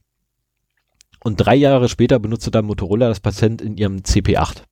[1.23, 4.63] und drei Jahre später benutzte dann Motorola das Patent in ihrem CP8.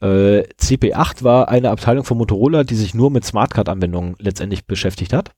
[0.00, 5.32] Äh, CP8 war eine Abteilung von Motorola, die sich nur mit Smartcard-Anwendungen letztendlich beschäftigt hat.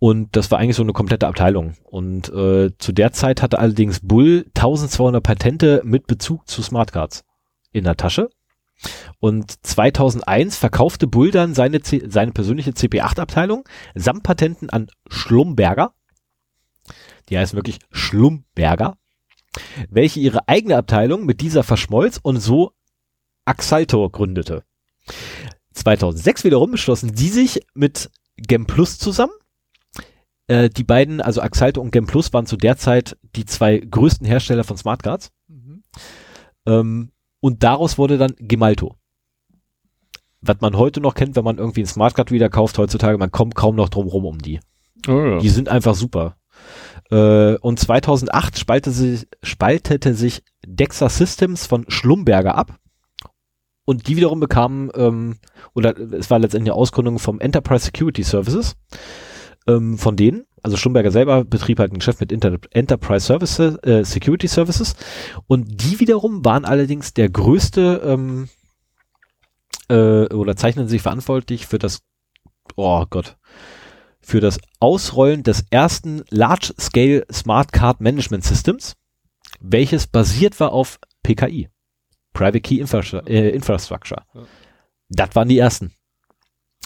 [0.00, 1.74] Und das war eigentlich so eine komplette Abteilung.
[1.84, 7.24] Und äh, zu der Zeit hatte allerdings Bull 1200 Patente mit Bezug zu Smartcards
[7.72, 8.30] in der Tasche.
[9.18, 13.64] Und 2001 verkaufte Bull dann seine, seine persönliche CP8-Abteilung
[13.96, 15.92] samt Patenten an Schlumberger.
[17.28, 18.96] Die heißen wirklich Schlumberger.
[19.90, 22.72] Welche ihre eigene Abteilung mit dieser verschmolz und so
[23.44, 24.64] Axaltor gründete.
[25.72, 29.32] 2006 wiederum beschlossen die sich mit GemPlus zusammen.
[30.46, 34.64] Äh, die beiden, also Axaltor und GemPlus, waren zu der Zeit die zwei größten Hersteller
[34.64, 35.30] von Smartcards.
[35.48, 35.82] Mhm.
[36.66, 38.96] Ähm, und daraus wurde dann Gemalto.
[40.40, 43.54] Was man heute noch kennt, wenn man irgendwie einen Smartcard wieder kauft heutzutage, man kommt
[43.54, 44.60] kaum noch drum rum um die.
[45.06, 45.38] Oh, ja.
[45.38, 46.36] Die sind einfach super.
[47.10, 52.78] Äh, und 2008 spaltete, sich- spaltete sich Dexa Systems von Schlumberger ab.
[53.84, 55.36] Und die wiederum bekamen, ähm,
[55.74, 58.76] oder es war letztendlich eine Ausgründung vom Enterprise Security Services
[59.66, 60.44] ähm, von denen.
[60.62, 64.94] Also Schlumberger selber betrieb halt ein Geschäft mit Inter Enterprise Services, äh, Security Services.
[65.46, 68.48] Und die wiederum waren allerdings der größte ähm,
[69.88, 72.00] äh, oder zeichnen sich verantwortlich für das,
[72.76, 73.38] oh Gott,
[74.28, 78.94] für das Ausrollen des ersten Large-Scale Smart Card Management Systems,
[79.58, 81.70] welches basiert war auf PKI,
[82.34, 84.22] Private Key Infrastru äh, Infrastructure.
[84.34, 84.42] Ja.
[85.08, 85.94] Das waren die ersten.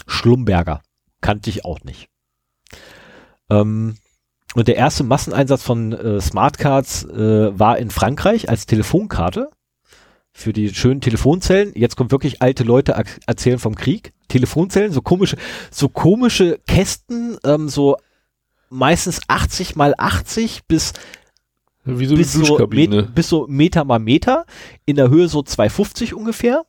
[0.06, 0.82] Schlumberger.
[1.20, 2.08] Kannte ich auch nicht.
[3.50, 3.96] Ähm,
[4.54, 9.50] und der erste Masseneinsatz von äh, Smartcards äh, war in Frankreich als Telefonkarte
[10.32, 11.72] für die schönen Telefonzellen.
[11.74, 12.94] Jetzt kommt wirklich alte Leute
[13.26, 14.12] erzählen vom Krieg.
[14.32, 15.36] Telefonzellen, so komische,
[15.70, 17.96] so komische Kästen, ähm, so
[18.70, 20.92] meistens 80 mal 80 bis
[21.84, 22.66] Wie so bis so.
[22.68, 24.46] Met, bis so Meter mal Meter,
[24.86, 26.64] in der Höhe so 250 ungefähr,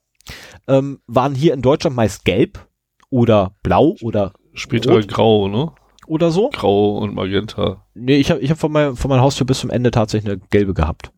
[0.68, 2.68] ähm, waren hier in Deutschland meist gelb
[3.09, 5.07] oder blau oder, Später Rot.
[5.07, 5.72] grau, ne?
[6.07, 6.49] oder so.
[6.49, 7.86] Grau und Magenta.
[7.93, 10.41] Nee, ich habe ich hab von, mein, von meiner Haustür bis zum Ende tatsächlich eine
[10.49, 11.11] gelbe gehabt,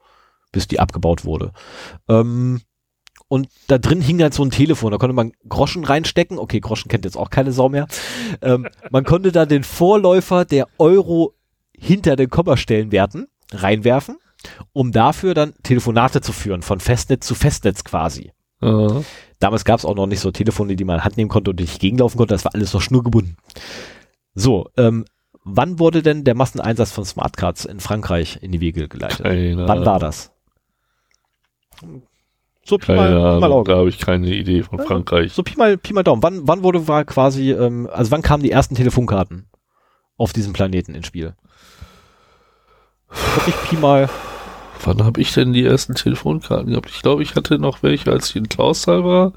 [0.51, 1.51] bis die abgebaut wurde.
[2.07, 2.61] Ähm,
[3.27, 6.37] und da drin hing halt so ein Telefon, da konnte man Groschen reinstecken.
[6.37, 7.87] Okay, Groschen kennt jetzt auch keine Sau mehr.
[8.41, 11.33] Ähm, man konnte da den Vorläufer der Euro
[11.77, 14.17] hinter den Kommastellenwerten reinwerfen,
[14.73, 18.31] um dafür dann Telefonate zu führen, von Festnetz zu Festnetz quasi.
[18.61, 19.03] Aha.
[19.39, 21.59] Damals gab es auch noch nicht so Telefone, die man in Hand nehmen konnte und
[21.59, 22.33] durch die Gegend laufen konnte.
[22.33, 23.37] Das war alles noch schnurgebunden.
[24.33, 25.05] So, ähm,
[25.43, 29.23] wann wurde denn der Masseneinsatz von Smartcards in Frankreich in die Wege geleitet?
[29.23, 30.31] Keine Wann war das?
[32.67, 33.71] So Pi mal, Pi mal Ahnung, Auge.
[33.71, 35.33] da habe ich keine Idee von Ja, Frankreich.
[35.33, 36.23] So Pi mal, Pi mal Daumen.
[36.23, 39.47] Wann, wann wurde war quasi, ähm, also wann kamen die ersten Telefonkarten
[40.17, 41.35] auf diesem Planeten ins Spiel?
[43.09, 44.09] Wirklich Pi mal,
[44.83, 46.89] Wann habe ich denn die ersten Telefonkarten gehabt?
[46.89, 49.33] Ich glaube, ich hatte noch welche, als ich in Clausthal war.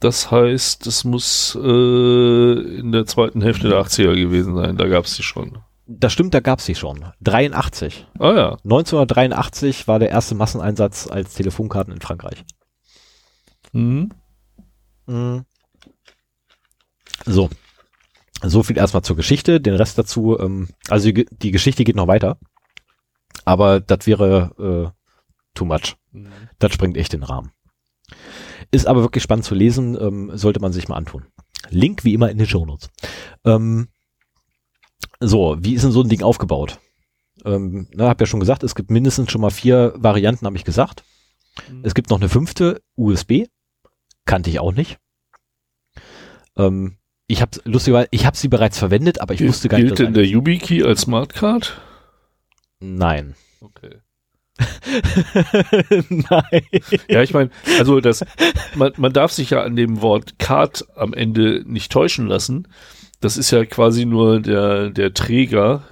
[0.00, 4.76] Das heißt, es muss äh, in der zweiten Hälfte der 80er gewesen sein.
[4.76, 5.58] Da gab es die schon.
[5.88, 7.06] Das stimmt, da gab's sie schon.
[7.22, 8.06] 83.
[8.18, 8.52] Ah ja.
[8.62, 12.44] 1983 war der erste Masseneinsatz als Telefonkarten in Frankreich.
[13.72, 14.10] Mhm.
[15.06, 15.46] Mhm.
[17.24, 17.48] So.
[18.42, 19.60] So viel erstmal zur Geschichte.
[19.60, 22.38] Den Rest dazu, ähm, also die, die Geschichte geht noch weiter.
[23.46, 24.98] Aber das wäre äh,
[25.54, 25.96] too much.
[26.58, 27.52] Das springt echt den Rahmen.
[28.70, 31.26] Ist aber wirklich spannend zu lesen, ähm, sollte man sich mal antun.
[31.70, 32.90] Link wie immer in den Shownotes.
[33.44, 33.88] Ähm,
[35.20, 36.78] so, wie ist denn so ein Ding aufgebaut?
[37.44, 40.64] Ähm, na, hab ja schon gesagt, es gibt mindestens schon mal vier Varianten, habe ich
[40.64, 41.04] gesagt.
[41.70, 41.82] Mhm.
[41.84, 43.44] Es gibt noch eine fünfte, USB.
[44.24, 44.98] Kannte ich auch nicht.
[46.56, 46.96] Ähm,
[47.26, 49.98] ich habe lustigerweise, ich habe sie bereits verwendet, aber ich Gilt- wusste gar nicht, Gilt
[50.00, 51.80] denn der YubiKey als Smartcard?
[52.80, 53.34] Nein.
[53.60, 53.98] Okay.
[56.08, 56.62] Nein.
[57.08, 58.24] Ja, ich meine, also das,
[58.74, 62.66] man, man darf sich ja an dem Wort Card am Ende nicht täuschen lassen.
[63.20, 65.82] Das ist ja quasi nur der, der Träger,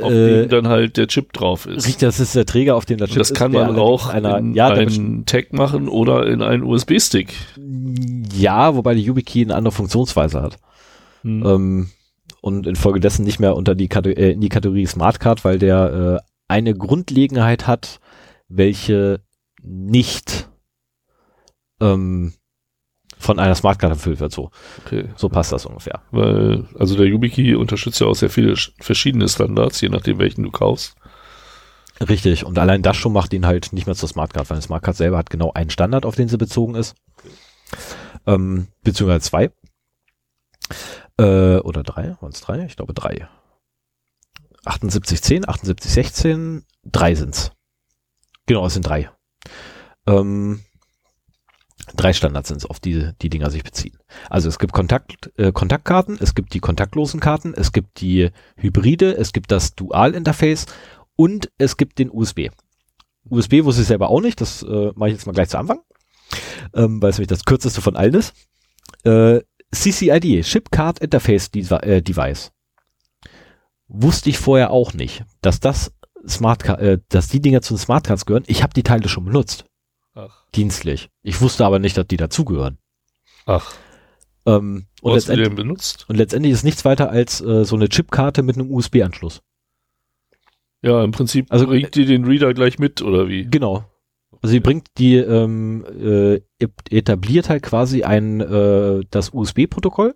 [0.00, 1.86] auf Äh, dem dann halt der Chip drauf ist.
[1.86, 4.02] Richtig, das ist der Träger, auf dem das das Chip kann ist, der man allerdings
[4.02, 7.34] auch einer, in ja, der einen Tag machen oder in einen USB-Stick.
[8.32, 10.58] Ja, wobei die YubiKey eine andere Funktionsweise hat.
[11.22, 11.44] Hm.
[11.44, 11.90] Ähm,
[12.40, 16.30] und infolgedessen nicht mehr unter die, Kate äh, in die Kategorie Smartcard, weil der äh,
[16.46, 18.00] eine Grundlegenheit hat,
[18.48, 19.20] welche
[19.62, 20.48] nicht
[21.80, 22.34] ähm,
[23.18, 24.32] von einer Smartcard erfüllt wird.
[24.32, 24.50] So,
[24.84, 25.08] Okay.
[25.16, 26.02] so passt das ungefähr.
[26.10, 30.42] Weil, also der YubiKey unterstützt ja auch sehr viele sch- verschiedene Standards, je nachdem welchen
[30.42, 30.94] du kaufst.
[32.08, 32.44] Richtig.
[32.44, 35.16] Und allein das schon macht ihn halt nicht mehr zur Smartcard, weil eine Smartcard selber
[35.18, 36.94] hat genau einen Standard, auf den sie bezogen ist.
[38.26, 39.50] Ähm, beziehungsweise zwei.
[41.18, 42.64] Äh, oder drei, waren es drei?
[42.64, 43.28] Ich glaube drei.
[44.64, 47.52] 7810, 7816, drei sind's.
[48.46, 49.10] Genau, es sind drei.
[50.06, 50.60] Ähm,
[51.96, 53.98] drei Standards sind's, auf die die Dinger sich beziehen.
[54.30, 59.16] Also es gibt Kontakt, äh, Kontaktkarten, es gibt die kontaktlosen Karten, es gibt die Hybride,
[59.16, 60.66] es gibt das Dual-Interface
[61.16, 62.50] und es gibt den USB.
[63.28, 65.80] USB wusste ich selber auch nicht, das äh, mache ich jetzt mal gleich zu Anfang,
[66.74, 68.34] ähm, weil es nämlich das kürzeste von allen ist.
[69.04, 69.40] Äh,
[69.72, 72.52] CCID, Chip Card Interface äh, Device.
[73.88, 75.92] Wusste ich vorher auch nicht, dass das
[76.26, 78.44] Smart äh, dass die Dinger zu den Smartcards gehören.
[78.46, 79.66] Ich habe die Teile schon benutzt,
[80.14, 80.44] Ach.
[80.54, 81.10] dienstlich.
[81.22, 82.78] Ich wusste aber nicht, dass die dazugehören.
[83.46, 83.72] Ach.
[84.46, 86.04] Ähm, und, du letztendlich, benutzt?
[86.08, 89.42] und letztendlich ist nichts weiter als äh, so eine Chipkarte mit einem USB-Anschluss.
[90.82, 93.46] Ja, im Prinzip Also- bringt die den Reader gleich mit, oder wie?
[93.46, 93.84] Genau.
[94.42, 96.40] Also sie bringt die, ähm, äh,
[96.90, 100.14] etabliert halt quasi ein, äh, das USB-Protokoll.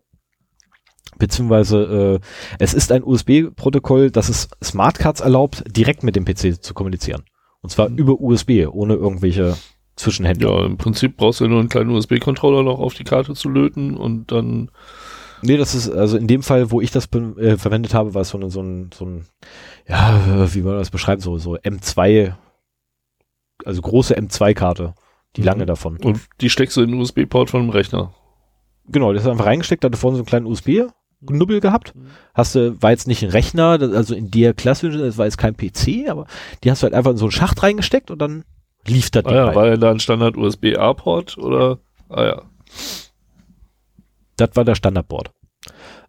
[1.19, 2.27] Beziehungsweise äh,
[2.59, 7.25] es ist ein USB-Protokoll, das es Smartcards erlaubt, direkt mit dem PC zu kommunizieren.
[7.63, 7.97] Und zwar Mhm.
[7.99, 9.57] über USB, ohne irgendwelche
[9.99, 10.61] Zwischenhändler.
[10.61, 13.49] Ja, im Prinzip brauchst du ja nur einen kleinen USB-Controller noch auf die Karte zu
[13.49, 14.71] löten und dann,
[15.43, 18.31] Nee, das ist, also in dem Fall, wo ich das äh, verwendet habe, war es
[18.31, 19.27] so, eine, so ein, so ein,
[19.87, 22.35] ja, wie man das beschreiben, so, so M2,
[23.65, 24.95] also große M2-Karte,
[25.37, 25.47] die Mhm.
[25.47, 25.97] lange davon.
[25.99, 28.13] und die steckst du in den USB-Port von dem Rechner.
[28.89, 31.95] Genau, das ist einfach reingesteckt, hatte vorne so einen kleinen USB-Knubbel gehabt.
[31.95, 32.07] Mhm.
[32.35, 35.57] Hast du, war jetzt nicht ein Rechner, also in der klassischen, das war jetzt kein
[35.57, 36.27] PC, aber
[36.65, 38.45] die hast du halt einfach in so einen Schacht reingesteckt und dann
[38.89, 41.79] lief das Ah Ding ja, war ja da ein Standard USB-A-Port oder?
[42.09, 42.43] Ah ja.
[44.37, 45.31] Das war der Standardboard.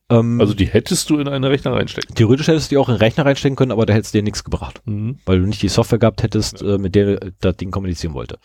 [0.09, 2.15] Ähm, Also die hättest du in einen Rechner reinstecken.
[2.15, 4.23] theoretisch hättest du die auch in den Rechner reinstecken können, aber da hättest du dir
[4.23, 4.81] nichts gebracht.
[4.85, 5.19] Mhm.
[5.25, 8.37] weil du nicht die Software gehabt hättest, äh, mit der das Ding kommunizieren wollte.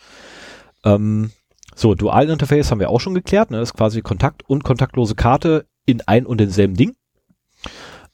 [0.83, 1.31] Ähm,
[1.75, 3.51] so, Dual-Interface haben wir auch schon geklärt.
[3.51, 3.57] Ne?
[3.57, 6.95] Das ist quasi Kontakt und kontaktlose Karte in ein und denselben Ding.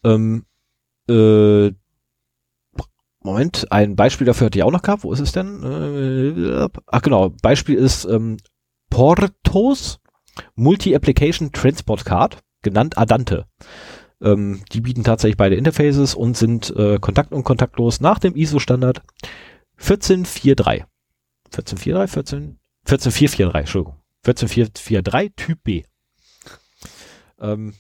[0.04, 0.46] Ähm,
[1.10, 1.72] äh,
[3.24, 5.04] Moment, ein Beispiel dafür hatte ich auch noch gehabt.
[5.04, 5.64] Wo ist es denn?
[5.64, 8.38] Äh, ach genau, Beispiel ist ähm,
[8.90, 10.00] Portos
[10.56, 13.46] Multi-Application Transport Card, genannt Adante.
[14.22, 19.02] Ähm, die bieten tatsächlich beide Interfaces und sind äh, kontakt- und kontaktlos nach dem ISO-Standard
[19.78, 20.86] 14443.
[21.52, 22.58] 14443?
[22.86, 24.02] 14, 14443, Entschuldigung.
[24.24, 25.84] 14443 Typ B.
[27.40, 27.74] Ähm,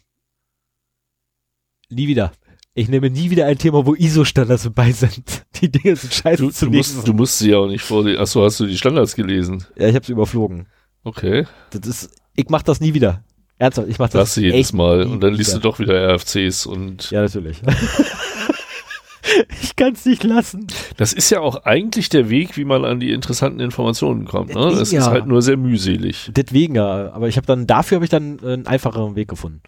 [1.89, 2.31] nie wieder.
[2.73, 5.45] Ich nehme nie wieder ein Thema, wo ISO-Standards dabei sind.
[5.61, 8.19] Die Dinge sind scheiße Du, zu du, musst, du musst sie ja auch nicht vorlesen.
[8.21, 9.65] Achso, hast du die Standards gelesen?
[9.77, 10.67] ja, ich habe es überflogen.
[11.03, 11.45] Okay.
[11.71, 13.23] Das ist, ich mach das nie wieder.
[13.57, 15.03] Ernsthaft, ich mach das Das jedes echt Mal.
[15.03, 15.59] Und dann liest wieder.
[15.59, 17.61] du doch wieder RFCs und Ja, natürlich.
[19.61, 20.67] ich kann es nicht lassen.
[20.97, 24.55] das ist ja auch eigentlich der Weg, wie man an die interessanten Informationen kommt.
[24.55, 24.61] Ne?
[24.69, 25.01] Es Ja.
[25.01, 26.31] ist halt nur sehr mühselig.
[26.35, 29.61] Deswegen ja, aber ich habe dann, dafür habe ich dann einen einfacheren Weg gefunden.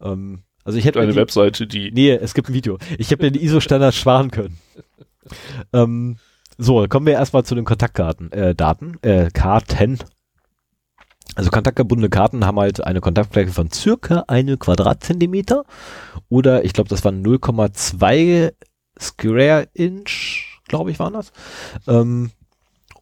[0.00, 2.78] Ähm, also ich hätte Eine die, Webseite, die Nee, es gibt ein Video.
[2.98, 4.58] Ich habe mir den ISO-Standard sparen können.
[5.72, 6.16] ähm,
[6.58, 9.98] so, kommen wir erstmal zu den Kontaktkarten, äh, Daten, äh, Karten.
[11.36, 15.64] Also kontaktgebundene Karten haben halt eine Kontaktfläche von circa eine Quadratzentimeter
[16.28, 18.52] oder ich glaube, das waren 0,2
[19.00, 21.32] Square Inch, glaube ich, waren das.
[21.86, 22.30] Ähm,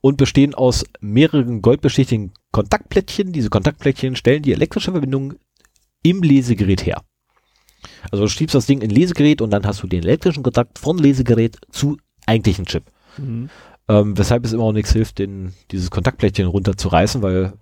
[0.00, 3.32] und bestehen aus mehreren goldbeschichtigen Kontaktplättchen.
[3.32, 5.34] Diese Kontaktplättchen stellen die elektrische Verbindung
[6.02, 7.02] im Lesegerät her.
[8.10, 10.98] Also du schiebst das Ding in Lesegerät und dann hast du den elektrischen Kontakt von
[10.98, 11.96] Lesegerät zu
[12.26, 12.84] eigentlich ein Chip.
[13.16, 13.50] Mhm.
[13.88, 17.54] Ähm, weshalb es immer auch nichts hilft, den, dieses Kontaktplättchen runterzureißen, weil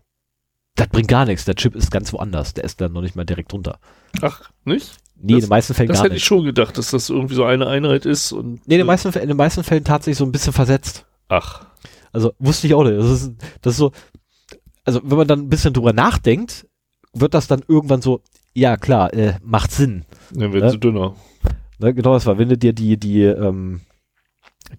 [0.75, 1.45] das bringt gar nichts.
[1.45, 2.53] Der Chip ist ganz woanders.
[2.55, 3.79] Der ist dann noch nicht mal direkt drunter.
[4.21, 4.91] Ach, nicht?
[5.19, 6.23] Nee, in Das- den meisten Fällen Das gar hätte nicht.
[6.23, 8.67] ich schon gedacht, dass das irgendwie so eine Einheit ist und.
[8.67, 11.07] Nee, in den, meisten, Fällen- in den meisten Fällen tatsächlich so ein bisschen versetzt.
[11.29, 11.65] Ach.
[12.13, 12.99] Also wusste ich auch nicht.
[12.99, 13.33] Das ist,
[13.63, 13.93] das ist so,
[14.85, 16.67] also wenn man dann ein bisschen drüber nachdenkt,
[17.15, 18.21] wird das dann irgendwann so,
[18.57, 20.05] ja klar, äh, macht Sinn.
[20.33, 20.71] Dann wird Ja.
[20.71, 21.15] sie dünner.
[21.79, 23.83] Ne, genau das war, wenn du dir die, die, ähm,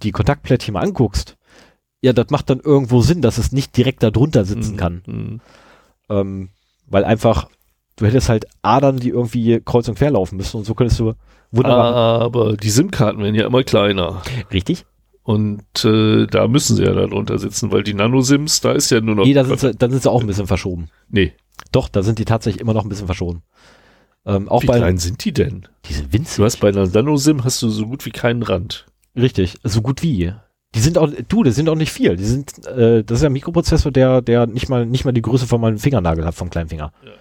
[0.03, 1.37] die Kontaktplättchen mal anguckst,
[2.01, 4.77] ja, das macht dann irgendwo Sinn, dass es nicht direkt da drunter sitzen Mhm.
[4.77, 5.01] kann.
[5.05, 5.41] Mhm.
[6.09, 6.49] Ähm,
[6.87, 7.49] weil einfach,
[7.97, 11.13] du hättest halt Adern, die irgendwie kreuz und quer laufen müssen und so könntest du
[11.51, 12.21] wunderbar.
[12.21, 14.21] Aber die SIM-Karten werden ja immer kleiner.
[14.51, 14.85] Richtig?
[15.23, 19.01] Und äh, da müssen sie ja dann drunter sitzen, weil die Nano-SIMs, da ist ja
[19.01, 19.25] nur noch.
[19.25, 20.87] Nee, da sind, sie, dann sind sie auch ein bisschen verschoben.
[21.09, 21.33] nee.
[21.71, 23.43] Doch, da sind die tatsächlich immer noch ein bisschen verschoben.
[24.25, 25.67] Ähm, auch Wie bei klein sind die denn?
[25.85, 26.37] diese winzig.
[26.37, 28.85] Du hast bei einer Nano-SIM hast du so gut wie keinen Rand.
[29.15, 30.33] Richtig, so gut wie.
[30.75, 32.17] Die sind auch, du, das sind auch nicht viel.
[32.17, 35.21] Die sind, äh, das ist ja ein Mikroprozessor, der, der nicht mal, nicht mal die
[35.21, 36.91] Größe von meinem Fingernagel hat, vom kleinen Finger.
[37.03, 37.11] Ja.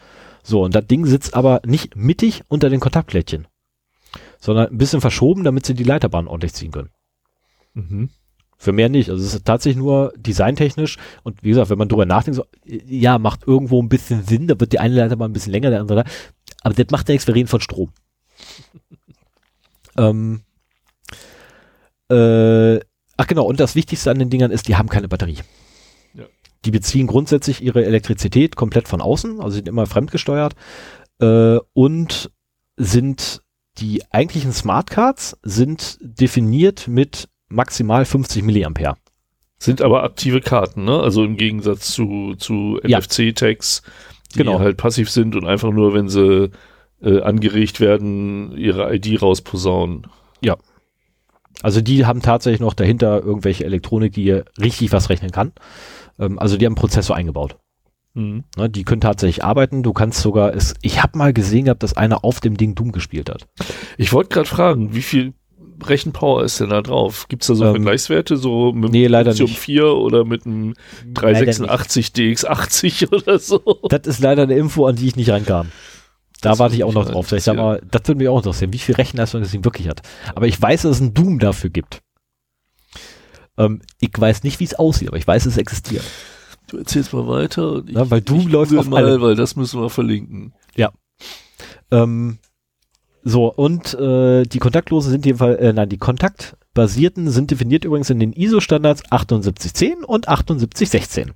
[0.43, 3.47] So, und das Ding sitzt aber nicht mittig unter den Kontaktplättchen,
[4.41, 6.91] sondern ein bisschen verschoben, damit sie die Leiterbahn ordentlich ziehen können.
[7.75, 8.11] Mhm.
[8.59, 9.11] Für mehr nicht.
[9.11, 13.19] Also es ist tatsächlich nur designtechnisch und wie gesagt, wenn man drüber nachdenkt, so, ja,
[13.19, 16.05] macht irgendwo ein bisschen Sinn, da wird die eine Leiterbahn ein bisschen länger, der andere
[16.05, 16.11] da.
[16.63, 17.93] Aber das macht ja nichts, wir reden von Strom.
[19.99, 20.41] ähm,
[22.11, 22.77] äh,
[23.17, 25.39] ach genau, und das Wichtigste an den Dingern ist, die haben keine Batterie.
[26.15, 26.25] Ja.
[26.65, 30.55] Die beziehen grundsätzlich ihre Elektrizität komplett von außen, also sind immer fremdgesteuert
[31.21, 32.31] äh, und
[32.77, 33.43] sind
[33.79, 38.97] die eigentlichen Smartcards sind definiert mit maximal 50 Milliampere.
[39.59, 41.01] Sind aber aktive Karten, ne?
[41.01, 42.99] Also im Gegensatz zu, zu Ja.
[42.99, 43.83] NFC-Tags,
[44.35, 44.59] die Genau.
[44.59, 46.51] halt passiv sind und einfach nur, wenn sie
[47.03, 50.07] äh, angeregt werden, ihre ID rausposaunen.
[51.63, 55.53] Also die haben tatsächlich noch dahinter irgendwelche Elektronik, die richtig was rechnen kann.
[56.19, 57.57] Ähm, also die haben einen Prozessor eingebaut.
[58.13, 58.45] Mhm.
[58.59, 59.83] Ne, die können tatsächlich arbeiten.
[59.83, 60.75] Du kannst sogar es.
[60.83, 63.47] Ich habe mal gesehen gehabt, dass einer auf dem Ding Doom gespielt hat.
[63.97, 65.33] Ich wollte gerade fragen, wie viel
[65.85, 67.27] Rechenpower ist denn da drauf?
[67.29, 69.59] Gibt es da so Ähm, Vergleichswerte, so mit nee, leider Pentium nicht.
[69.59, 70.75] 4 oder mit einem
[71.15, 73.61] 386 DX80 oder so?
[73.89, 75.71] Das ist leider eine Info, an die ich nicht rankam.
[76.41, 77.33] Da Das warte ich auch noch drauf.
[77.33, 80.03] Ich sag mal, das würde mich auch interessieren, wie viel Rechenleistung das Ding wirklich hat.
[80.35, 82.01] Aber ich weiß, dass es ein Doom dafür gibt.
[83.59, 86.05] Ähm, ich weiß nicht, wie es aussieht, aber ich weiß, es existiert.
[86.69, 87.73] Du erzählst mal weiter.
[87.73, 89.21] Und Ja, weil Doom läuft google auf mal, allem.
[89.23, 90.53] weil das müssen wir verlinken.
[91.91, 92.39] Ähm,
[93.29, 98.21] so, und äh, die kontaktlosen sind jedenfalls, äh, nein, die kontaktbasierten sind definiert übrigens in
[98.21, 101.33] den ISO-Standards 7810 und 7816.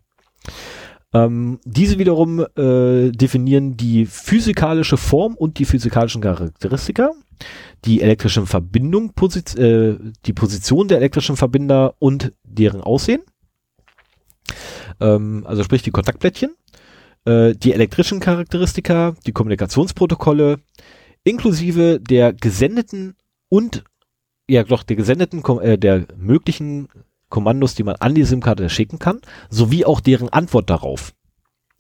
[1.12, 7.10] Ähm, diese wiederum äh, definieren die physikalische Form und die physikalischen Charakteristika,
[7.84, 13.22] die elektrischen Verbindung, Posi äh, die Position der elektrischen Verbinder und deren Aussehen.
[15.00, 16.54] Ähm, also sprich die Kontaktplättchen,
[17.24, 20.60] äh, die elektrischen Charakteristika, die Kommunikationsprotokolle,
[21.24, 23.16] inklusive der gesendeten
[23.48, 23.84] und
[24.48, 26.88] ja doch der gesendeten äh, der möglichen
[27.28, 31.14] Kommandos, die man an die SIM-Karte schicken kann, sowie auch deren Antwort darauf.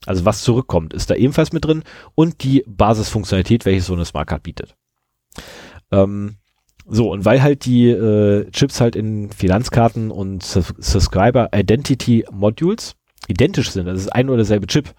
[0.06, 1.82] Also was zurückkommt, ist da ebenfalls mit drin
[2.14, 4.76] und die Basisfunktionalität, welche so eine Smartcard bietet.
[5.90, 6.36] Ähm,
[6.86, 12.96] so, und weil halt die äh, Chips halt in Finanzkarten und Subscriber Identity Modules
[13.28, 14.94] identisch sind, das ist ein oder derselbe Chip,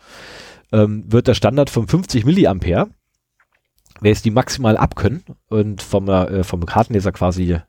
[0.71, 2.89] ähm, wird der Standard von 50 Milliampere,
[4.01, 7.59] welches die maximal abkönnen und vom, äh, vom Kartenleser quasi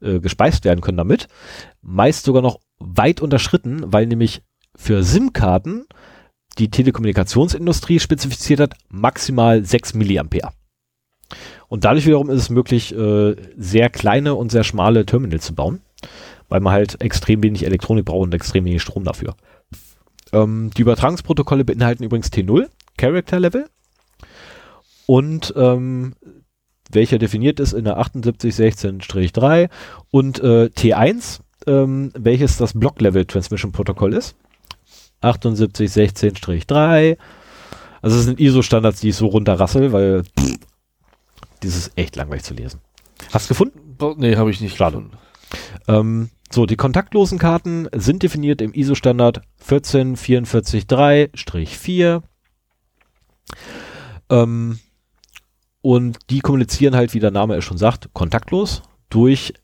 [0.00, 1.26] äh, gespeist werden können damit,
[1.82, 4.42] meist sogar noch weit unterschritten, weil nämlich
[4.76, 5.86] für SIM-Karten
[6.58, 10.50] die Telekommunikationsindustrie spezifiziert hat, maximal 6 Milliampere.
[11.68, 15.82] Und dadurch wiederum ist es möglich, äh, sehr kleine und sehr schmale Terminals zu bauen,
[16.48, 19.34] weil man halt extrem wenig Elektronik braucht und extrem wenig Strom dafür.
[20.32, 23.66] Ähm, die Übertragungsprotokolle beinhalten übrigens T0, Character Level,
[25.08, 26.14] und ähm,
[26.90, 29.70] welcher definiert ist in der 7816-3
[30.10, 34.36] und äh, T1, ähm, welches das Block-Level Transmission Protokoll ist.
[35.22, 37.16] 7816-3.
[38.02, 40.58] Also es sind ISO-Standards, die ich so runterrassel, weil pff,
[41.60, 42.82] das ist echt langweilig zu lesen.
[43.32, 43.96] Hast du gefunden?
[44.18, 44.76] Nee, habe ich nicht.
[44.76, 44.98] Schade.
[44.98, 45.16] gefunden.
[45.88, 52.22] Ähm, so, die kontaktlosen Karten sind definiert im ISO-Standard 14443-4.
[54.28, 54.78] Ähm,
[55.82, 59.54] und die kommunizieren halt, wie der Name es schon sagt, kontaktlos durch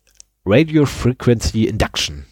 [0.47, 2.25] Radio Frequency Induction.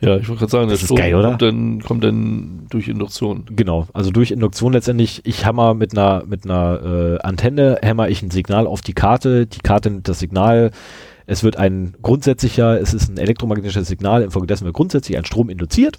[0.00, 1.28] Ja, ich wollte gerade sagen, Das ist Strom geil, oder?
[1.28, 3.46] Kommt dann, kommt dann durch Induktion.
[3.50, 8.22] Genau, also durch Induktion letztendlich, ich hammer mit einer, mit einer äh, Antenne, hämmer ich
[8.22, 10.72] ein Signal auf die Karte, die Karte nimmt das Signal,
[11.26, 15.98] es wird ein grundsätzlicher, es ist ein elektromagnetisches Signal, infolgedessen wird grundsätzlich ein Strom induziert.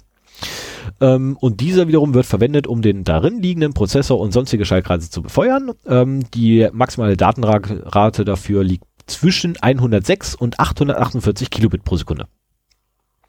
[1.00, 5.22] Ähm, und dieser wiederum wird verwendet, um den darin liegenden Prozessor und sonstige Schaltkreise zu
[5.22, 5.72] befeuern.
[5.86, 12.26] Ähm, die maximale Datenrate dafür liegt zwischen 106 und 848 Kilobit pro Sekunde.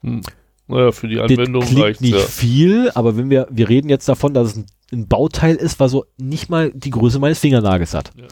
[0.02, 0.22] Hm.
[0.66, 2.20] Naja, für die Anwendung das reicht's nicht ja.
[2.20, 5.92] viel, aber wenn wir, wir reden jetzt davon, dass es ein, ein Bauteil ist, was
[5.92, 8.12] so nicht mal die Größe meines Fingernagels hat.
[8.14, 8.26] Ja.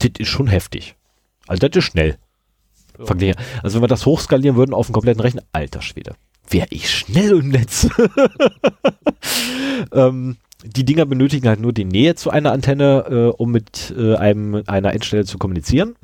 [0.00, 0.96] Das ist schon heftig.
[1.46, 2.18] Also das ist schnell.
[2.98, 3.34] Ja.
[3.62, 6.14] Also wenn wir das hochskalieren würden auf einen kompletten Rechner, alter Schwede.
[6.50, 7.88] Wäre ich schnell im Netz.
[9.92, 14.16] ähm, die Dinger benötigen halt nur die Nähe zu einer Antenne, äh, um mit äh,
[14.16, 15.94] einem, einer Endstelle zu kommunizieren.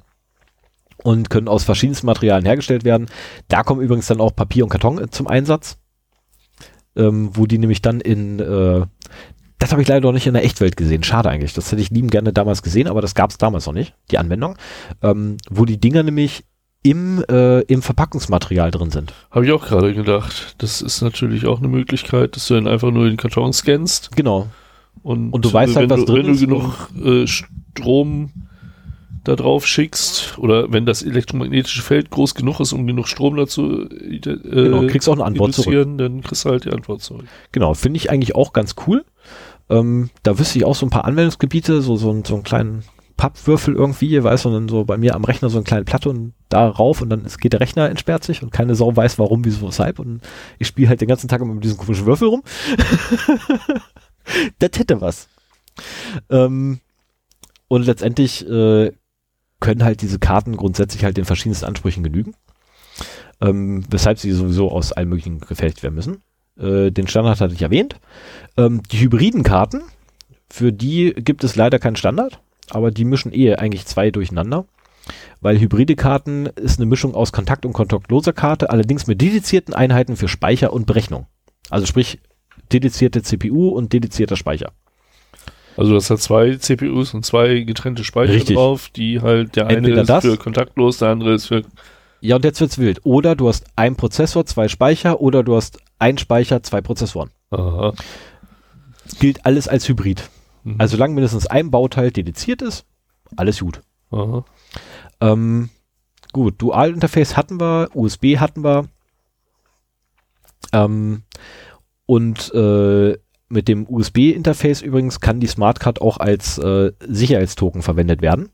[1.02, 3.08] Und können aus verschiedensten Materialien hergestellt werden.
[3.48, 5.78] Da kommen übrigens dann auch Papier und Karton äh, zum Einsatz.
[6.96, 8.86] Ähm, wo die nämlich dann in, äh,
[9.58, 11.02] das habe ich leider noch nicht in der Echtwelt gesehen.
[11.02, 11.54] Schade eigentlich.
[11.54, 14.18] Das hätte ich lieben gerne damals gesehen, aber das gab es damals noch nicht, die
[14.18, 14.56] Anwendung.
[15.02, 16.44] Ähm, wo die Dinger nämlich
[16.84, 19.12] im, äh, im Verpackungsmaterial drin sind.
[19.30, 20.54] Habe ich auch gerade gedacht.
[20.58, 24.48] Das ist natürlich auch eine Möglichkeit, dass du dann einfach nur den Karton scannst Genau.
[25.02, 28.30] und, Und du weißt halt, wenn was du, drin wenn ist du genug äh, Strom
[29.24, 33.88] da drauf schickst oder wenn das elektromagnetische Feld groß genug ist, um genug Strom dazu
[33.88, 35.88] äh, Genau, kriegst auch eine Antwort zurück.
[35.96, 37.24] dann kriegst du halt die Antwort zurück.
[37.50, 39.06] Genau, finde ich eigentlich auch ganz cool.
[39.70, 42.82] Ähm, da wüsste ich auch so ein paar Anwendungsgebiete, so, so, so einen kleinen
[43.16, 46.68] Pappwürfel irgendwie, weißt dann so bei mir am Rechner so eine kleine Platte und da
[46.68, 49.98] rauf und dann geht der Rechner entsperrt sich und keine Sau weiß warum, wieso, weshalb
[49.98, 50.20] und
[50.58, 52.42] ich spiele halt den ganzen Tag immer mit diesem komischen Würfel rum.
[54.58, 55.28] das hätte was.
[56.30, 56.80] Ähm,
[57.68, 58.92] und letztendlich äh,
[59.60, 62.34] können halt diese Karten grundsätzlich halt den verschiedensten Ansprüchen genügen.
[63.40, 66.22] Ähm, weshalb sie sowieso aus allen möglichen gefertigt werden müssen.
[66.58, 67.96] Äh, den Standard hatte ich erwähnt.
[68.56, 69.82] Ähm, die hybriden Karten,
[70.48, 74.66] für die gibt es leider keinen Standard, aber die mischen eh eigentlich zwei durcheinander.
[75.40, 80.16] Weil hybride Karten ist eine Mischung aus Kontakt- und kontaktloser Karte, allerdings mit dedizierten Einheiten
[80.16, 81.26] für Speicher und Berechnung.
[81.68, 82.20] Also sprich,
[82.72, 84.72] dedizierte CPU und dedizierter Speicher.
[85.76, 88.56] Also du hast da zwei CPUs und zwei getrennte Speicher Richtig.
[88.56, 91.62] drauf, die halt der eine Entweder ist das- für kontaktlos, der andere ist für
[92.20, 93.00] Ja, und jetzt wird's wild.
[93.04, 97.30] Oder du hast einen Prozessor, zwei Speicher, oder du hast einen Speicher, zwei Prozessoren.
[97.50, 97.92] Aha.
[99.20, 100.30] Gilt alles als Hybrid.
[100.64, 100.76] Mhm.
[100.78, 102.86] Also solange mindestens ein Bauteil dediziert ist,
[103.36, 103.80] alles gut.
[105.20, 105.70] Ähm,
[106.32, 108.88] gut, Dual-Interface hatten wir, USB hatten wir.
[110.72, 111.22] Ähm,
[112.06, 113.16] und äh,
[113.48, 118.50] mit dem USB-Interface übrigens kann die Smartcard auch als äh, Sicherheitstoken verwendet werden.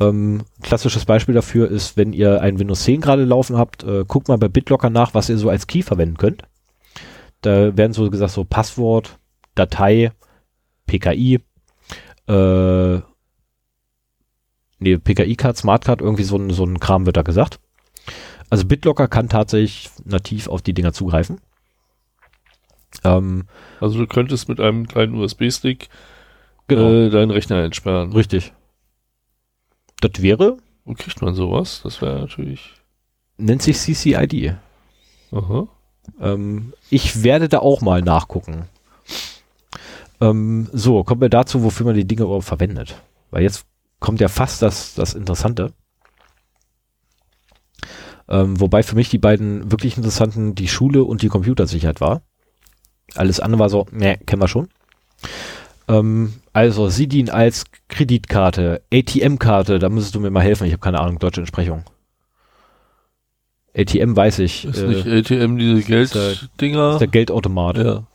[0.00, 4.28] Ähm, klassisches Beispiel dafür ist, wenn ihr ein Windows 10 gerade laufen habt, äh, guckt
[4.28, 6.42] mal bei BitLocker nach, was ihr so als Key verwenden könnt.
[7.40, 9.18] Da werden so gesagt so Passwort,
[9.54, 10.12] Datei,
[10.88, 11.40] PKI,
[12.26, 13.00] äh,
[14.80, 17.60] nee, PKI-Card, Smartcard, irgendwie so ein, so ein Kram wird da gesagt.
[18.50, 21.40] Also BitLocker kann tatsächlich nativ auf die Dinger zugreifen.
[23.04, 23.44] Ähm,
[23.80, 25.88] Also du könntest mit einem kleinen USB-Stick
[26.66, 28.12] genau, äh, deinen Rechner entsperren.
[28.12, 28.52] richtig.
[30.00, 31.80] Das wäre, Wo kriegt man sowas?
[31.82, 32.72] Das wäre natürlich.
[33.36, 34.54] nennt sich CCID.
[35.32, 35.68] Aha.
[36.20, 38.64] Ähm, ich werde da auch mal nachgucken.
[40.20, 42.96] Ähm, so, kommen wir dazu, wofür man die Dinge überhaupt verwendet.
[43.30, 43.64] Weil jetzt
[44.00, 45.72] kommt ja fast das, das Interessante.
[48.28, 52.22] Ähm, wobei für mich die beiden wirklich interessanten die Schule und die Computersicherheit war.
[53.14, 54.68] Alles andere war so, ne, kennen wir schon.
[55.88, 60.80] Ähm, also, sie dienen als Kreditkarte, ATM-Karte, da müsstest du mir mal helfen, ich habe
[60.82, 61.84] keine Ahnung, deutsche Entsprechung.
[63.74, 66.92] ATM weiß ich, Ist äh, nicht ATM diese der- Gelddinger?
[66.92, 67.78] ist der Geldautomat.
[67.78, 68.06] ja.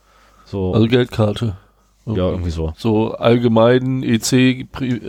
[0.46, 1.58] So, Also Geldkarte.
[2.06, 2.74] Ja, irgendwie so.
[2.76, 4.34] So allgemein EC.
[4.34, 4.66] Äh,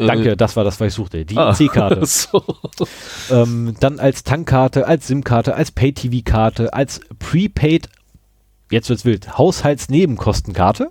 [0.07, 1.25] Danke, das war das, was ich suchte.
[1.25, 2.07] Die ah, IC-Karte.
[2.07, 2.43] so.
[3.31, 7.89] ähm, dann als Tankkarte, als SIM-Karte, als Pay-TV-Karte, als Prepaid,
[8.71, 10.91] jetzt wird's wild, Haushaltsnebenkostenkarte.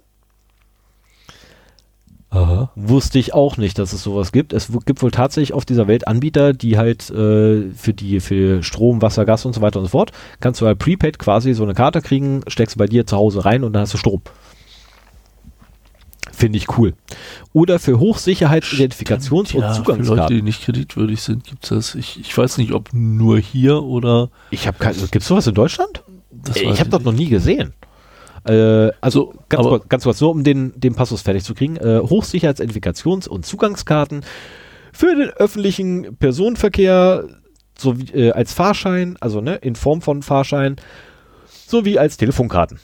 [2.31, 2.71] Aha.
[2.75, 4.53] Wusste ich auch nicht, dass es sowas gibt.
[4.53, 9.03] Es gibt wohl tatsächlich auf dieser Welt Anbieter, die halt äh, für die für Strom,
[9.03, 11.75] Wasser, Gas und so weiter und so fort, kannst du halt Prepaid quasi so eine
[11.75, 14.23] Karte kriegen, steckst bei dir zu Hause rein und dann hast du Strom.
[16.35, 16.93] Finde ich cool.
[17.53, 21.93] Oder für Hochsicherheits-Identifikations- und ja, Für Leute, die nicht kreditwürdig sind, gibt's das.
[21.93, 24.29] Ich, ich weiß nicht, ob nur hier oder.
[24.49, 24.97] Ich habe keine.
[25.11, 26.03] Gibt's sowas in Deutschland?
[26.31, 27.73] Das ich habe das noch nie gesehen.
[28.45, 31.77] Äh, also So, ganz, kurz, ganz kurz, nur um den, den Passus fertig zu kriegen.
[31.77, 34.25] Äh, Hochsicherheitsidentifikation- und Zugangskarten
[34.91, 37.25] für den öffentlichen Personenverkehr
[37.77, 40.75] sowie äh, als Fahrschein, also ne, in Form von Fahrschein,
[41.67, 42.79] sowie als Telefonkarten.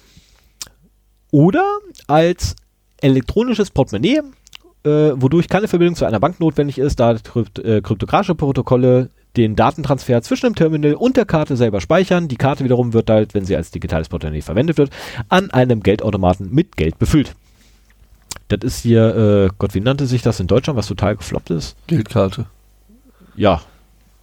[1.31, 1.65] Oder
[2.07, 2.55] als
[3.01, 4.21] elektronisches Portemonnaie,
[4.83, 9.55] äh, wodurch keine Verbindung zu einer Bank notwendig ist, da krypt, äh, kryptografische Protokolle den
[9.55, 12.27] Datentransfer zwischen dem Terminal und der Karte selber speichern.
[12.27, 14.89] Die Karte wiederum wird halt, wenn sie als digitales Portemonnaie verwendet wird,
[15.29, 17.35] an einem Geldautomaten mit Geld befüllt.
[18.47, 21.75] Das ist hier, äh, Gott, wie nannte sich das in Deutschland, was total gefloppt ist?
[21.87, 22.45] Geldkarte.
[23.35, 23.61] Ja,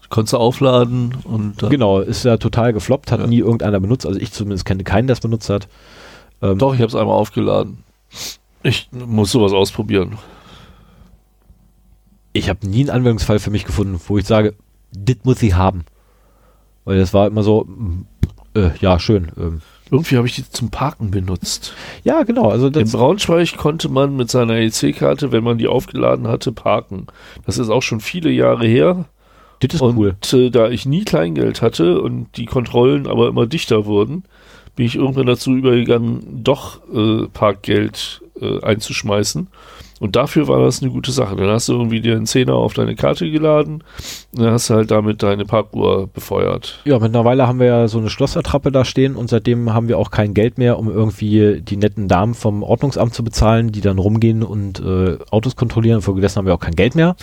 [0.08, 3.26] Konntest du aufladen und dann genau, ist ja total gefloppt, hat Ja.
[3.26, 4.06] nie irgendeiner benutzt.
[4.06, 5.66] Also ich zumindest kenne keinen, der es benutzt hat.
[6.42, 7.78] Ähm, Doch, ich habe es einmal aufgeladen.
[8.66, 10.18] Ich muss sowas ausprobieren.
[12.32, 14.54] ich habe nie einen Anwendungsfall für mich gefunden, wo ich sage,
[14.92, 15.84] das muss ich haben.
[16.84, 18.06] Weil das war immer so, mm,
[18.54, 19.30] äh, ja, schön.
[19.38, 19.60] Ähm,
[19.90, 21.74] Irgendwie habe ich die zum Parken benutzt.
[22.04, 22.50] ja, genau.
[22.50, 27.06] Also In Braunschweig konnte man mit seiner EC-Karte, wenn man die aufgeladen hatte, parken.
[27.46, 29.06] Das ist auch schon viele Jahre her.
[29.60, 30.16] das ist und cool.
[30.32, 34.24] äh, da ich nie Kleingeld hatte und die Kontrollen aber immer dichter wurden,
[34.76, 39.48] bin ich irgendwann dazu übergegangen, doch äh, Parkgeld äh, einzuschmeißen.
[39.98, 41.36] Und dafür war das eine gute Sache.
[41.36, 43.82] Dann hast du irgendwie dir einen Zehner auf deine Karte geladen
[44.32, 46.80] und dann hast du halt damit deine Parkuhr befeuert.
[46.84, 50.10] Ja, mittlerweile haben wir ja so eine Schlossertrappe da stehen und seitdem haben wir auch
[50.10, 54.42] kein Geld mehr, um irgendwie die netten Damen vom Ordnungsamt zu bezahlen, die dann rumgehen
[54.42, 56.02] und äh, Autos kontrollieren.
[56.02, 57.16] Folgedessen haben wir auch kein Geld mehr.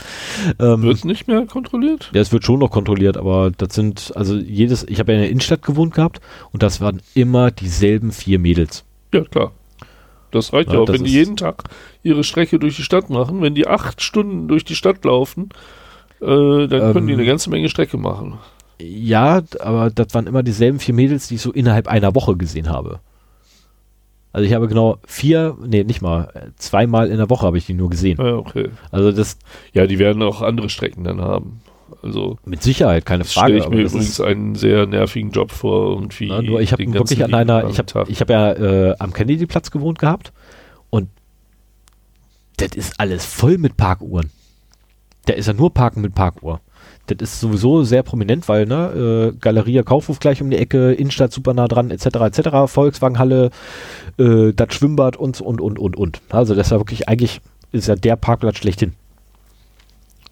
[0.60, 2.10] Ähm, Wird nicht mehr kontrolliert?
[2.14, 5.22] Ja, es wird schon noch kontrolliert, aber das sind, also jedes, ich habe ja in
[5.24, 6.22] der Innenstadt gewohnt gehabt
[6.52, 8.84] und das waren immer dieselben vier Mädels.
[9.14, 9.52] Ja, klar.
[10.34, 11.64] Das reicht ja, Ja, auch, wenn die jeden Tag
[12.02, 13.42] ihre Strecke durch die Stadt machen.
[13.42, 15.50] Wenn die acht Stunden durch die Stadt laufen,
[16.22, 18.40] äh, dann können die Ähm, eine ganze Menge Strecke machen.
[18.80, 22.70] Ja, aber das waren immer dieselben vier Mädels, die ich so innerhalb einer Woche gesehen
[22.70, 23.02] habe.
[24.32, 27.68] Also ich habe genau vier, nee, nicht mal, äh, zweimal in der Woche habe ich
[27.68, 28.18] die nur gesehen.
[28.18, 28.70] Ja, okay.
[28.92, 29.38] Also das
[29.74, 31.62] Ja, die werden auch andere Strecken dann haben.
[32.04, 33.64] Also mit Sicherheit, keine das stelle Frage.
[33.64, 35.92] ich mir übrigens einen sehr nervigen Job vor.
[35.94, 39.14] Irgendwie na, nur ich habe wirklich an einer, ich habe ich hab ja äh, am
[39.14, 40.34] Kennedy-Platz gewohnt gehabt
[40.90, 41.08] und
[42.58, 44.30] das ist alles voll mit Parkuhren.
[45.26, 46.60] Da ist ja nur Parken mit Parkuhr.
[47.08, 51.32] Das ist sowieso sehr prominent, weil ne, äh, Galeria Kaufhof gleich um die Ecke, Innenstadt
[51.32, 52.06] super nah dran, etc.
[52.06, 52.50] etc.
[52.72, 53.50] Volkswagenhalle,
[54.18, 56.22] äh, das Schwimmbad und und und und und.
[56.30, 57.40] Also das ist ja wirklich eigentlich
[57.72, 58.94] ist ja der Parkplatz schlechthin.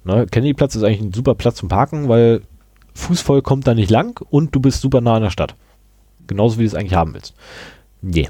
[0.03, 2.41] Ne, Kennedyplatz ist eigentlich ein super Platz zum Parken, weil
[2.95, 5.55] fußvoll kommt da nicht lang und du bist super nah an der Stadt.
[6.27, 7.33] Genauso wie du es eigentlich haben willst.
[8.01, 8.29] Nee.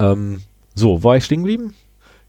[0.00, 0.42] Ähm,
[0.74, 1.74] so, war ich stehen geblieben?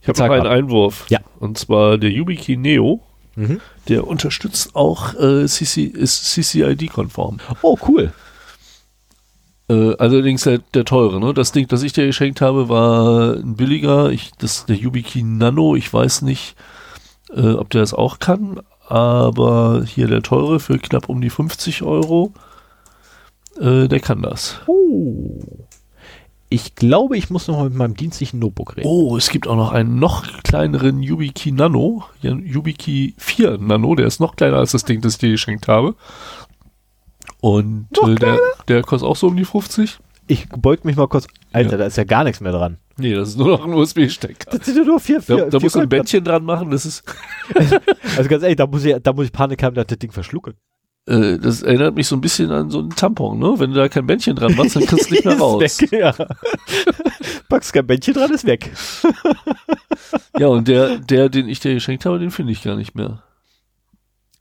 [0.02, 0.48] ich habe noch einen.
[0.48, 1.06] Einwurf.
[1.10, 1.20] Ja.
[1.40, 3.02] Und zwar der YubiKey Neo.
[3.36, 3.62] Mhm.
[3.88, 7.40] Der unterstützt auch äh, CC, ist CCID-konform.
[7.64, 8.14] Oh, cool.
[9.70, 11.34] Äh, allerdings der, der teure, ne?
[11.34, 14.12] Das Ding, das ich dir geschenkt habe, war ein billiger.
[14.12, 15.76] Ich, das der YubiKey Nano.
[15.76, 16.56] Ich weiß nicht,
[17.36, 21.84] äh, ob der das auch kann, aber hier der teure für knapp um die 50
[21.84, 22.32] Euro.
[23.60, 24.60] Äh, der kann das.
[24.68, 25.40] Oh.
[26.50, 28.88] Ich glaube, ich muss noch mal mit meinem dienstlichen Notebook reden.
[28.88, 32.04] Oh, es gibt auch noch einen noch kleineren YubiKey Nano.
[32.22, 35.96] YubiKey 4 Nano, der ist noch kleiner als das Ding, das ich dir geschenkt habe.
[37.42, 38.38] Und äh, der,
[38.68, 39.98] der kostet auch so um die 50.
[40.28, 41.28] Ich beug mich mal kurz.
[41.52, 41.78] Alter, Ja.
[41.78, 42.78] da ist ja gar nichts mehr dran.
[42.98, 44.56] Nee, das ist nur noch ein USB-Stecker.
[44.56, 45.90] Das sind ja nur vier, Da, vier, da musst du ein.
[45.90, 47.04] Bändchen dran machen, das ist,
[48.18, 50.54] Also ganz ehrlich, da muss ich, da muss ich Panik haben, dass das Ding verschlucke.
[51.08, 53.56] äh, das erinnert mich so ein bisschen an so einen Tampon, ne?
[53.58, 55.60] Wenn du da kein Bändchen dran machst, dann kriegst du nicht mehr raus.
[55.82, 56.14] Weg, ja.
[57.50, 58.72] Packst kein Bändchen dran, ist weg.
[60.38, 63.24] Ja, und der, der, den ich dir geschenkt habe, den finde ich gar nicht mehr.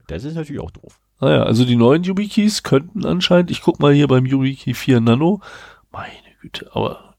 [0.08, 0.98] Das ist natürlich auch doof.
[1.20, 5.40] Naja, also die neuen YubiKeys könnten anscheinend, ich guck mal hier beim YubiKey 4 Nano,
[5.92, 7.12] meine Güte, aber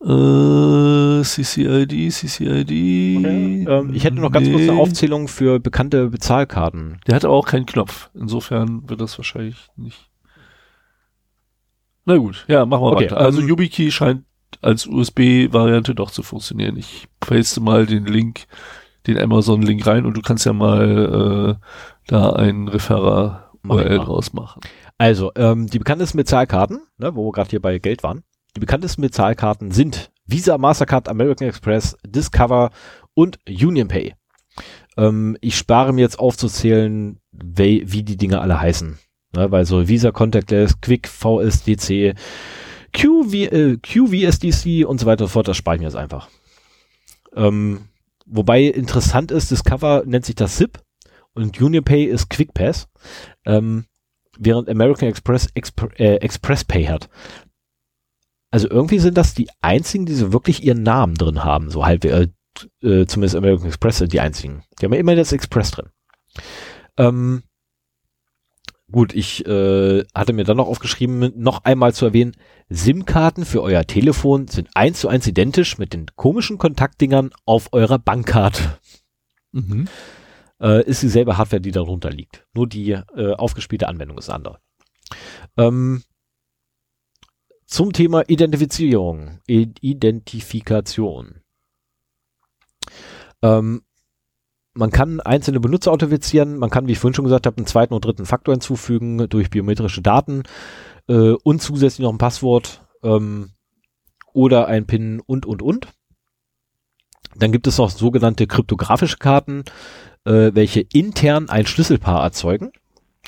[0.00, 2.70] äh, CCID, CCID.
[2.70, 4.70] Ähm, ich hätte noch ganz kurz nee.
[4.70, 7.00] eine Aufzählung für bekannte Bezahlkarten.
[7.06, 8.10] Der hat aber auch keinen Knopf.
[8.14, 10.08] Insofern wird das wahrscheinlich nicht.
[12.04, 13.18] Na gut, ja, machen wir Okay, weiter.
[13.18, 14.22] Also ähm, YubiKey scheint
[14.62, 16.76] als USB-Variante doch zu funktionieren.
[16.76, 18.46] Ich paste mal den Link,
[19.06, 21.66] den Amazon-Link rein und du kannst ja mal äh,
[22.06, 23.98] da einen Mach mal.
[23.98, 24.60] draus machen.
[24.98, 28.22] Also, ähm, die bekanntesten Bezahlkarten, ne, wo wir gerade hier bei Geld waren,
[28.56, 32.70] die bekanntesten Bezahlkarten sind Visa, Mastercard, American Express, Discover
[33.14, 34.14] und UnionPay.
[34.96, 38.98] Ähm, ich spare mir jetzt aufzuzählen, wie, wie die Dinge alle heißen.
[39.34, 42.14] Ne, weil so Visa Contactless, Quick, VSDC,
[42.92, 46.28] QV, äh, QVSDC und so weiter und so fort, das spare ich mir jetzt einfach.
[47.36, 47.88] Ähm,
[48.26, 50.80] wobei interessant ist, Discover nennt sich das SIP
[51.34, 52.88] und UnionPay ist QuickPass.
[53.48, 53.86] Ähm,
[54.38, 57.08] während American Express Expr äh, Express Pay hat.
[58.50, 62.04] Also irgendwie sind das die einzigen, die so wirklich ihren Namen drin haben, so halb,
[62.04, 62.28] äh,
[62.82, 64.62] äh, zumindest American Express sind die einzigen.
[64.80, 65.88] Die haben ja immer das Express drin.
[66.96, 67.42] Ähm,
[68.90, 72.36] gut, ich äh, hatte mir dann noch aufgeschrieben, noch einmal zu erwähnen,
[72.70, 77.98] SIM-Karten für euer Telefon sind eins zu eins identisch mit den komischen Kontaktdingern auf eurer
[77.98, 78.78] Bankkarte.
[79.52, 79.88] Mhm.
[80.60, 82.46] Äh, ist dieselbe Hardware, die darunter liegt.
[82.54, 84.58] Nur die äh, aufgespielte Anwendung ist andere.
[85.56, 86.02] Ähm,
[87.66, 91.42] zum Thema Identifizierung, Identifikation.
[93.42, 93.82] Ähm,
[94.74, 97.94] man kann einzelne Benutzer authentifizieren, man kann, wie ich vorhin schon gesagt habe, einen zweiten
[97.94, 100.44] und dritten Faktor hinzufügen durch biometrische Daten
[101.08, 103.50] äh, und zusätzlich noch ein Passwort ähm,
[104.32, 105.88] oder ein PIN und, und, und.
[107.34, 109.64] Dann gibt es noch sogenannte kryptografische Karten,
[110.28, 112.70] äh, welche intern ein Schlüsselpaar erzeugen.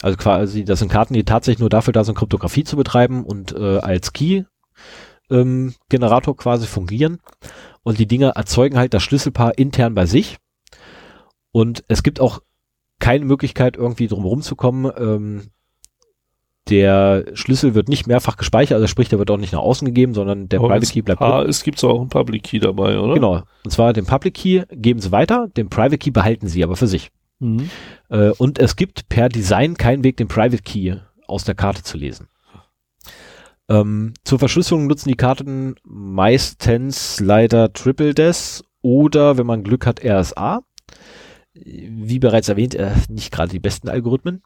[0.03, 3.53] Also quasi, das sind Karten, die tatsächlich nur dafür da sind, Kryptographie zu betreiben und
[3.53, 7.19] äh, als Key-Generator ähm, quasi fungieren.
[7.83, 10.39] Und die Dinger erzeugen halt das Schlüsselpaar intern bei sich.
[11.53, 12.41] Und es gibt auch
[12.99, 14.91] keine Möglichkeit, irgendwie drum zu kommen.
[14.97, 15.49] Ähm,
[16.69, 20.15] der Schlüssel wird nicht mehrfach gespeichert, also sprich, der wird auch nicht nach außen gegeben,
[20.15, 21.21] sondern der Private Key bleibt.
[21.21, 23.15] Ah, es gibt auch einen Public Key dabei, oder?
[23.15, 23.43] Genau.
[23.65, 26.87] Und zwar den Public Key geben sie weiter, den Private Key behalten sie aber für
[26.87, 27.11] sich.
[27.41, 27.71] Mhm.
[28.09, 30.97] Äh, und es gibt per Design keinen Weg, den Private Key
[31.27, 32.29] aus der Karte zu lesen.
[33.69, 40.05] Ähm, zur Verschlüsselung nutzen die Karten meistens leider Triple Des oder, wenn man Glück hat,
[40.05, 40.63] RSA.
[41.55, 44.43] Wie bereits erwähnt, äh, nicht gerade die besten Algorithmen.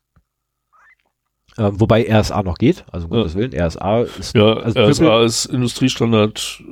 [1.57, 3.19] Ähm, wobei RSA noch geht, also um ja.
[3.21, 4.35] Gottes Willen, RSA ist.
[4.35, 6.63] Ja, also RSA ist Industriestandard,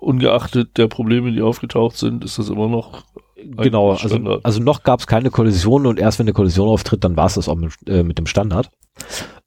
[0.00, 3.04] ungeachtet der Probleme, die aufgetaucht sind, ist das immer noch.
[3.36, 7.16] Genau, also, also noch gab es keine Kollision und erst wenn eine Kollision auftritt, dann
[7.16, 8.70] war es das auch mit, äh, mit dem Standard.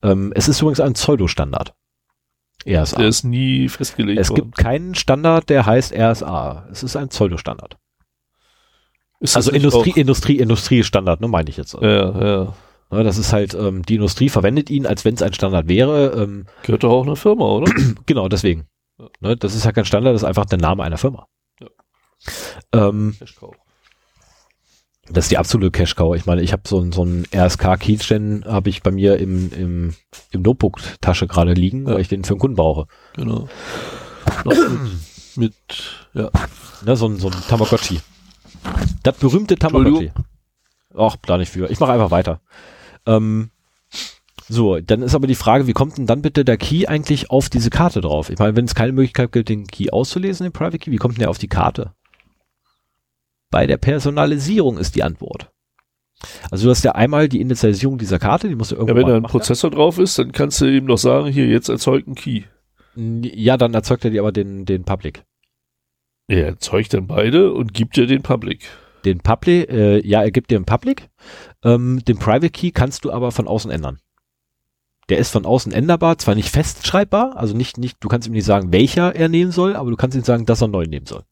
[0.02, 1.74] Ähm, es ist übrigens ein Pseudo-Standard.
[2.66, 2.98] RSA.
[2.98, 4.42] Der ist nie festgelegt Es worden.
[4.42, 6.68] gibt keinen Standard, der heißt RSA.
[6.72, 7.78] Es ist ein Pseudo-Standard.
[9.34, 11.74] Also Industrie, Industrie, Industriestandard, ne, meine ich jetzt.
[11.76, 12.54] Ja, ja.
[12.94, 16.12] Ne, das ist halt, ähm, die Industrie verwendet ihn, als wenn es ein Standard wäre.
[16.12, 17.72] Ähm, Gehört doch auch eine Firma, oder?
[18.06, 18.68] genau, deswegen.
[19.00, 19.08] Ja.
[19.20, 21.28] Ne, das ist ja kein Standard, das ist einfach der Name einer Firma.
[21.60, 21.68] Ja.
[22.72, 23.16] Ähm,
[25.10, 26.16] das ist die absolute Cash-Cow.
[26.16, 29.96] Ich meine, ich habe so, ein so ein RSK-Keychain habe ich bei mir im, im,
[30.30, 31.96] im Notebook-Tasche gerade liegen, ja.
[31.96, 32.86] weil ich den für einen Kunden brauche.
[33.16, 33.50] Genau.
[34.46, 34.58] mit,
[35.36, 35.54] mit,
[36.14, 36.30] ja.
[36.86, 38.02] Ne, so, ein, so ein Tamagotchi.
[39.02, 40.12] Das berühmte Tamagotchi.
[40.96, 41.72] Ach, da nicht für.
[41.72, 42.40] Ich mache einfach weiter.
[43.06, 43.50] Ähm,
[44.50, 47.50] so, dann ist aber die Frage, wie kommt denn dann bitte der Key eigentlich auf
[47.50, 48.30] diese Karte drauf?
[48.30, 51.16] Ich meine, wenn es keine Möglichkeit gibt, den Key auszulesen, den Private Key, wie kommt
[51.16, 51.94] denn der auf die Karte?
[53.50, 55.52] Bei der Personalisierung ist die Antwort.
[56.52, 58.98] Also du hast ja einmal die Initialisierung dieser Karte, die musst du irgendwann.
[58.98, 59.78] Ja, wenn da ein Prozessor ja.
[59.78, 62.44] drauf ist, dann kannst du ihm noch sagen, hier, jetzt erzeugt ein Key.
[62.96, 65.24] Ja, dann erzeugt er dir aber den, den Public.
[66.28, 68.70] Er erzeugt dann beide und gibt dir den Public.
[69.06, 71.10] Den Public, äh, ja, er gibt dir einen Public.
[71.64, 74.00] Ähm, den Private Key kannst du aber von außen ändern.
[75.10, 78.46] Der ist von außen änderbar, zwar nicht festschreibbar, also nicht, nicht, du kannst ihm nicht
[78.46, 81.24] sagen, welcher er nehmen soll, aber du kannst ihm sagen, dass er neu nehmen soll.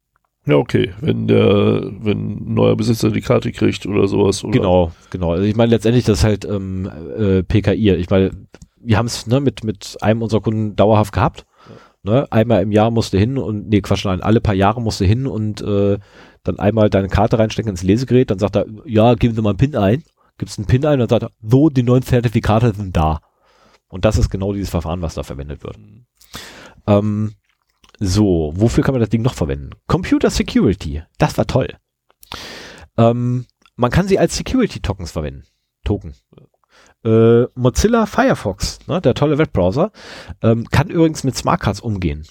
[0.46, 4.44] Ja, okay, wenn der, wenn ein neuer Besitzer die Karte kriegt oder sowas.
[4.44, 4.54] Oder?
[4.54, 5.32] Genau, genau.
[5.32, 7.92] Also ich meine letztendlich das ist halt ähm, äh, PKI.
[7.92, 8.32] Ich meine,
[8.78, 11.46] wir haben es ne, mit, mit einem unserer Kunden dauerhaft gehabt.
[12.04, 12.26] Ne?
[12.32, 15.62] Einmal im Jahr musste hin und, nee, Quatsch, nein, alle paar Jahre musste hin und
[15.62, 16.00] äh,
[16.44, 19.58] dann einmal deine Karte reinstecken ins Lesegerät, dann sagt er, ja, geben Sie mal einen
[19.58, 20.04] PIN ein,
[20.38, 23.20] gibst einen PIN ein und dann sagt er, so, die neuen Zertifikate sind da.
[23.88, 25.78] Und das ist genau dieses Verfahren, was da verwendet wird.
[26.88, 27.34] Ähm,
[28.00, 29.72] so, wofür kann man das Ding noch verwenden?
[29.88, 31.68] Computer Security, das war toll.
[32.98, 33.46] Ähm,
[33.76, 35.44] man kann sie als Security Tokens verwenden.
[35.84, 36.16] Token.
[37.04, 39.92] Äh, Mozilla Firefox, ne, der tolle Webbrowser,
[40.42, 42.26] ähm, kann übrigens mit Smartcards umgehen,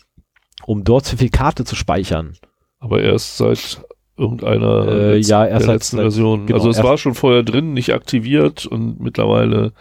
[0.65, 2.37] um dort Zertifikate zu speichern.
[2.79, 3.85] Aber erst seit
[4.21, 6.47] irgendeiner äh, ja, erst der letzten Version.
[6.47, 9.73] Genau, also es war schon vorher drin, nicht aktiviert und mittlerweile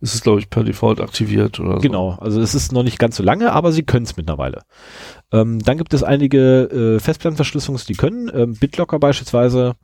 [0.00, 1.80] ist es, glaube ich, per Default aktiviert oder so.
[1.80, 4.62] Genau, also es ist noch nicht ganz so lange, aber sie können es mittlerweile.
[5.32, 8.30] Ähm, dann gibt es einige äh, Festplattenverschlüsselungs, die können.
[8.34, 9.74] Ähm, BitLocker beispielsweise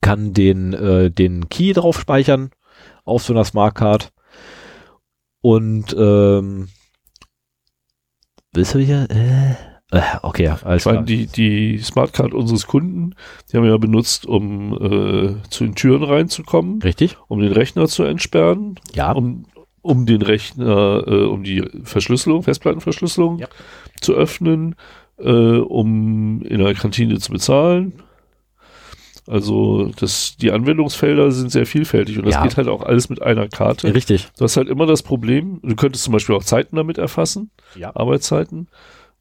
[0.00, 2.50] kann den, äh, den Key drauf speichern
[3.04, 4.12] auf so einer Smartcard.
[5.42, 6.68] Und ähm,
[8.52, 9.04] was habe ich ja?
[9.04, 9.54] Äh, äh,
[10.22, 11.02] okay, alles klar.
[11.02, 13.14] Die, die Smartcard unseres Kunden,
[13.50, 16.80] die haben wir ja benutzt, um äh, zu den Türen reinzukommen.
[16.82, 17.16] Richtig.
[17.28, 18.78] Um den Rechner zu entsperren.
[18.94, 19.12] Ja.
[19.12, 19.46] Um,
[19.82, 23.48] um den Rechner, äh, um die Verschlüsselung, Festplattenverschlüsselung ja.
[24.00, 24.76] zu öffnen,
[25.18, 27.94] äh, um in der Kantine zu bezahlen.
[29.26, 32.42] Also das, die Anwendungsfelder sind sehr vielfältig und das ja.
[32.42, 33.94] geht halt auch alles mit einer Karte.
[33.94, 34.28] Richtig.
[34.36, 37.94] Du hast halt immer das Problem, du könntest zum Beispiel auch Zeiten damit erfassen, ja.
[37.94, 38.68] Arbeitszeiten.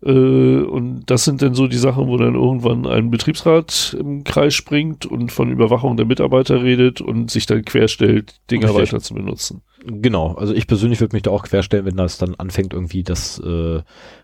[0.02, 4.54] Äh, und das sind dann so die Sachen, wo dann irgendwann ein Betriebsrat im Kreis
[4.54, 8.94] springt und von Überwachung der Mitarbeiter redet und sich dann querstellt, Dinge Richtig.
[8.94, 9.62] weiter zu benutzen.
[9.86, 13.40] Genau, also ich persönlich würde mich da auch querstellen, wenn das dann anfängt irgendwie das,
[13.40, 13.82] äh,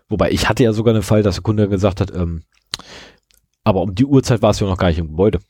[0.08, 2.42] wobei ich hatte ja sogar einen Fall, dass der Kunde gesagt hat, ähm,
[3.64, 5.40] aber um die Uhrzeit war es ja noch gar nicht im Gebäude.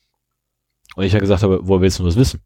[0.96, 2.40] Und ich ja gesagt habe, woher willst du das wissen?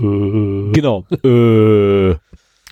[0.00, 1.06] Äh, Genau.
[1.24, 2.14] äh,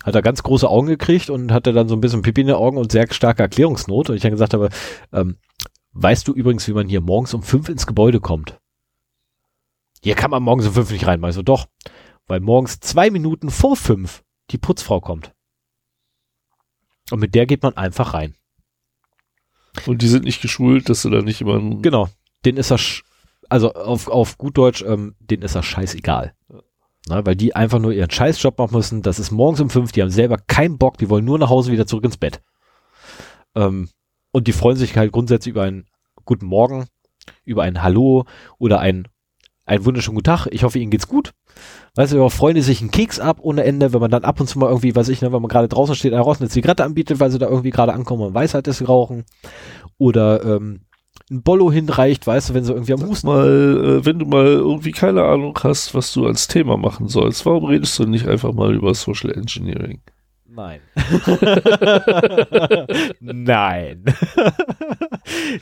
[0.03, 2.57] hat er ganz große Augen gekriegt und hatte dann so ein bisschen Pipi in den
[2.57, 4.11] Augen und sehr starke Erklärungsnot.
[4.11, 4.69] Und ich dann gesagt habe,
[5.13, 5.39] ähm,
[5.93, 8.59] weißt du übrigens, wie man hier morgens um fünf ins Gebäude kommt?
[10.03, 11.25] Hier kann man morgens um fünf nicht rein.
[11.25, 11.67] Also doch,
[12.27, 15.33] weil morgens zwei Minuten vor fünf die Putzfrau kommt.
[17.11, 18.35] Und mit der geht man einfach rein.
[19.87, 22.09] und die sind nicht geschult, dass du da nicht immer Genau.
[22.45, 22.81] Den ist er,
[23.49, 26.35] also auf, auf gut Deutsch, ähm, den ist er scheißegal.
[27.09, 29.03] Na, weil die einfach nur ihren Scheißjob machen müssen.
[29.03, 31.73] Das ist morgens um fünf, die haben selber keinen Bock, die wollen nur nach Hause
[31.73, 32.43] wieder zurück ins Bett.
[33.55, 33.89] Ähm,
[34.31, 35.87] und die freuen sich halt grundsätzlich über einen
[36.25, 36.87] guten Morgen,
[37.45, 38.25] über ein Hallo
[38.59, 39.09] oder ein,
[39.65, 40.47] ein wunderschönen guten Tag.
[40.51, 41.33] Ich hoffe, Ihnen geht's gut.
[41.97, 44.47] Weißt du, freuen die sich einen Keks ab ohne Ende, wenn man dann ab und
[44.47, 46.85] zu mal irgendwie, weiß ich, ne, wenn man gerade draußen steht, einer raus eine Zigarette
[46.85, 49.25] anbietet, weil sie da irgendwie gerade ankommen und dass sie rauchen.
[49.99, 50.83] Oder ähm,
[51.33, 53.47] ein Bollo hinreicht, weißt du, wenn sie irgendwie am Sag Husten mal,
[54.01, 57.65] äh, wenn du mal irgendwie keine Ahnung hast, was du als Thema machen sollst, warum
[57.65, 60.01] redest du nicht einfach mal über Social Engineering?
[60.55, 60.81] Nein.
[63.21, 64.05] Nein.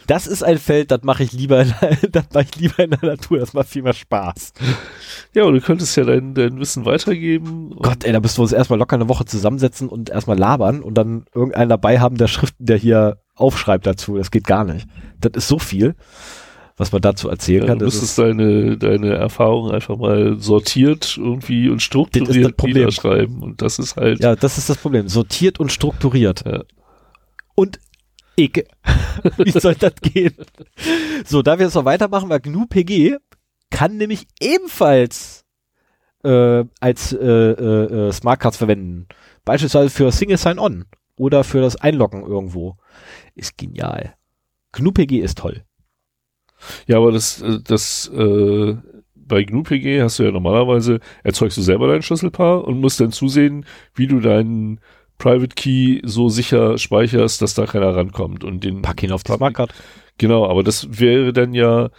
[0.09, 1.73] Das ist ein Feld, das mache ich lieber, in,
[2.11, 3.39] das mache ich lieber in der Natur.
[3.39, 4.53] Das macht viel mehr Spaß.
[5.33, 7.71] Ja, und du könntest ja dein, dein Wissen weitergeben.
[7.81, 10.95] Gott, ey, da müssen wir uns erstmal locker eine Woche zusammensetzen und erstmal labern und
[10.95, 14.17] dann irgendeinen dabei haben, der Schriften, der hier aufschreibt dazu.
[14.17, 14.87] Das geht gar nicht.
[15.21, 15.95] Das ist so viel,
[16.77, 17.79] was man dazu erzählen Ja, kann.
[17.79, 23.43] du müsstest ist, deine, deine Erfahrungen einfach mal sortiert irgendwie und strukturiert niederschreiben.
[23.43, 25.09] Und das ist halt, ja, das ist das Problem.
[25.09, 26.45] Sortiert und strukturiert.
[26.47, 26.63] Ja.
[27.55, 27.79] Und
[28.37, 28.65] Ecke.
[29.39, 30.35] Wie soll das gehen?
[31.27, 33.19] So, da wir jetzt noch weitermachen, weil GNU PG
[33.71, 35.45] kann nämlich ebenfalls
[36.25, 39.07] äh, als äh, äh, äh, Smartcards verwenden.
[39.45, 40.85] Beispielsweise für Single Sign-On
[41.21, 42.77] oder für das Einloggen irgendwo.
[43.35, 44.15] Ist genial.
[44.73, 45.65] GNU PG ist toll.
[46.87, 48.75] ja, aber das, äh, das, äh,
[49.15, 53.65] bei GNU-PG hast du ja normalerweise, erzeugst du selber dein Schlüsselpaar und musst dann zusehen,
[53.95, 54.81] wie du deinen
[55.19, 59.33] Private Key so sicher speicherst, dass da keiner rankommt und den Pack ihn auf die
[59.33, 59.73] Smartcard.
[60.19, 61.91] Genau, aber das wäre dann ja,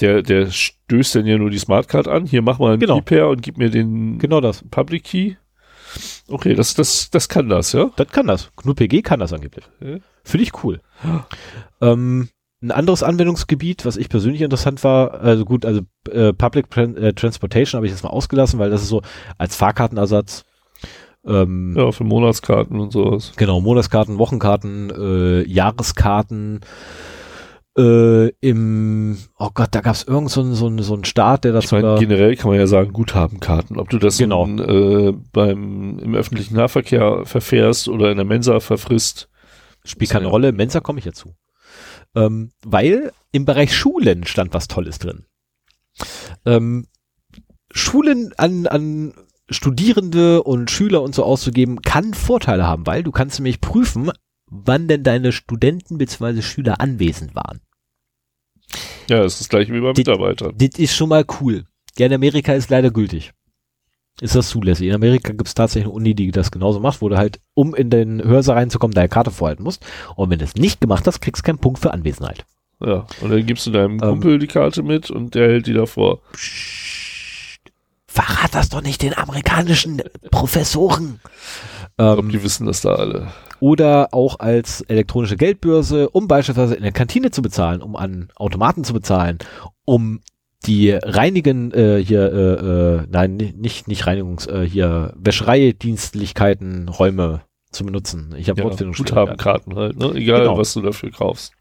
[0.00, 2.26] der, der stößt dann ja nur die Smartcard an.
[2.26, 2.96] Hier mach mal einen Genau.
[2.98, 4.62] Key Pair und gib mir den Genau das.
[4.70, 5.34] Public Key.
[6.30, 7.90] Okay, das, das, das kann das, ja?
[7.96, 8.50] Das kann das.
[8.56, 9.64] GNU PG kann das angeblich.
[9.80, 9.96] Ja.
[10.24, 10.80] Finde ich cool.
[11.80, 12.28] Ähm,
[12.62, 15.80] ein anderes Anwendungsgebiet, was ich persönlich interessant war, also gut, also
[16.10, 19.02] äh, Public Tran äh, Transportation habe ich jetzt mal ausgelassen, weil das ist so
[19.38, 20.44] als Fahrkartenersatz.
[21.24, 23.32] Ähm, Ja, für Monatskarten und sowas.
[23.36, 26.60] Genau, Monatskarten, Wochenkarten, äh, Jahreskarten.
[27.78, 31.44] Äh, Im, oh Gott, da gab es irgend so einen so einen- so einen Staat,
[31.44, 33.78] der das Ich sogar- generell kann man ja sagen, Guthabenkarten.
[33.78, 34.44] Ob du das Genau.
[34.44, 39.28] in, äh, beim, im öffentlichen Nahverkehr verfährst oder in der Mensa verfrisst.
[39.84, 40.30] Spielt keine Ja.
[40.30, 41.34] Rolle, Mensa komme ich ja zu.
[42.16, 45.24] Ähm, weil im Bereich Schulen stand was Tolles drin.
[46.44, 46.86] Ähm,
[47.70, 49.14] Schulen an, an
[49.48, 54.10] Studierende und Schüler und so auszugeben, kann Vorteile haben, weil du kannst nämlich prüfen,
[54.50, 56.42] wann denn deine Studenten bzw.
[56.42, 57.60] Schüler anwesend waren.
[59.08, 60.54] Ja, das ist das gleiche wie bei Mitarbeitern.
[60.56, 61.64] Das ist schon mal cool.
[61.98, 63.32] Ja, in Amerika ist leider gültig.
[64.20, 64.86] Ist das zulässig.
[64.88, 67.74] In Amerika gibt es tatsächlich eine Uni, die das genauso macht, wo du halt, um
[67.74, 69.84] in den Hörsaal reinzukommen, deine Karte vorhalten musst.
[70.14, 72.44] Und wenn du es nicht gemacht hast, kriegst du keinen Punkt für Anwesenheit.
[72.84, 73.98] Ja, und dann gibst du deinem Ähm.
[73.98, 76.20] Kumpel die Karte mit und der hält die davor.
[76.32, 77.60] Psst.
[78.06, 81.20] Verrat das doch nicht den amerikanischen Professoren.
[81.22, 83.32] Ich glaube, Ähm, die wissen das da alle.
[83.60, 88.84] Oder auch als elektronische Geldbörse, um beispielsweise in der Kantine zu bezahlen, um an Automaten
[88.84, 89.38] zu bezahlen,
[89.84, 90.20] um
[90.66, 92.54] die reinigen äh, hier äh,
[93.02, 98.34] äh, nein ni- nicht nicht Reinigungs äh, hier Wäschereidienstlichkeiten Räume zu benutzen.
[98.36, 98.68] Ich habe Ja.
[98.68, 100.12] Guthabenkarten halt, ne?
[100.14, 100.58] Egal, Genau.
[100.58, 101.52] was du dafür kaufst.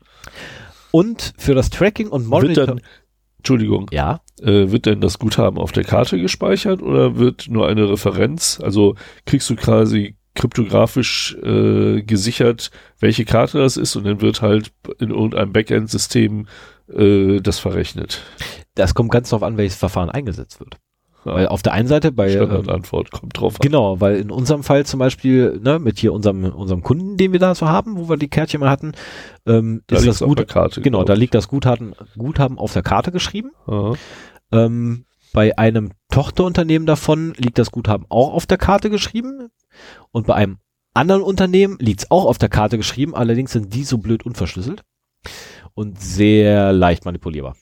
[0.91, 2.81] Und für das Tracking und Monitoring.
[3.37, 7.89] Entschuldigung, Ja, äh, wird denn das Guthaben auf der Karte gespeichert oder wird nur eine
[7.89, 8.59] Referenz?
[8.61, 8.95] Also
[9.25, 15.11] kriegst du quasi kryptografisch äh, gesichert, welche Karte das ist und dann wird halt in
[15.11, 16.47] irgendeinem Backend-System
[16.91, 18.23] äh, das verrechnet.
[18.75, 20.77] das kommt ganz darauf an, welches Verfahren eingesetzt wird.
[21.25, 23.59] Ja, Weil auf der einen Seite bei ähm, Standardantwort kommt drauf an.
[23.61, 27.39] Genau, weil in unserem Fall zum Beispiel, ne, mit hier unserem, unserem Kunden, den wir
[27.39, 28.93] da so haben, wo wir die Kärtchen mal hatten,
[29.45, 30.81] ähm, Da ist das auf gut, der Karte.
[30.81, 33.51] genau, glaub da liegt das Guthaben, Guthaben auf der Karte geschrieben.
[34.51, 39.49] Ähm, bei einem Tochterunternehmen davon liegt das Guthaben auch auf der Karte geschrieben.
[40.11, 40.57] Und bei einem
[40.93, 44.83] anderen Unternehmen liegt es auch auf der Karte geschrieben, allerdings sind die so blöd unverschlüsselt
[45.73, 47.55] und sehr leicht manipulierbar.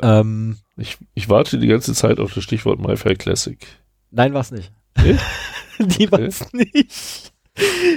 [0.00, 3.58] Ähm, Ich, ich warte die ganze Zeit auf das Stichwort MyFair Classic.
[4.10, 4.72] Nein, war's nicht.
[5.02, 5.16] Nee?
[5.78, 7.32] die waren's nicht.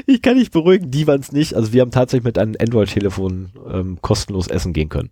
[0.07, 1.53] Ich kann dich beruhigen, die waren's nicht.
[1.53, 5.11] Also wir haben tatsächlich mit einem Android-Telefon ähm, kostenlos essen gehen können.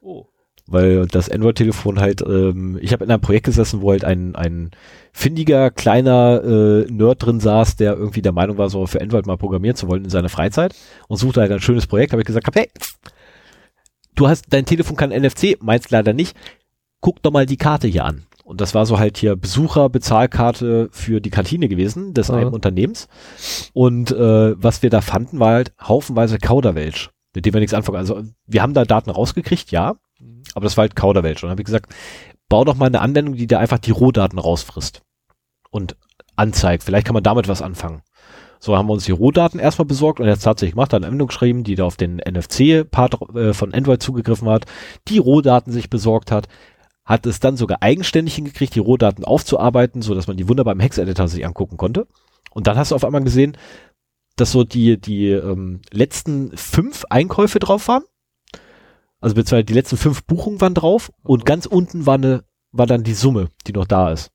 [0.00, 0.26] Oh.
[0.70, 4.70] Weil das Android-Telefon halt, ähm, ich habe in einem Projekt gesessen, wo halt ein, ein
[5.12, 9.38] findiger, kleiner äh, Nerd drin saß, der irgendwie der Meinung war, so für Android mal
[9.38, 10.74] programmieren zu wollen in seiner Freizeit
[11.08, 12.68] und suchte halt ein schönes Projekt, habe ich gesagt, hab, hey,
[14.14, 16.36] du hast, dein Telefon kann NFC, meins leider nicht,
[17.00, 18.24] guck doch mal die Karte hier an.
[18.44, 22.36] Und das war so halt hier Besucherbezahlkarte für die Kantine gewesen, des Ja.
[22.36, 23.08] einen Unternehmens.
[23.72, 27.98] Und äh, was wir da fanden, war halt haufenweise Kauderwelsch, mit dem wir nichts anfangen.
[27.98, 29.96] Also wir haben da Daten rausgekriegt, ja,
[30.54, 31.42] aber das war halt Kauderwelsch.
[31.42, 31.94] Und dann habe ich gesagt,
[32.48, 35.02] bau doch mal eine Anwendung, die dir einfach die Rohdaten rausfrisst
[35.70, 35.96] und
[36.36, 36.84] anzeigt.
[36.84, 38.02] Vielleicht kann man damit was anfangen.
[38.60, 41.62] So haben wir uns die Rohdaten erstmal besorgt und jetzt tatsächlich gemacht, eine Anwendung geschrieben,
[41.62, 44.66] die da auf den NFC-Part äh, von Android zugegriffen hat,
[45.06, 46.48] die Rohdaten sich besorgt hat,
[47.04, 50.80] hat es dann sogar eigenständig hingekriegt, die Rohdaten aufzuarbeiten, so dass man die wunderbar im
[50.80, 52.06] Hex-Editor sich angucken konnte.
[52.50, 53.56] Und dann hast du auf einmal gesehen,
[54.36, 58.02] dass so die, die ähm, letzten fünf Einkäufe drauf waren.
[59.20, 63.02] Also beziehungsweise die letzten fünf Buchungen waren drauf und ganz unten war eine, war dann
[63.02, 64.30] die Summe, die noch da ist.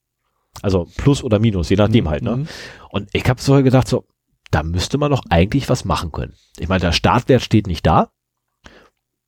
[0.62, 2.38] Also plus oder minus, je nachdem halt, ne?
[2.38, 2.48] Mhm.
[2.90, 4.06] Und ich habe so gedacht, so,
[4.52, 6.36] da müsste man doch eigentlich was machen können.
[6.60, 8.12] Ich meine, der Startwert steht nicht da.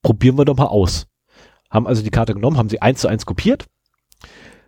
[0.03, 1.07] Probieren wir doch mal aus.
[1.71, 3.65] Haben also die Karte genommen, haben sie eins zu eins kopiert,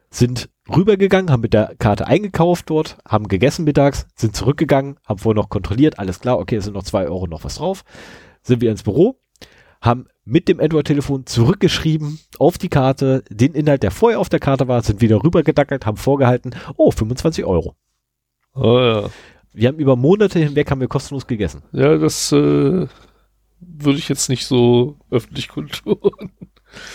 [0.10, 5.42] sind rübergegangen, haben mit der Karte eingekauft dort, haben gegessen mittags, sind zurückgegangen, haben vorher
[5.42, 7.84] noch kontrolliert, alles klar, okay, es sind noch zwei Euro noch was drauf,
[8.42, 9.20] sind wir ins Büro,
[9.82, 14.68] haben mit dem Android-Telefon zurückgeschrieben auf die Karte, den Inhalt, der vorher auf der Karte
[14.68, 17.76] war, sind wieder rübergedackelt, haben vorgehalten, oh, 25 Euro.
[18.54, 19.10] Oh, ja.
[19.54, 21.64] Wir haben über Monate hinweg haben wir kostenlos gegessen.
[21.72, 22.88] ja, das äh,
[23.60, 25.98] würde ich jetzt nicht so öffentlich kundtun.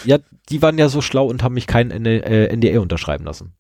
[0.04, 0.18] Ja,
[0.48, 3.54] die waren ja so schlau und haben mich kein NDA unterschreiben lassen.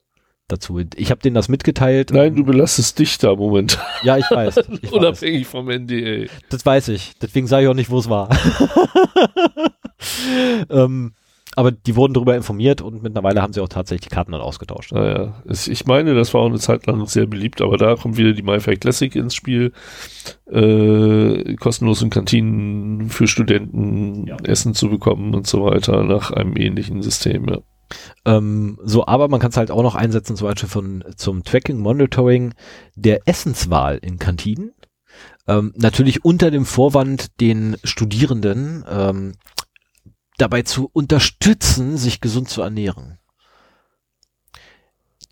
[0.48, 0.80] Dazu.
[0.96, 2.10] Ich habe denen das mitgeteilt.
[2.12, 4.56] Nein, du belastest dich da momentan, Ja, ich weiß.
[4.82, 4.92] Ich weiß.
[4.92, 6.26] unabhängig vom NDA.
[6.50, 7.12] Das weiß ich.
[7.22, 8.28] Deswegen sage ich auch nicht, wo es war.
[10.70, 11.12] ähm,
[11.54, 14.92] aber die wurden darüber informiert und mittlerweile haben sie auch tatsächlich die Karten dann ausgetauscht.
[14.92, 18.16] Naja, es, ich meine, das war auch eine Zeit lang sehr beliebt, aber da kommt
[18.16, 19.72] wieder die MyFair Classic ins Spiel.
[20.50, 24.36] Äh, kostenlosen Kantinen für Studenten Ja.
[24.44, 27.58] Essen zu bekommen und so weiter nach einem ähnlichen System, ja.
[28.24, 31.78] Ähm, so, aber man kann es halt auch noch einsetzen, zum Beispiel von, zum Tracking,
[31.78, 32.54] Monitoring
[32.94, 34.72] der Essenswahl in Kantinen.
[35.46, 39.34] Ähm, natürlich unter dem Vorwand, den Studierenden ähm,
[40.38, 43.18] dabei zu unterstützen, sich gesund zu ernähren.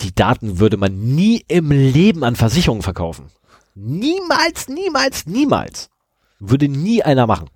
[0.01, 3.31] Die Daten würde man nie im Leben an Versicherungen verkaufen.
[3.74, 5.91] Niemals, niemals, niemals.
[6.39, 7.51] Würde nie einer machen.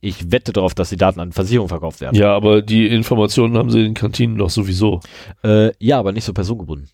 [0.00, 2.14] Ich wette darauf, dass die Daten an Versicherungen verkauft werden.
[2.14, 5.00] Ja, aber die Informationen haben sie in den Kantinen doch sowieso.
[5.42, 6.88] Äh, ja, aber nicht so personengebunden.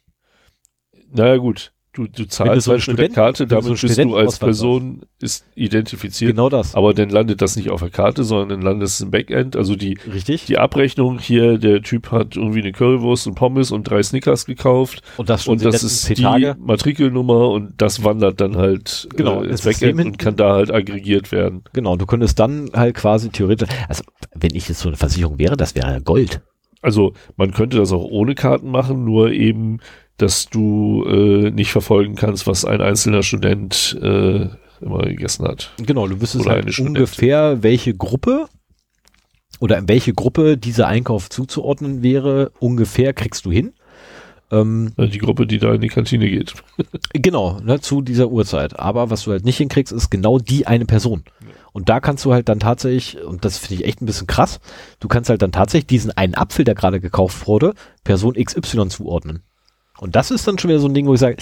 [1.10, 1.72] Naja, gut.
[1.94, 4.38] Du, du zahlst so halt mit der Studenten- Karte, so damit einen bist du als
[4.38, 6.32] Person ist identifiziert.
[6.32, 6.74] Genau das.
[6.74, 9.54] Aber dann landet das nicht auf der Karte, sondern dann landet es im Backend.
[9.56, 10.46] Also die, Richtig.
[10.46, 15.02] die Abrechnung hier, der Typ hat irgendwie eine Currywurst und Pommes und drei Snickers gekauft.
[15.16, 16.56] Und das Und das ist die Tage.
[16.58, 21.30] Matrikelnummer und das wandert dann halt Genau, äh, ins Backend und kann da halt aggregiert
[21.32, 21.62] werden.
[21.72, 24.02] Genau, du könntest dann halt quasi theoretisch, also
[24.34, 26.40] wenn ich jetzt so eine Versicherung wäre, das wäre Gold.
[26.84, 29.78] Also man könnte das auch ohne Karten machen, nur eben,
[30.18, 34.48] dass du äh, nicht verfolgen kannst, was ein einzelner Student äh,
[34.80, 35.72] immer gegessen hat.
[35.78, 38.46] Genau, du wüsstest halt ungefähr, welche Gruppe
[39.60, 43.72] oder in welche Gruppe dieser Einkauf zuzuordnen wäre, ungefähr kriegst du hin.
[44.50, 46.54] Ähm, Äh, Die Gruppe, die da in die Kantine geht.
[47.12, 48.78] genau, ne, zu dieser Uhrzeit.
[48.78, 51.24] Aber was du halt nicht hinkriegst, ist genau die eine Person.
[51.72, 54.60] Und da kannst du halt dann tatsächlich, und das finde ich echt ein bisschen krass,
[55.00, 59.42] du kannst halt dann tatsächlich diesen einen Apfel, der gerade gekauft wurde, Person XY zuordnen.
[59.98, 61.36] Und das ist dann schon wieder so ein Ding, wo ich sage,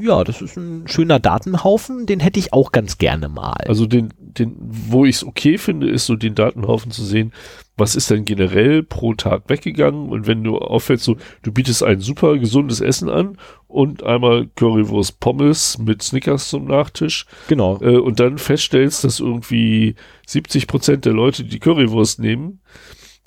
[0.00, 3.64] ja, das ist ein schöner Datenhaufen, den hätte ich auch ganz gerne mal.
[3.66, 7.32] Also den, den, wo ich es okay finde, ist so den Datenhaufen zu sehen,
[7.76, 12.00] was ist denn generell pro Tag weggegangen und wenn du auffällst, so, du bietest ein
[12.00, 17.80] super gesundes Essen an und einmal Currywurst Pommes mit Snickers zum Nachtisch genau.
[17.80, 19.96] äh, und dann feststellst, dass irgendwie
[20.26, 22.60] 70 Prozent der Leute die Currywurst nehmen,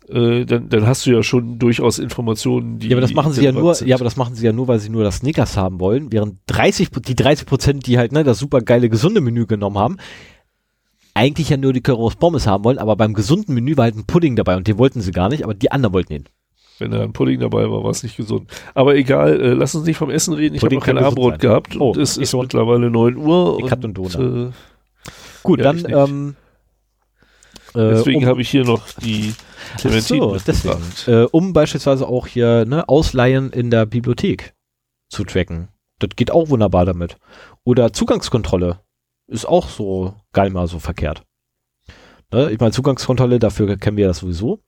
[0.10, 3.44] äh, dann, dann hast du ja schon durchaus Informationen, die Ja, aber das machen sie
[3.44, 3.88] ja nur, sind.
[3.88, 6.38] ja, aber das machen sie ja nur, weil sie nur das Snickers haben wollen, während
[6.48, 9.98] 30, die 30 Prozent, die halt, ne, das super geile gesunde Menü genommen haben,
[11.14, 14.06] eigentlich ja nur die Currywurst Pommes haben wollen, aber beim gesunden Menü war halt ein
[14.06, 16.24] Pudding dabei und den wollten sie gar nicht, aber die anderen wollten ihn.
[16.80, 18.50] Wenn da ein Pudding dabei war, war es nicht gesund.
[18.74, 20.56] Aber egal, äh, lass uns nicht vom Essen reden.
[20.56, 22.42] Ich habe noch kein Abendbrot gehabt Oh, und es ist schon.
[22.42, 23.60] mittlerweile 9 Uhr.
[23.64, 24.16] Ich hatte einen Donut.
[24.16, 24.50] Äh,
[25.44, 26.36] Gut, Ja, dann, ähm,
[27.76, 29.34] äh, deswegen um, habe ich hier noch die
[29.77, 34.53] Clementine so, deswegen, äh, um beispielsweise auch hier, ne, Ausleihen in der Bibliothek
[35.10, 35.69] zu tracken.
[35.99, 37.18] Das geht auch wunderbar damit.
[37.64, 38.80] Oder Zugangskontrolle
[39.27, 41.23] ist auch so geil mal so verkehrt.
[42.31, 42.52] Ne?
[42.52, 44.60] Ich meine, Zugangskontrolle, dafür kennen wir das sowieso.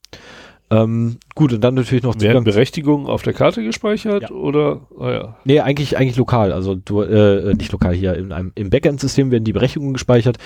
[0.72, 4.31] Ähm, gut, und dann natürlich noch Werden Berechtigungen auf der Karte gespeichert Ja.
[4.31, 4.88] oder?
[4.99, 5.38] Ah ja.
[5.43, 6.51] Nee, eigentlich, eigentlich lokal.
[6.51, 8.15] Also du, äh, nicht lokal hier.
[8.15, 10.38] In einem, Im Backend-System werden die Berechtigungen gespeichert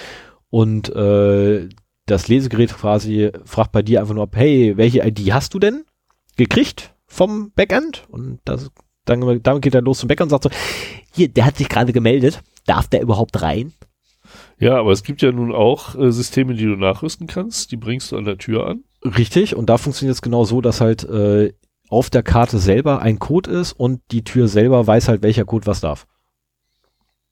[0.49, 1.69] und äh,
[2.09, 5.85] das Lesegerät quasi fragt bei dir einfach nur ab, hey, welche ID hast du denn
[6.37, 8.05] gekriegt vom Backend?
[8.09, 8.71] Und das,
[9.05, 10.49] dann, damit geht er los zum Backend und sagt so,
[11.13, 12.41] hier, der hat sich gerade gemeldet.
[12.65, 13.73] Darf der überhaupt rein?
[14.59, 17.71] Ja, aber es gibt ja nun auch äh, Systeme, die du nachrüsten kannst.
[17.71, 18.83] Die bringst du an der Tür an.
[19.03, 21.53] Richtig, und da funktioniert es genau so, dass halt äh,
[21.89, 25.65] auf der Karte selber ein Code ist und die Tür selber weiß halt, welcher Code
[25.65, 26.05] was darf.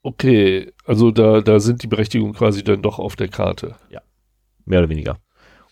[0.02, 3.76] Okay, also da, da sind die Berechtigungen quasi dann doch auf der Karte.
[4.68, 5.18] Mehr oder weniger.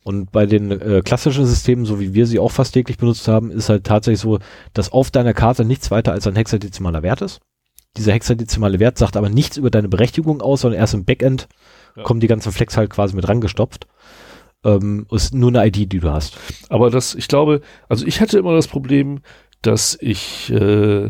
[0.03, 3.49] Und bei den äh, klassischen Systemen, so wie wir sie auch fast täglich benutzt haben,
[3.49, 4.39] ist halt tatsächlich so,
[4.73, 7.39] dass auf deiner Karte nichts weiter als ein hexadezimaler Wert ist.
[7.97, 11.47] Dieser hexadezimale Wert sagt aber nichts über deine Berechtigung aus, sondern erst im Backend
[11.95, 12.03] Ja.
[12.03, 13.88] kommen die ganzen Flex halt quasi mit rangestopft.
[14.63, 16.38] Ähm, ist nur eine ID, die du hast.
[16.69, 19.22] Aber das, ich glaube, also ich hatte immer das Problem,
[19.61, 21.09] dass ich äh,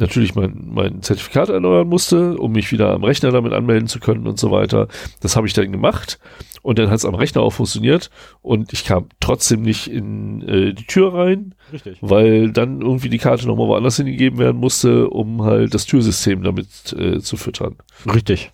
[0.00, 4.26] natürlich mein, mein Zertifikat erneuern musste, um mich wieder am Rechner damit anmelden zu können
[4.26, 4.88] und so weiter.
[5.20, 6.18] Das habe ich dann gemacht
[6.62, 8.10] und dann hat es am Rechner auch funktioniert
[8.42, 11.98] und ich kam trotzdem nicht in äh, die Tür rein, Richtig.
[12.00, 16.92] weil dann irgendwie die Karte nochmal woanders hingegeben werden musste, um halt das Türsystem damit
[16.98, 17.76] äh, zu füttern.
[18.12, 18.52] Richtig.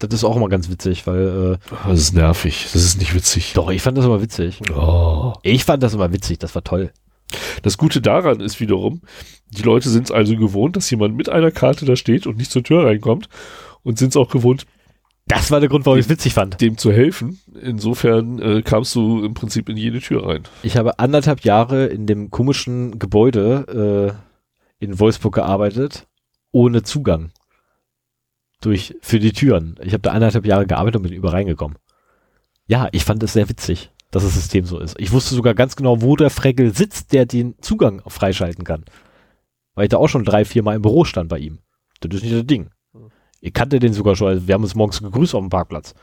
[0.00, 3.52] Das ist auch immer ganz witzig, weil äh, Das ist nervig, das ist nicht witzig.
[3.54, 4.60] doch, ich fand das immer witzig.
[4.72, 5.32] Oh.
[5.42, 6.92] Ich fand das immer witzig, das war toll.
[7.62, 9.02] Das Gute daran ist wiederum,
[9.50, 12.50] die Leute sind es also gewohnt, dass jemand mit einer Karte da steht und nicht
[12.50, 13.28] zur Tür reinkommt
[13.82, 14.66] und sind es auch gewohnt,
[15.26, 16.60] Das war der Grund, warum ich es witzig fand.
[16.60, 17.38] dem zu helfen.
[17.60, 20.44] Insofern äh, kamst du im Prinzip in jede Tür rein.
[20.62, 24.16] Ich habe anderthalb Jahre in dem komischen Gebäude
[24.80, 26.06] äh, in Wolfsburg gearbeitet,
[26.52, 27.30] ohne Zugang.
[28.60, 29.76] Durch, für die Türen.
[29.82, 31.78] Ich habe da anderthalb Jahre gearbeitet und bin über reingekommen.
[32.66, 34.98] Ja, ich fand es sehr witzig, dass das System so ist.
[34.98, 38.84] Ich wusste sogar ganz genau, wo der Fregel sitzt, der den Zugang freischalten kann.
[39.74, 41.58] Weil ich da auch schon drei, vier Mal im Büro stand bei ihm.
[42.00, 42.70] Das ist nicht das Ding.
[43.40, 45.94] Ich kannte den sogar schon, also wir haben uns morgens gegrüßt auf dem Parkplatz.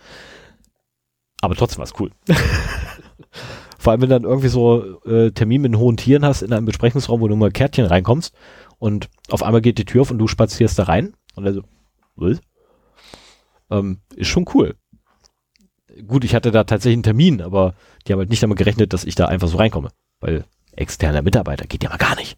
[1.41, 2.11] Aber trotzdem war es cool.
[3.77, 6.65] Vor allem, wenn du dann irgendwie so äh, Termin mit hohen Tieren hast in einem
[6.65, 8.34] Besprechungsraum, wo du mal Kärtchen reinkommst
[8.80, 11.61] und auf einmal geht die Tür auf und du spazierst da rein und also,
[12.15, 12.40] was?
[13.69, 14.76] Ähm, ist schon cool.
[16.08, 17.74] Gut, ich hatte da tatsächlich einen Termin, aber
[18.06, 21.68] die haben halt nicht damit gerechnet, dass ich da einfach so reinkomme, weil externer Mitarbeiter
[21.68, 22.38] geht ja mal gar nicht.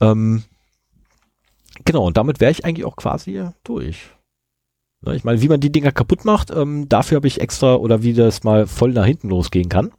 [0.00, 0.44] Ähm,
[1.84, 4.10] genau, und damit wäre ich eigentlich auch quasi durch.
[5.02, 8.02] Ne, Ich meine, wie man die Dinger kaputt macht, ähm, dafür habe ich extra, oder
[8.02, 9.92] wie das mal voll nach hinten losgehen kann,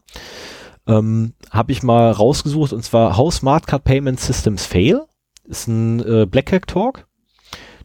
[0.87, 5.05] ähm, habe ich mal rausgesucht, und zwar How Smart Card Payment Systems Fail.
[5.43, 7.07] Ist ein äh, Black Hack Talk.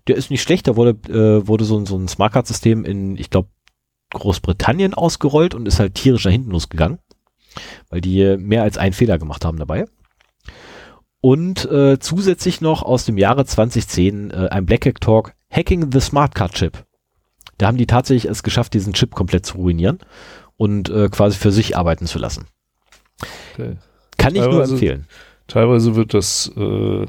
[0.09, 3.17] Der ist nicht schlecht, da wurde, äh, wurde so, so ein Smart Card System in,
[3.17, 3.49] ich glaube,
[4.13, 6.99] Großbritannien ausgerollt und ist halt tierisch nach hinten losgegangen,
[7.91, 9.87] weil die mehr als einen Fehler gemacht haben dabei.
[11.21, 16.01] Und äh, zusätzlich noch aus dem Jahre 2010 äh, ein Black Hack Talk Hacking the
[16.01, 16.85] Smart Card Chip.
[17.59, 19.99] Da haben die tatsächlich es geschafft, diesen Chip komplett zu ruinieren
[20.57, 22.47] und äh, quasi für sich arbeiten zu lassen.
[23.53, 23.77] Okay.
[24.19, 25.07] Kann ich nur Teilweise- empfehlen.
[25.49, 27.07] Teilweise wird das äh,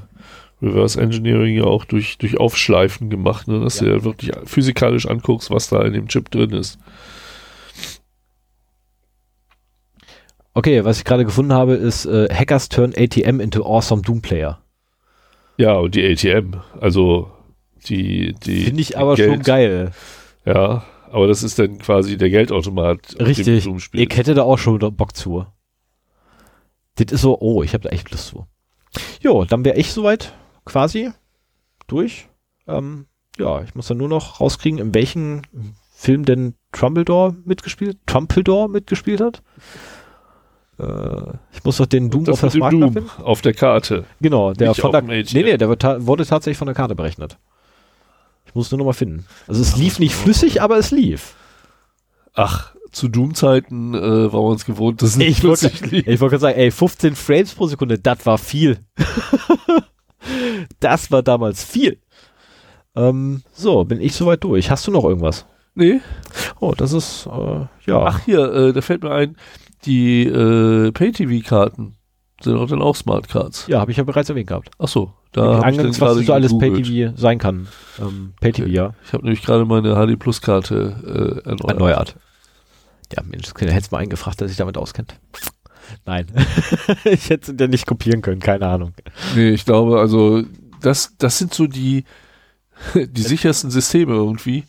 [0.64, 3.60] Reverse Engineering ja auch durch, durch Aufschleifen gemacht, ne?
[3.60, 3.88] dass Ja.
[3.88, 6.80] du ja wirklich physikalisch anguckst, was da in dem Chip drin ist.
[10.54, 14.60] Okay, was ich gerade gefunden habe, ist äh, Hackers turn ATM into awesome Doom Player.
[15.58, 17.32] Ja, und die ATM, also
[17.88, 19.30] die, die Finde ich aber Geld.
[19.32, 19.92] schon geil.
[20.46, 23.68] Ja, aber das ist dann quasi der Geldautomat, Richtig.
[23.94, 25.46] Ich hätte da auch schon Bock zu.
[26.96, 28.46] Das ist so, oh, ich habe da echt Lust zu.
[29.22, 30.34] Jo, dann wäre ich soweit
[30.66, 31.12] quasi
[31.88, 32.28] durch.
[32.68, 33.06] Ähm,
[33.38, 35.42] ja, ich muss dann nur noch rauskriegen, in welchem
[35.94, 39.42] Film denn Trumbledore mitgespielt, Trumpledore mitgespielt hat.
[40.80, 44.06] Äh, ich muss doch den Doom das auf das Markt Doom auf der Karte.
[44.22, 47.38] Genau, der Nicht von der, nee, nee, der ta wurde tatsächlich von der Karte berechnet.
[48.46, 49.26] Ich muss nur noch mal finden.
[49.48, 51.36] Also es lief nicht flüssig, aber es lief.
[52.34, 56.08] Ach, zu Doom-Zeiten äh, war man uns gewohnt, dass es nicht Ich wollte plötzlich lief.
[56.08, 58.80] ich wollte gerade sagen, ey, 15 Frames pro Sekunde, das war viel.
[60.80, 62.00] das war damals viel.
[62.96, 64.70] Ähm, so, bin ich soweit durch.
[64.70, 65.46] Hast du noch irgendwas?
[65.76, 66.02] Nee.
[66.60, 68.04] Oh, das ist, äh, ja.
[68.06, 69.36] Ach hier, äh, da fällt mir ein,
[69.86, 71.96] die äh, Pay-TV-Karten
[72.42, 73.66] sind auch dann auch Smart Cards.
[73.68, 74.70] Ja, habe ich ja bereits erwähnt gehabt.
[74.78, 76.84] Ach so, da habe ich dann was so alles gegoogelt.
[76.86, 77.68] Pay-TV sein kann.
[78.00, 78.74] Ähm, Pay-TV, Okay.
[78.76, 78.94] ja.
[79.06, 81.72] Ich habe nämlich gerade meine HD Plus Karte äh, erneuert.
[81.72, 82.16] Erneuert.
[83.16, 85.16] Ja, Mensch, das hättest mal eingefragt, der sich damit auskennt.
[86.06, 86.28] Nein.
[87.06, 88.94] ich hätte es ja nicht kopieren können, keine Ahnung.
[89.36, 90.44] Nee, ich glaube, also
[90.82, 92.04] das, das sind so die,
[92.94, 94.66] die sichersten Systeme irgendwie,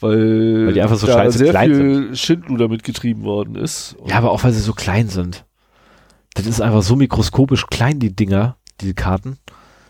[0.00, 3.96] weil, Weil die einfach so da scheiße sehr klein viel Schindluder mitgetrieben worden ist.
[4.06, 5.44] Ja, aber auch weil sie so klein sind.
[6.34, 9.38] Das ist einfach so mikroskopisch klein, die Dinger, diese Karten.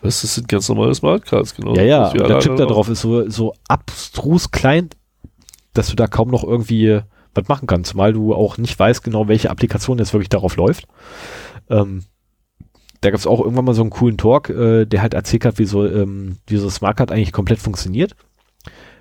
[0.03, 1.75] Das sind ganz normale Smartcards, genau.
[1.75, 4.89] Ja, ja, und der Chip da drauf ist so, so abstrus klein,
[5.73, 6.99] dass du da kaum noch irgendwie
[7.33, 10.87] was machen kannst, zumal du auch nicht weißt genau, welche Applikation jetzt wirklich darauf läuft.
[11.69, 12.03] Ähm,
[13.01, 15.59] da gab es auch irgendwann mal so einen coolen Talk, äh, der halt erzählt hat,
[15.59, 18.15] wie so, ähm, wie so Smartcard eigentlich komplett funktioniert.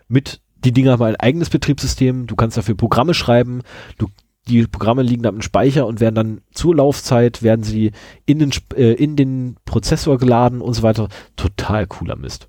[0.08, 3.62] Mit, die Dinger haben ein eigenes Betriebssystem, du kannst dafür Programme schreiben,
[3.98, 4.08] du,
[4.48, 7.92] die Programme liegen dann im Speicher und werden dann zur Laufzeit, werden sie
[8.26, 11.08] in den, äh, in den Prozessor geladen und so weiter.
[11.36, 12.48] Total cooler Mist.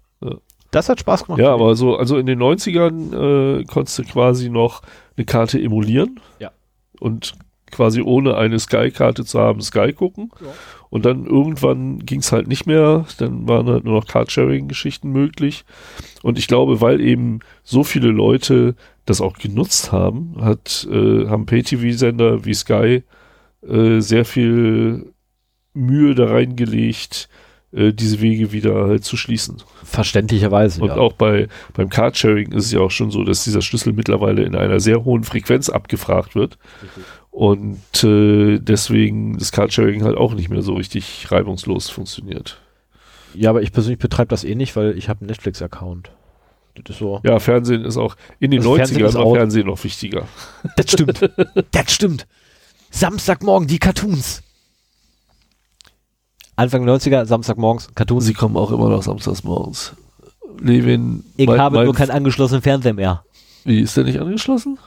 [0.74, 1.40] Das hat Spaß gemacht.
[1.40, 4.82] Ja, aber so, also in den 90ern äh, konntest du quasi noch
[5.18, 6.20] eine Karte emulieren.
[6.40, 6.52] Ja.
[7.00, 7.34] Und
[7.72, 10.32] quasi ohne eine Sky-Karte zu haben, Sky gucken.
[10.40, 10.48] Ja.
[10.90, 13.06] Und dann irgendwann ging es halt nicht mehr.
[13.18, 15.66] Dann waren halt nur noch Card-Sharing-Geschichten möglich.
[16.22, 18.76] Und ich glaube, weil eben so viele Leute
[19.06, 23.04] das auch genutzt haben, hat, äh, haben Pay-TV-Sender wie Sky
[23.68, 25.14] äh, sehr viel
[25.74, 27.43] Mühe da reingelegt, äh,
[27.74, 29.58] diese Wege wieder halt zu schließen.
[29.84, 30.82] Verständlicherweise.
[30.82, 30.98] Und ja.
[30.98, 34.56] auch bei, beim Carsharing ist es ja auch schon so, dass dieser Schlüssel mittlerweile in
[34.56, 36.58] einer sehr hohen Frequenz abgefragt wird.
[37.32, 42.62] Und äh, deswegen das Carsharing halt auch nicht mehr so richtig reibungslos funktioniert.
[43.34, 46.12] ja, aber ich persönlich betreibe das eh nicht, weil ich habe einen Netflix-Account.
[46.76, 47.22] Das ist so.
[47.24, 49.34] Ja, Fernsehen ist auch, in den Fernsehen 90ern ist war.
[49.34, 50.28] Fernsehen noch wichtiger.
[50.76, 51.28] Das stimmt.
[51.72, 52.28] das stimmt.
[52.92, 54.44] Samstagmorgen die Cartoons.
[56.56, 58.26] Anfang 90er, Samstagmorgens Cartoons.
[58.26, 59.94] Sie kommen auch immer noch samstags morgens.
[60.60, 63.24] Levin, Ich mein- habe mein- nur keinen angeschlossenen Fernseher mehr.
[63.64, 64.78] wie ist der nicht angeschlossen?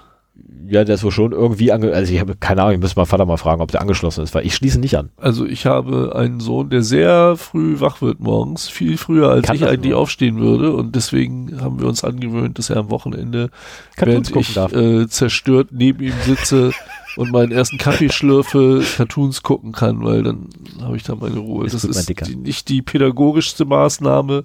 [0.69, 1.93] Ja, der ist wohl schon irgendwie ange...
[1.93, 4.35] Also ich habe keine Ahnung, ich muss mal Vater mal fragen, ob der angeschlossen ist,
[4.35, 5.11] weil ich schließe nicht an.
[5.17, 9.57] Also ich habe einen Sohn, der sehr früh wach wird morgens, viel früher als Kann
[9.57, 10.01] ich eigentlich nur?
[10.01, 13.51] aufstehen würde und deswegen haben wir uns angewöhnt, dass er am Wochenende,
[13.95, 16.73] Cartoons während ich äh, zerstört neben ihm sitze
[17.17, 20.49] und meinen ersten Kaffee schlürfe, Cartoons gucken kann, weil dann
[20.81, 21.67] habe ich da meine Ruhe.
[21.67, 24.45] Ist das ist die, nicht die pädagogischste Maßnahme,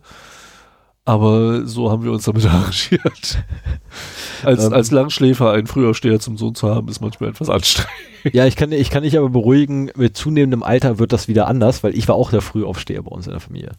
[1.05, 3.43] aber so haben wir uns damit arrangiert.
[4.43, 4.73] Als, Ähm.
[4.73, 7.91] als Langschläfer einen Frühaufsteher zum Sohn zu haben, ist manchmal etwas anstrengend.
[8.33, 11.83] Ja, ich kann, ich kann dich aber beruhigen, mit zunehmendem Alter wird das wieder anders,
[11.83, 13.71] weil ich war auch der Frühaufsteher bei uns in der Familie.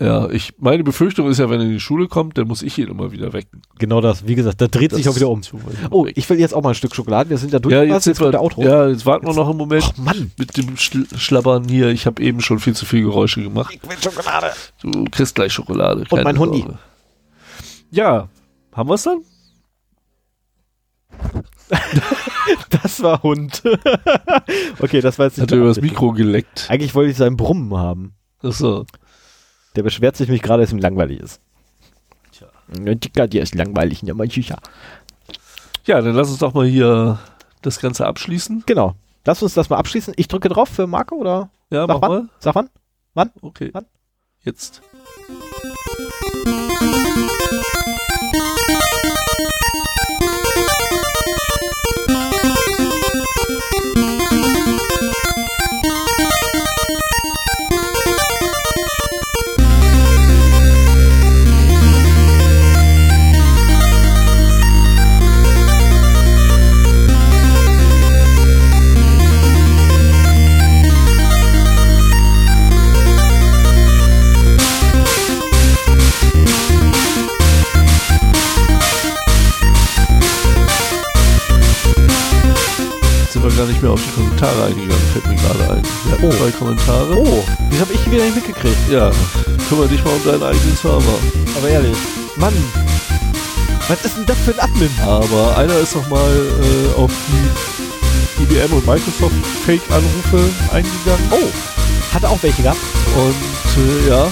[0.00, 2.76] Ja, ich, meine Befürchtung ist ja, wenn er in die Schule kommt, dann muss ich
[2.76, 3.62] ihn immer wieder wecken.
[3.78, 5.40] Genau das, wie gesagt, da dreht sich auch wieder um.
[5.90, 7.30] Oh, ich will jetzt auch mal ein Stück Schokolade.
[7.30, 7.72] Wir sind ja durch.
[7.72, 8.62] ja, jetzt, kommt wir, Outro.
[8.62, 11.88] ja, jetzt warten wir noch einen Moment Ach Mann, mit dem Schl Schlabbern hier.
[11.88, 13.74] Ich habe eben schon viel zu viel Geräusche gemacht.
[13.74, 14.52] ich will Schokolade.
[14.82, 16.04] Du kriegst gleich Schokolade.
[16.04, 16.60] keine mein Hundi.
[16.60, 16.78] Sorge.
[17.90, 18.28] Ja,
[18.72, 19.22] haben wir es dann?
[22.70, 23.62] Das war Hund.
[24.78, 26.66] okay, das war jetzt Hat er übers Mikro geleckt.
[26.68, 28.14] Eigentlich wollte ich seinen Brummen haben.
[28.42, 28.86] Achso.
[29.76, 31.40] Der beschwert sich mich gerade, dass ihm langweilig ist.
[32.32, 32.48] Tja.
[32.84, 34.02] Ja, Dicker, dir ist langweilig.
[34.02, 34.58] Ja, mein Süßer.
[35.84, 37.18] Ja, dann lass uns doch mal hier
[37.62, 38.64] das Ganze abschließen.
[38.66, 38.94] Genau.
[39.26, 40.14] Lass uns das mal abschließen.
[40.16, 41.50] Ich drücke drauf für Marco oder?
[41.70, 42.10] Ja, Sag mach wann?
[42.10, 42.28] mal.
[42.38, 42.54] Sag
[43.14, 43.30] wann?
[43.42, 43.70] Okay.
[43.72, 43.86] Wann?
[44.42, 44.80] Jetzt.
[83.56, 85.82] Gar nicht mehr auf die Kommentare eingegangen, fällt mir gerade ein.
[86.04, 86.30] Wir hatten Oh.
[86.32, 87.16] zwei Kommentare.
[87.16, 88.76] Oh, das habe ich wieder nicht mitgekriegt.
[88.90, 89.10] Ja,
[89.68, 91.18] kümmere dich mal um deinen eigenen Server.
[91.56, 91.96] Aber ehrlich.
[92.36, 92.52] Mann.
[93.88, 94.90] Was ist denn das für ein Admin?
[95.02, 99.34] Aber einer ist noch mal äh, auf die IBM und Microsoft
[99.64, 101.30] Fake-Anrufe eingegangen.
[101.30, 102.14] Oh.
[102.14, 102.78] Hat er auch welche gehabt?
[103.16, 104.28] Und äh, ja,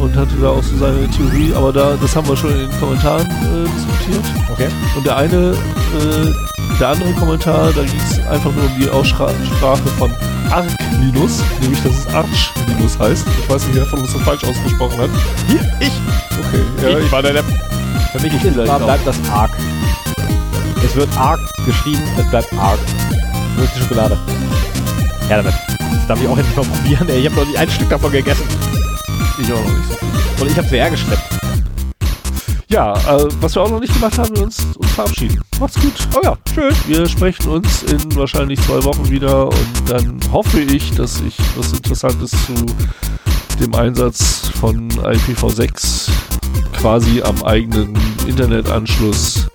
[0.00, 2.80] und hatte da auch so seine Theorie, aber da, das haben wir schon in den
[2.80, 4.24] Kommentaren äh, diskutiert.
[4.52, 4.68] Okay.
[4.96, 9.32] Und der eine, äh, der andere Kommentar, da ging es einfach nur um die Aussprache
[9.98, 10.10] von
[10.50, 10.66] Arc
[11.00, 13.26] Linus, nämlich dass es Arch Linus heißt.
[13.42, 15.10] Ich weiß nicht, wer von uns das falsch ausgesprochen hat.
[15.48, 15.92] Hier, ich.
[16.38, 17.44] Okay, ja, ich, war der Depp.
[18.12, 18.78] Für mich Ich ist, auch.
[18.78, 19.50] bleibt das arg.
[20.84, 22.78] Es wird arg geschrieben, es bleibt arg.
[23.56, 24.18] Wo ist die Schokolade?
[25.30, 25.54] Ja, damit.
[25.78, 27.08] Das darf ich auch endlich mal probieren.
[27.08, 28.44] Ey, ich habe noch nicht ein Stück davon gegessen.
[29.40, 30.42] ich auch noch nicht so.
[30.44, 31.22] Und ich habe sie hergeschleppt.
[32.68, 35.40] Ja, äh, was wir auch noch nicht gemacht haben, wir uns, uns verabschieden.
[35.60, 35.92] Macht's gut.
[36.14, 36.74] Oh ja, schön.
[36.86, 41.72] Wir sprechen uns in wahrscheinlich zwei Wochen wieder und dann hoffe ich, dass ich was
[41.72, 42.54] Interessantes zu
[43.60, 46.10] dem Einsatz von IPv6
[46.76, 49.46] quasi am eigenen Internetanschluss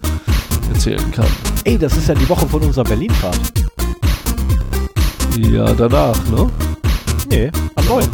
[0.74, 1.28] erzählen kann.
[1.66, 3.40] Ey, das ist ja die Woche von unserer Berlin-Fahrt.
[5.38, 6.50] Ja, danach, ne?
[7.30, 8.08] Nee, am 9.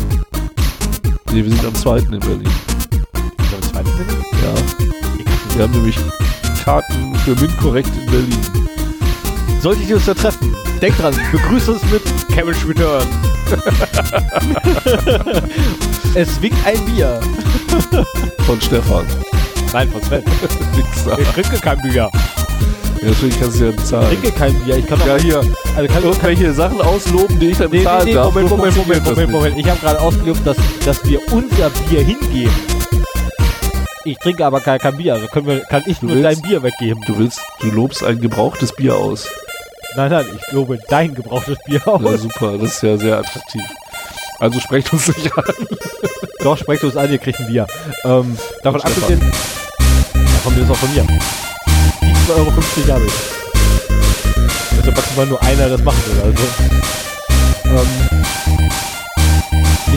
[1.31, 1.97] Nee, wir sind am 2.
[1.99, 2.49] in Berlin.
[3.13, 3.83] Am 2.
[3.83, 4.25] Berlin?
[4.43, 5.55] Ja.
[5.55, 5.97] Wir haben nämlich
[6.65, 8.39] Karten für MINT-Korrekt in Berlin.
[9.61, 12.01] Solltet ihr uns da treffen, denkt dran, begrüßt uns mit
[12.35, 13.07] Carriage Return.
[16.15, 17.19] es winkt ein Bier.
[18.47, 19.05] Von Stefan.
[19.73, 20.23] Nein, von Sven.
[21.19, 21.93] Ich trinke kein Bier.
[21.93, 22.09] Ja,
[23.03, 24.07] deswegen kannst du ja Ich bezahlen.
[24.19, 24.77] trinke kein Bier.
[24.77, 25.41] Ich kann Ja, hier.
[25.77, 28.33] also kann, Irgendwelche Sachen ausloben, die ich dann Nee, nee, bezahlen nee, darf.
[28.33, 29.57] Moment, Moment, Moment, Moment, Moment.
[29.59, 32.51] Ich habe gerade ausgelobt, dass, dass wir unser Bier hingeben.
[34.05, 36.41] Ich trinke aber kein, kein Bier, also können wir, kann ich Du nur willst- dein
[36.47, 37.03] Bier weggeben.
[37.07, 39.27] Du willst, du lobst ein gebrauchtes Bier aus.
[39.95, 42.21] Nein, nein, ich lobe dein gebrauchtes Bier Ja, aus.
[42.21, 43.61] super, das ist ja sehr attraktiv.
[44.39, 45.43] Also sprecht uns nicht an.
[46.43, 47.65] Doch, sprecht uns an, ihr kriegt ein Bier.
[48.03, 49.21] Ähm, davon Von abgesehen,
[50.13, 51.03] ja, von mir ist auch von mir.
[52.01, 52.51] Die 2,50 Euro
[52.93, 54.77] habe ich.
[54.77, 56.43] Also maximal nur einer das machen will, also.
[57.65, 58.69] Ähm,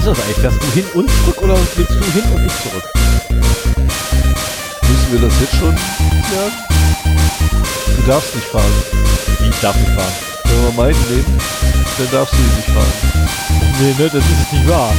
[0.09, 0.36] das eigentlich?
[0.39, 2.85] Fährst du hin und zurück oder willst du hin und ich zurück?
[4.89, 5.74] Müssen wir das jetzt schon
[6.28, 6.52] klären?
[7.97, 8.72] Du darfst nicht fahren.
[9.48, 10.12] Ich darf nicht fahren.
[10.44, 11.39] Wenn wir meinen nehmen,
[11.98, 12.94] dann darfst du ihn nicht fahren.
[13.80, 14.93] Nee, ne, das ist nicht wahr.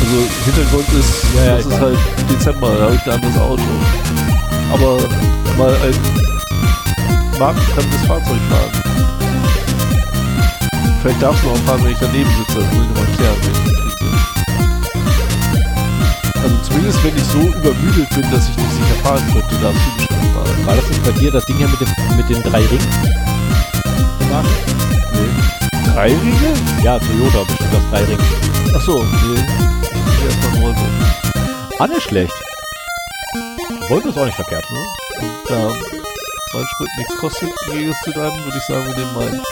[0.00, 1.80] Also Hintergrund ist, Ja, ja, das ich ist weiß.
[1.80, 1.98] halt
[2.30, 3.62] Dezember, da habe ich ein anderes Auto.
[4.72, 4.98] Aber
[5.56, 8.85] mal ein markenfremdes Fahrzeug fahren.
[11.02, 13.36] Vielleicht darfst du auch fahren, wenn ich daneben sitze, das muss ich nochmal klären.
[13.42, 14.18] wenn ich nicht kriege.
[16.42, 19.96] Also zumindest wenn ich so übermüdet bin, dass ich nicht sicher fahren könnte, darfst du
[19.96, 20.66] bestimmt fahren.
[20.66, 22.88] War das nicht bei dir das Ding hier mit, dem, mit den drei Ringen?
[25.12, 25.92] Nee.
[25.92, 26.54] Drei Ringe?
[26.82, 28.18] Ja, Toyota bestimmt das drei Ring.
[28.74, 29.40] Achso, nee.
[29.40, 30.84] Ich erstmal Volvo.
[31.78, 32.34] Ah, nicht schlecht.
[33.88, 34.78] Volvo ist auch nicht verkehrt, ne?
[35.48, 35.68] da
[36.56, 39.42] mein Sprit nichts kostet, im Gegensatz zu deinem, würde ich sagen, wir nehmen meinen.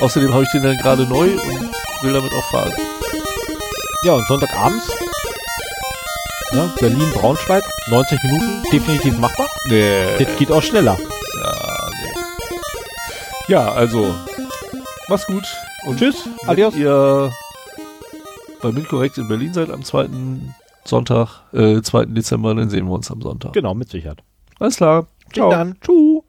[0.00, 1.70] Außerdem habe ich den dann gerade neu und
[2.02, 2.72] will damit auch fahren.
[4.04, 4.90] Ja, und Sonntagabends?
[6.52, 9.46] Ja, Berlin-Braunschweig, 90 Minuten, definitiv machbar.
[9.68, 10.18] Nee.
[10.18, 10.96] Das geht auch schneller.
[11.42, 13.52] Ja, nee.
[13.52, 14.14] Ja, also,
[15.08, 15.44] mach's gut.
[15.86, 16.76] Und Tschüss, wenn adios.
[16.76, 17.32] ihr
[18.60, 20.08] bei Minkorrekt in Berlin seid am 2.
[20.84, 22.04] Sonntag, äh, 2.
[22.06, 23.52] Dezember, dann sehen wir uns am Sonntag.
[23.52, 24.22] Genau, mit Sicherheit.
[24.60, 25.06] Alles klar.
[25.28, 25.76] Bis dann.
[25.80, 26.21] Tschüss.